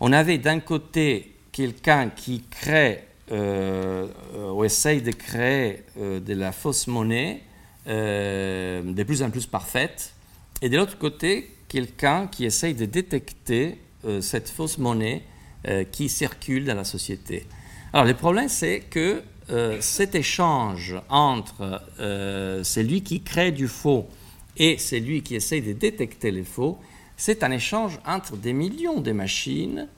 on 0.00 0.12
avait 0.12 0.38
d'un 0.38 0.60
côté 0.60 1.34
quelqu'un 1.52 2.10
qui 2.10 2.44
crée 2.50 3.04
ou 3.30 4.64
essaye 4.64 5.02
de 5.02 5.10
créer 5.10 5.84
de 5.96 6.34
la 6.34 6.52
fausse 6.52 6.86
monnaie 6.86 7.42
de 7.86 9.02
plus 9.02 9.22
en 9.22 9.30
plus 9.30 9.46
parfaite, 9.46 10.14
et 10.62 10.68
de 10.68 10.76
l'autre 10.76 10.98
côté, 10.98 11.50
quelqu'un 11.68 12.26
qui 12.26 12.44
essaye 12.44 12.74
de 12.74 12.86
détecter 12.86 13.78
euh, 14.04 14.20
cette 14.20 14.48
fausse 14.48 14.78
monnaie 14.78 15.22
euh, 15.68 15.84
qui 15.84 16.08
circule 16.08 16.64
dans 16.64 16.74
la 16.74 16.84
société. 16.84 17.46
Alors 17.92 18.06
le 18.06 18.14
problème, 18.14 18.48
c'est 18.48 18.80
que 18.80 19.22
euh, 19.50 19.78
cet 19.80 20.14
échange 20.14 20.96
entre 21.08 21.82
celui 22.64 23.02
qui 23.02 23.22
crée 23.22 23.52
du 23.52 23.68
faux 23.68 24.06
et 24.56 24.78
celui 24.78 25.22
qui 25.22 25.34
essaye 25.36 25.62
de 25.62 25.72
détecter 25.72 26.30
les 26.30 26.44
faux, 26.44 26.78
c'est 27.16 27.42
un 27.42 27.50
échange 27.50 27.98
entre 28.06 28.36
des 28.36 28.52
millions 28.52 29.00
de 29.00 29.12
machines 29.12 29.88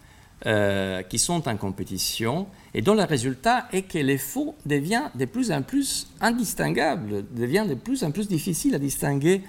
qui 1.11 1.19
sont 1.19 1.49
en 1.49 1.57
compétition 1.59 2.47
et 2.73 2.81
dont 2.81 2.95
le 2.95 3.05
résultat 3.05 3.69
est 3.73 3.83
que 3.83 3.99
les 3.99 4.17
faux 4.17 4.55
devient 4.65 5.11
de 5.15 5.27
plus 5.27 5.53
en 5.53 5.61
plus 5.61 6.09
indistinguables, 6.23 7.27
devient 7.33 7.67
de 7.69 7.75
plus 7.75 8.05
en 8.05 8.11
plus 8.11 8.27
difficile 8.27 8.75
à 8.75 8.79
distinguer 8.79 9.43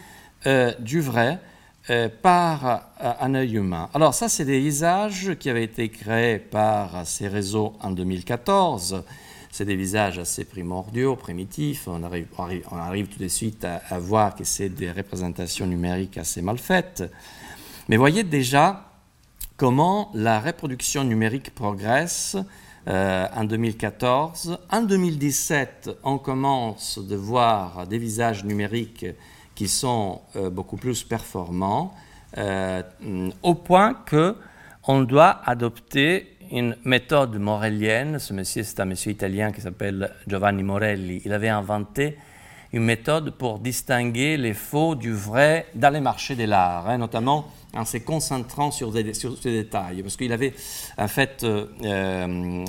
du 0.79 0.99
vrai 0.99 1.39
euh, 1.89 2.09
par 2.21 2.93
euh, 3.03 3.11
un 3.19 3.33
œil 3.33 3.55
humain. 3.55 3.89
Alors 3.95 4.13
ça, 4.13 4.29
c'est 4.29 4.45
des 4.45 4.59
visages 4.59 5.33
qui 5.39 5.49
avaient 5.49 5.63
été 5.63 5.89
créés 5.89 6.37
par 6.37 7.07
ces 7.07 7.27
réseaux 7.27 7.73
en 7.81 7.89
2014. 7.89 9.03
C'est 9.51 9.65
des 9.65 9.75
visages 9.75 10.17
assez 10.17 10.45
primordiaux, 10.45 11.17
primitifs. 11.17 11.87
On 11.87 12.03
arrive, 12.03 13.07
tout 13.07 13.19
de 13.19 13.27
suite 13.27 13.65
à, 13.65 13.99
voir 13.99 14.33
que 14.35 14.45
c'est 14.45 14.69
des 14.69 14.91
représentations 14.91 15.67
numériques 15.67 16.17
assez 16.17 16.41
mal 16.41 16.57
faites. 16.57 17.03
Mais 17.89 17.97
voyez 17.97 18.23
déjà 18.23 18.85
comment 19.57 20.09
la 20.13 20.39
reproduction 20.39 21.03
numérique 21.03 21.53
progresse 21.53 22.37
euh, 22.87 23.27
en 23.35 23.43
2014. 23.43 24.57
En 24.71 24.81
2017, 24.81 25.91
on 26.03 26.17
commence 26.17 26.97
de 26.97 27.15
voir 27.15 27.85
des 27.85 27.97
visages 27.97 28.45
numériques 28.45 29.05
qui 29.53 29.67
sont 29.67 30.21
euh, 30.35 30.49
beaucoup 30.49 30.77
plus 30.77 31.03
performants, 31.03 31.93
euh, 32.37 32.81
au 33.43 33.53
point 33.53 33.93
que 33.93 34.35
on 34.87 35.01
doit 35.01 35.41
adopter 35.45 36.37
une 36.51 36.75
méthode 36.83 37.37
morélienne. 37.37 38.19
Ce 38.19 38.33
monsieur, 38.33 38.63
c'est 38.63 38.79
un 38.79 38.85
monsieur 38.85 39.11
italien 39.11 39.51
qui 39.51 39.61
s'appelle 39.61 40.11
Giovanni 40.27 40.63
Morelli. 40.63 41.21
Il 41.25 41.33
avait 41.33 41.49
inventé 41.49 42.17
une 42.73 42.83
méthode 42.83 43.31
pour 43.31 43.59
distinguer 43.59 44.37
les 44.37 44.53
faux 44.53 44.95
du 44.95 45.13
vrai 45.13 45.67
dans 45.75 45.89
les 45.89 45.99
marchés 45.99 46.35
de 46.35 46.45
l'art, 46.45 46.89
hein, 46.89 46.97
notamment 46.97 47.47
en 47.73 47.85
se 47.85 47.97
concentrant 47.97 48.71
sur 48.71 48.91
des, 48.91 49.13
sur 49.13 49.35
des 49.37 49.63
détails. 49.63 50.01
Parce 50.03 50.17
qu'il 50.17 50.33
avait, 50.33 50.53
en 50.97 51.07
fait, 51.07 51.43
euh, 51.43 52.65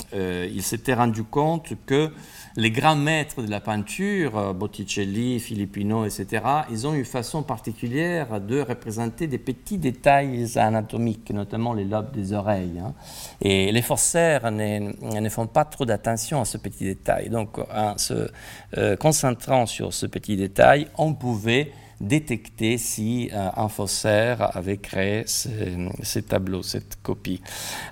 il 0.53 0.63
s'était 0.63 0.95
rendu 0.95 1.25
compte 1.25 1.73
que 1.87 2.13
les 2.57 2.71
grands 2.71 2.97
maîtres 2.97 3.43
de 3.43 3.51
la 3.51 3.61
peinture, 3.61 4.37
euh, 4.37 4.53
Botticelli, 4.53 5.41
Filippino, 5.41 6.05
etc., 6.05 6.45
ils 6.71 6.87
ont 6.87 6.93
une 6.93 7.05
façon 7.05 7.43
particulière 7.43 8.41
de 8.41 8.61
représenter 8.61 9.27
des 9.27 9.39
petits 9.39 9.79
détails 9.79 10.47
anatomiques, 10.57 11.31
notamment 11.31 11.73
les 11.73 11.85
lobes 11.85 12.13
des 12.13 12.33
oreilles. 12.33 12.79
Hein. 12.79 12.93
Et 13.41 13.73
les 13.73 13.83
forceurs 13.83 14.51
ne, 14.51 15.29
font 15.31 15.47
pas 15.47 15.65
trop 15.65 15.87
d'attention 15.87 16.43
à 16.43 16.45
ce 16.45 16.59
petit 16.59 16.85
détail. 16.85 17.31
Donc, 17.31 17.59
en 17.59 17.97
se 17.97 18.29
euh, 18.77 18.97
concentrant 18.97 19.65
sur 19.67 19.95
ce 19.95 20.07
petit 20.07 20.37
détail, 20.37 20.89
on 20.99 21.15
pouvait 21.15 21.73
détecter 22.03 22.77
si 22.77 23.31
euh, 23.33 23.49
un 23.57 23.69
faussaire 23.69 24.55
avait 24.57 24.77
créé 24.77 25.25
ces, 25.27 26.23
tableaux, 26.23 26.63
cette 26.63 27.01
copie. 27.03 27.41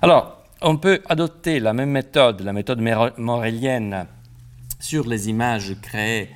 Alors, 0.01 0.43
on 0.61 0.77
peut 0.77 1.01
adopter 1.07 1.59
la 1.59 1.73
même 1.73 1.89
méthode, 1.89 2.41
la 2.41 2.53
méthode 2.53 2.81
morélienne, 3.17 4.05
sur 4.79 5.07
les 5.07 5.29
images 5.29 5.75
créées 5.81 6.29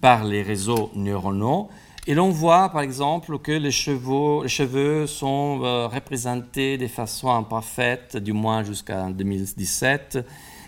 par 0.00 0.24
les 0.24 0.42
réseaux 0.42 0.90
neuronaux. 0.94 1.68
Et 2.06 2.14
l'on 2.14 2.28
voit 2.28 2.68
par 2.68 2.82
exemple 2.82 3.38
que 3.38 3.52
les 3.52 3.70
cheveux, 3.70 4.42
les 4.42 4.48
cheveux 4.48 5.06
sont 5.06 5.60
euh, 5.62 5.86
représentés 5.86 6.76
de 6.76 6.86
façon 6.86 7.30
imparfaite, 7.30 8.18
du 8.18 8.34
moins 8.34 8.62
jusqu'en 8.62 9.08
2017, 9.10 10.18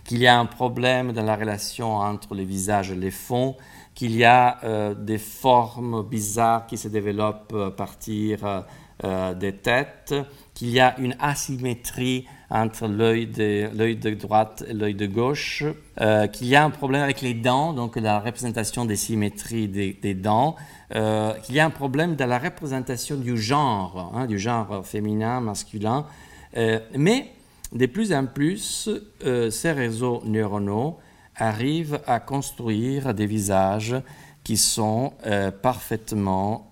qu'il 0.04 0.18
y 0.18 0.26
a 0.26 0.38
un 0.38 0.46
problème 0.46 1.12
dans 1.12 1.22
la 1.22 1.36
relation 1.36 1.96
entre 1.96 2.34
les 2.34 2.44
visages 2.44 2.90
et 2.90 2.96
les 2.96 3.10
fonds, 3.10 3.54
qu'il 3.96 4.14
y 4.14 4.24
a 4.24 4.58
euh, 4.62 4.94
des 4.94 5.18
formes 5.18 6.06
bizarres 6.08 6.68
qui 6.68 6.76
se 6.78 6.86
développent 6.86 7.52
à 7.54 7.72
partir 7.72 8.64
euh, 9.04 9.34
des 9.34 9.52
têtes, 9.52 10.14
qu'il 10.54 10.70
y 10.70 10.78
a 10.78 10.98
une 11.00 11.16
asymétrie 11.18 12.26
entre 12.48 12.86
l'œil 12.86 13.26
de, 13.26 13.94
de 13.94 14.14
droite 14.14 14.64
et 14.68 14.72
l'œil 14.72 14.94
de 14.94 15.06
gauche, 15.06 15.64
euh, 16.00 16.26
qu'il 16.28 16.46
y 16.46 16.56
a 16.56 16.64
un 16.64 16.70
problème 16.70 17.02
avec 17.02 17.20
les 17.20 17.34
dents, 17.34 17.72
donc 17.72 17.96
la 17.96 18.20
représentation 18.20 18.84
des 18.84 18.96
symétries 18.96 19.68
des, 19.68 20.14
dents, 20.14 20.56
euh, 20.94 21.32
qu'il 21.40 21.56
y 21.56 21.60
a 21.60 21.64
un 21.64 21.70
problème 21.70 22.14
dans 22.14 22.26
la 22.26 22.38
représentation 22.38 23.16
du 23.16 23.36
genre, 23.36 24.12
hein, 24.14 24.26
du 24.26 24.38
genre 24.38 24.86
féminin, 24.86 25.40
masculin, 25.40 26.06
euh, 26.56 26.78
mais 26.94 27.32
de 27.72 27.86
plus 27.86 28.12
en 28.12 28.26
plus, 28.26 28.88
ces 29.50 29.72
réseaux 29.72 30.22
neuronaux 30.24 30.98
arrivent 31.36 32.00
à 32.06 32.20
construire 32.20 33.14
des 33.14 33.26
visages 33.26 33.96
qui 34.44 34.56
sont 34.56 35.12
parfaitement 35.62 36.70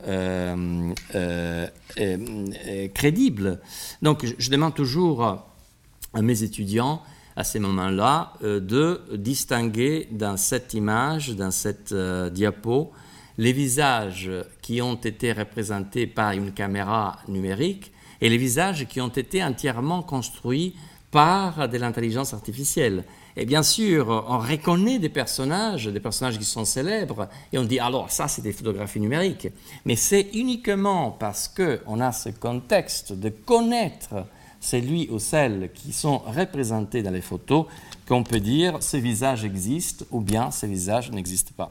crédibles. 2.95 3.61
Donc 4.03 4.25
je 4.39 4.51
demande 4.51 4.75
toujours 4.75 5.23
à 5.23 6.23
mes 6.23 6.43
étudiants 6.43 7.03
à 7.37 7.43
ce 7.43 7.59
moment-là, 7.59 8.35
de 8.43 9.01
distinguer 9.17 10.07
dans 10.13 10.37
cette 10.37 10.73
image, 10.73 11.31
dans 11.35 11.51
cette 11.51 11.93
diapo, 12.33 12.93
les 13.39 13.53
visages 13.53 14.31
qui 14.63 14.81
ont 14.81 14.95
été 14.95 15.33
représentés 15.33 16.07
par 16.07 16.31
une 16.31 16.53
caméra 16.53 17.19
numérique 17.27 17.91
et 18.21 18.29
les 18.29 18.39
visages 18.39 18.87
qui 18.87 19.01
ont 19.01 19.09
été 19.09 19.43
entièrement 19.43 20.03
construits 20.03 20.77
par 21.15 21.69
de 21.69 21.79
l'intelligence 21.79 22.35
artificielle. 22.35 23.05
Et 23.37 23.47
bien 23.47 23.63
sûr, 23.63 24.25
on 24.29 24.39
reconnaît 24.39 24.99
des 24.99 25.09
personnages, 25.09 25.87
des 25.87 26.01
personnages 26.01 26.37
qui 26.41 26.45
sont 26.45 26.65
célèbres, 26.65 27.29
et 27.53 27.59
on 27.59 27.63
dit 27.63 27.79
alors 27.79 28.11
ça 28.11 28.27
c'est 28.27 28.43
des 28.43 28.53
photographies 28.53 28.99
numériques. 28.99 29.47
Mais 29.85 29.95
c'est 29.95 30.31
uniquement 30.35 31.13
parce 31.13 31.47
qu'on 31.47 32.01
a 32.01 32.11
ce 32.11 32.31
contexte 32.31 33.13
de 33.13 33.29
connaître 33.29 34.27
celui 34.59 35.09
ou 35.09 35.21
celles 35.21 35.71
qui 35.73 35.93
sont 35.93 36.19
représentés 36.19 37.05
dans 37.05 37.13
les 37.13 37.21
photos 37.21 37.67
qu'on 38.09 38.25
peut 38.25 38.41
dire 38.41 38.79
ces 38.81 38.99
visages 38.99 39.45
existent 39.45 40.05
ou 40.11 40.21
bien 40.21 40.51
ces 40.51 40.67
visages 40.67 41.13
n'existent 41.13 41.53
pas. 41.57 41.71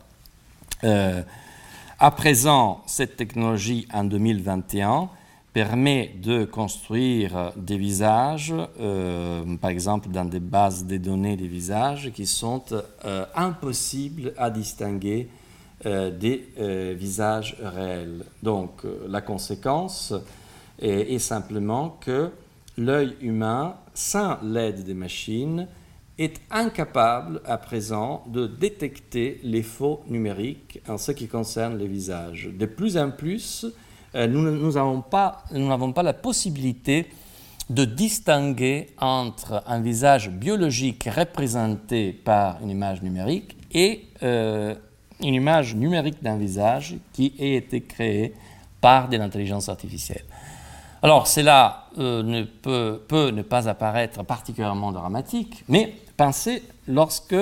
Euh, 0.85 1.21
à 1.99 2.11
présent, 2.11 2.81
cette 2.85 3.17
technologie 3.17 3.89
en 3.93 4.05
2021 4.05 5.09
permet 5.53 6.15
de 6.21 6.45
construire 6.45 7.53
des 7.55 7.77
visages, 7.77 8.53
euh, 8.79 9.43
par 9.57 9.69
exemple 9.69 10.09
dans 10.09 10.25
des 10.25 10.39
bases 10.39 10.85
de 10.85 10.97
données 10.97 11.37
des 11.37 11.47
visages 11.47 12.11
qui 12.11 12.25
sont 12.25 12.63
euh, 13.05 13.25
impossibles 13.35 14.33
à 14.37 14.49
distinguer 14.49 15.29
euh, 15.85 16.09
des 16.09 16.47
visages 16.95 17.55
réels. 17.61 18.25
Donc 18.41 18.81
la 19.07 19.21
conséquence 19.21 20.13
est, 20.81 21.13
est 21.13 21.19
simplement 21.19 21.97
que 22.01 22.31
l'œil 22.77 23.15
humain, 23.21 23.75
sans 23.93 24.39
l'aide 24.41 24.83
des 24.83 24.95
machines, 24.95 25.67
est 26.17 26.41
incapable 26.49 27.41
à 27.45 27.57
présent 27.57 28.23
de 28.27 28.47
détecter 28.47 29.39
les 29.43 29.63
faux 29.63 30.03
numériques 30.07 30.79
en 30.87 30.97
ce 30.97 31.11
qui 31.11 31.27
concerne 31.27 31.77
les 31.77 31.87
visages. 31.87 32.49
De 32.51 32.65
plus 32.65 32.97
en 32.97 33.11
plus, 33.11 33.65
nous 34.15 34.71
n'avons 34.71 35.01
pas, 35.01 35.43
pas, 35.95 36.03
la 36.03 36.13
possibilité 36.13 37.07
de 37.69 37.85
distinguer 37.85 38.89
entre 38.99 39.63
un 39.67 39.79
visage 39.79 40.29
biologique 40.29 41.09
représenté 41.15 42.11
par 42.11 42.61
une 42.61 42.69
image 42.69 43.01
numérique 43.01 43.55
et 43.71 44.05
euh, 44.21 44.75
une 45.21 45.33
image 45.33 45.75
numérique 45.75 46.21
d'un 46.21 46.37
visage 46.37 46.95
qui 47.13 47.33
a 47.39 47.45
été 47.45 47.81
créé 47.81 48.33
par 48.81 49.09
de 49.09 49.17
l'intelligence 49.17 49.69
artificielle. 49.69 50.25
Alors 51.01 51.27
cela 51.27 51.85
euh, 51.97 52.21
ne 52.21 52.43
peut, 52.43 53.01
peut, 53.07 53.31
ne 53.31 53.41
pas 53.41 53.67
apparaître 53.67 54.23
particulièrement 54.23 54.91
dramatique, 54.91 55.63
mais 55.67 55.95
pensez 56.17 56.63
lorsque 56.87 57.35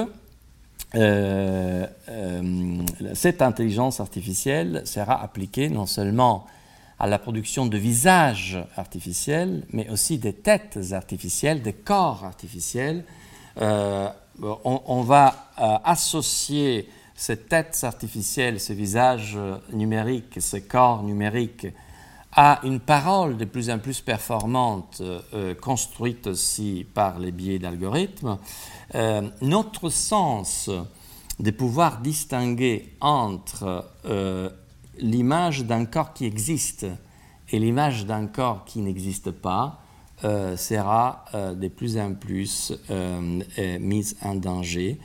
cette 3.13 3.41
intelligence 3.41 4.01
artificielle 4.01 4.81
sera 4.83 5.23
appliquée 5.23 5.69
non 5.69 5.85
seulement 5.85 6.45
à 7.01 7.07
la 7.07 7.17
production 7.17 7.65
de 7.65 7.79
visages 7.79 8.59
artificiels, 8.77 9.65
mais 9.71 9.89
aussi 9.89 10.19
des 10.19 10.33
têtes 10.33 10.77
artificielles, 10.91 11.63
des 11.63 11.73
corps 11.73 12.23
artificiels. 12.23 13.03
Euh, 13.59 14.07
on, 14.63 15.01
va 15.01 15.49
euh, 15.59 15.77
associer 15.83 16.87
ces 17.15 17.37
têtes 17.37 17.79
artificielles, 17.81 18.59
ces 18.59 18.75
visages 18.75 19.35
numériques, 19.73 20.39
ces 20.39 20.61
corps 20.61 21.01
numériques 21.01 21.65
à 22.33 22.59
une 22.63 22.79
parole 22.79 23.35
de 23.35 23.45
plus 23.45 23.71
en 23.71 23.79
plus 23.79 23.99
performante, 24.01 25.01
euh, 25.01 25.55
construite 25.55 26.27
aussi 26.27 26.85
par 26.93 27.17
les 27.17 27.31
biais 27.31 27.57
d'algorithmes. 27.57 28.37
notre 29.41 29.89
sens 29.89 30.69
de 31.39 31.49
pouvoir 31.49 32.01
distinguer 32.01 32.93
entre 33.01 33.87
l'image 34.99 35.65
d'un 35.65 35.85
corps 35.85 36.13
qui 36.13 36.25
existe 36.25 36.85
et 37.51 37.59
l'image 37.59 38.05
d'un 38.05 38.27
corps 38.27 38.65
qui 38.65 38.79
n'existe 38.79 39.31
pas 39.31 39.81
euh, 40.23 40.55
sera 40.55 41.25
euh, 41.33 41.55
de 41.55 41.67
plus 41.67 41.97
en 41.97 42.13
plus 42.13 42.73
euh, 42.91 43.41
mise 43.79 44.17
en 44.21 44.35
danger. 44.35 44.99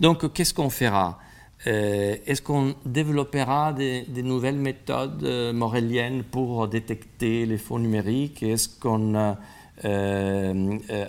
donc, 0.00 0.32
qu'est-ce 0.34 0.52
qu'on 0.52 0.68
fera? 0.70 1.18
Est-ce 1.64 2.42
qu'on 2.42 2.74
développera 2.84 3.72
des, 3.72 4.04
nouvelles 4.22 4.58
méthodes 4.58 5.24
moréliennes 5.54 6.22
pour 6.22 6.68
détecter 6.68 7.46
les 7.46 7.56
faux 7.56 7.78
numériques? 7.78 8.42
Est-ce 8.42 8.68
qu'on 8.68 9.14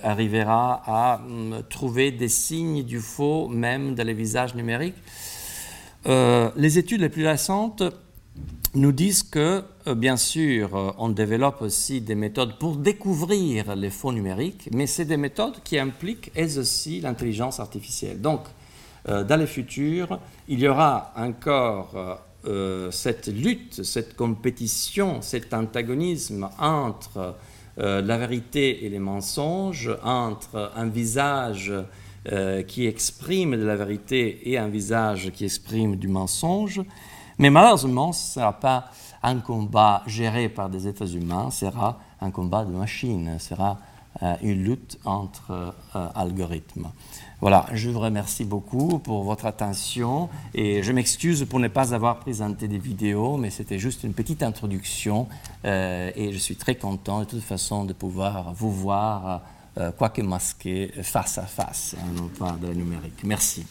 arrivera 0.04 0.82
à 0.86 1.20
hum, 1.20 1.62
trouver 1.70 2.12
des 2.12 2.30
signes 2.30 2.84
du 2.84 3.00
faux 3.02 3.50
même 3.50 3.94
dans 3.94 4.08
les 4.08 4.14
visages 4.14 4.56
numériques? 4.56 4.96
Euh, 6.08 6.50
les 6.56 6.78
études 6.78 7.02
les 7.02 7.10
plus 7.10 7.28
récentes 7.28 7.84
nous 8.76 8.92
disent 8.92 9.24
que, 9.24 9.64
euh, 9.88 9.96
bien 9.96 10.16
sûr, 10.16 10.76
euh, 10.76 10.92
on 10.98 11.10
développe 11.10 11.62
aussi 11.62 12.00
des 12.00 12.16
méthodes 12.16 12.58
pour 12.60 12.78
découvrir 12.78 13.76
les 13.76 13.90
faux 13.90 14.14
numériques, 14.14 14.70
mais 14.72 14.88
c'est 14.88 15.06
des 15.06 15.18
méthodes 15.18 15.62
qui 15.64 15.78
impliquent 15.78 16.32
elles 16.34 16.60
aussi 16.60 17.02
l'intelligence 17.02 17.60
artificielle. 17.60 18.22
Donc, 18.22 18.42
dans 19.06 19.40
le 19.40 19.46
futur, 19.46 20.20
il 20.50 20.60
y 20.60 20.68
aura 20.68 21.14
encore 21.16 22.20
cette 22.92 23.28
lutte, 23.28 23.84
cette 23.84 24.18
compétition, 24.18 25.22
cet 25.22 25.54
antagonisme 25.54 26.50
entre 26.60 27.36
la 27.78 28.18
vérité 28.18 28.86
et 28.86 28.90
les 28.90 29.00
mensonges, 29.00 29.96
entre 30.04 30.74
un 30.76 30.88
visage 30.88 31.72
euh, 32.32 32.62
qui 32.62 32.86
exprime 32.88 33.56
de 33.56 33.64
la 33.64 33.78
vérité 33.78 34.50
et 34.50 34.58
un 34.58 34.68
visage 34.68 35.32
qui 35.32 35.46
exprime 35.46 35.96
du 35.96 36.10
mensonge. 36.10 36.82
Mais 37.38 37.50
malheureusement, 37.50 38.12
ce 38.12 38.28
ne 38.28 38.34
sera 38.44 38.54
pas 38.54 38.92
un 39.24 39.38
combat 39.38 40.04
géré 40.08 40.50
par 40.50 40.70
des 40.70 40.90
êtres 40.90 41.16
humains, 41.16 41.52
ce 41.52 41.68
sera 41.68 42.00
un 42.20 42.30
combat 42.32 42.66
de 42.66 42.72
machines, 42.72 43.38
ce 43.40 43.50
sera 43.50 43.80
euh, 44.24 44.36
une 44.42 44.62
lutte 44.62 45.00
entre 45.06 45.74
euh, 45.96 46.08
algorithmes. 46.16 46.88
Voilà, 47.40 47.66
je 47.72 47.90
vous 47.90 48.00
remercie 48.00 48.44
beaucoup 48.44 49.00
pour 49.00 49.24
votre 49.24 49.46
attention 49.46 50.28
et 50.54 50.84
je 50.84 50.92
m'excuse 50.92 51.46
pour 51.46 51.60
ne 51.60 51.70
pas 51.70 51.94
avoir 51.94 52.20
présenté 52.20 52.68
des 52.68 52.80
vidéos, 52.80 53.38
mais 53.38 53.52
c'était 53.52 53.80
juste 53.80 54.04
une 54.04 54.14
petite 54.14 54.44
introduction 54.44 55.28
et 55.64 56.30
je 56.34 56.38
suis 56.40 56.56
très 56.56 56.76
content 56.76 57.20
de 57.20 57.26
toute 57.26 57.44
façon 57.44 57.86
de 57.86 57.94
pouvoir 57.94 58.54
vous 58.54 58.72
voir. 58.72 59.44
Euh, 59.78 59.92
quoique 59.92 60.22
masqué, 60.22 60.92
face 61.04 61.38
à 61.38 61.46
face, 61.46 61.96
hein, 62.00 62.08
non 62.16 62.30
pas 62.30 62.54
de 62.54 62.74
numérique. 62.74 63.22
Merci. 63.24 63.66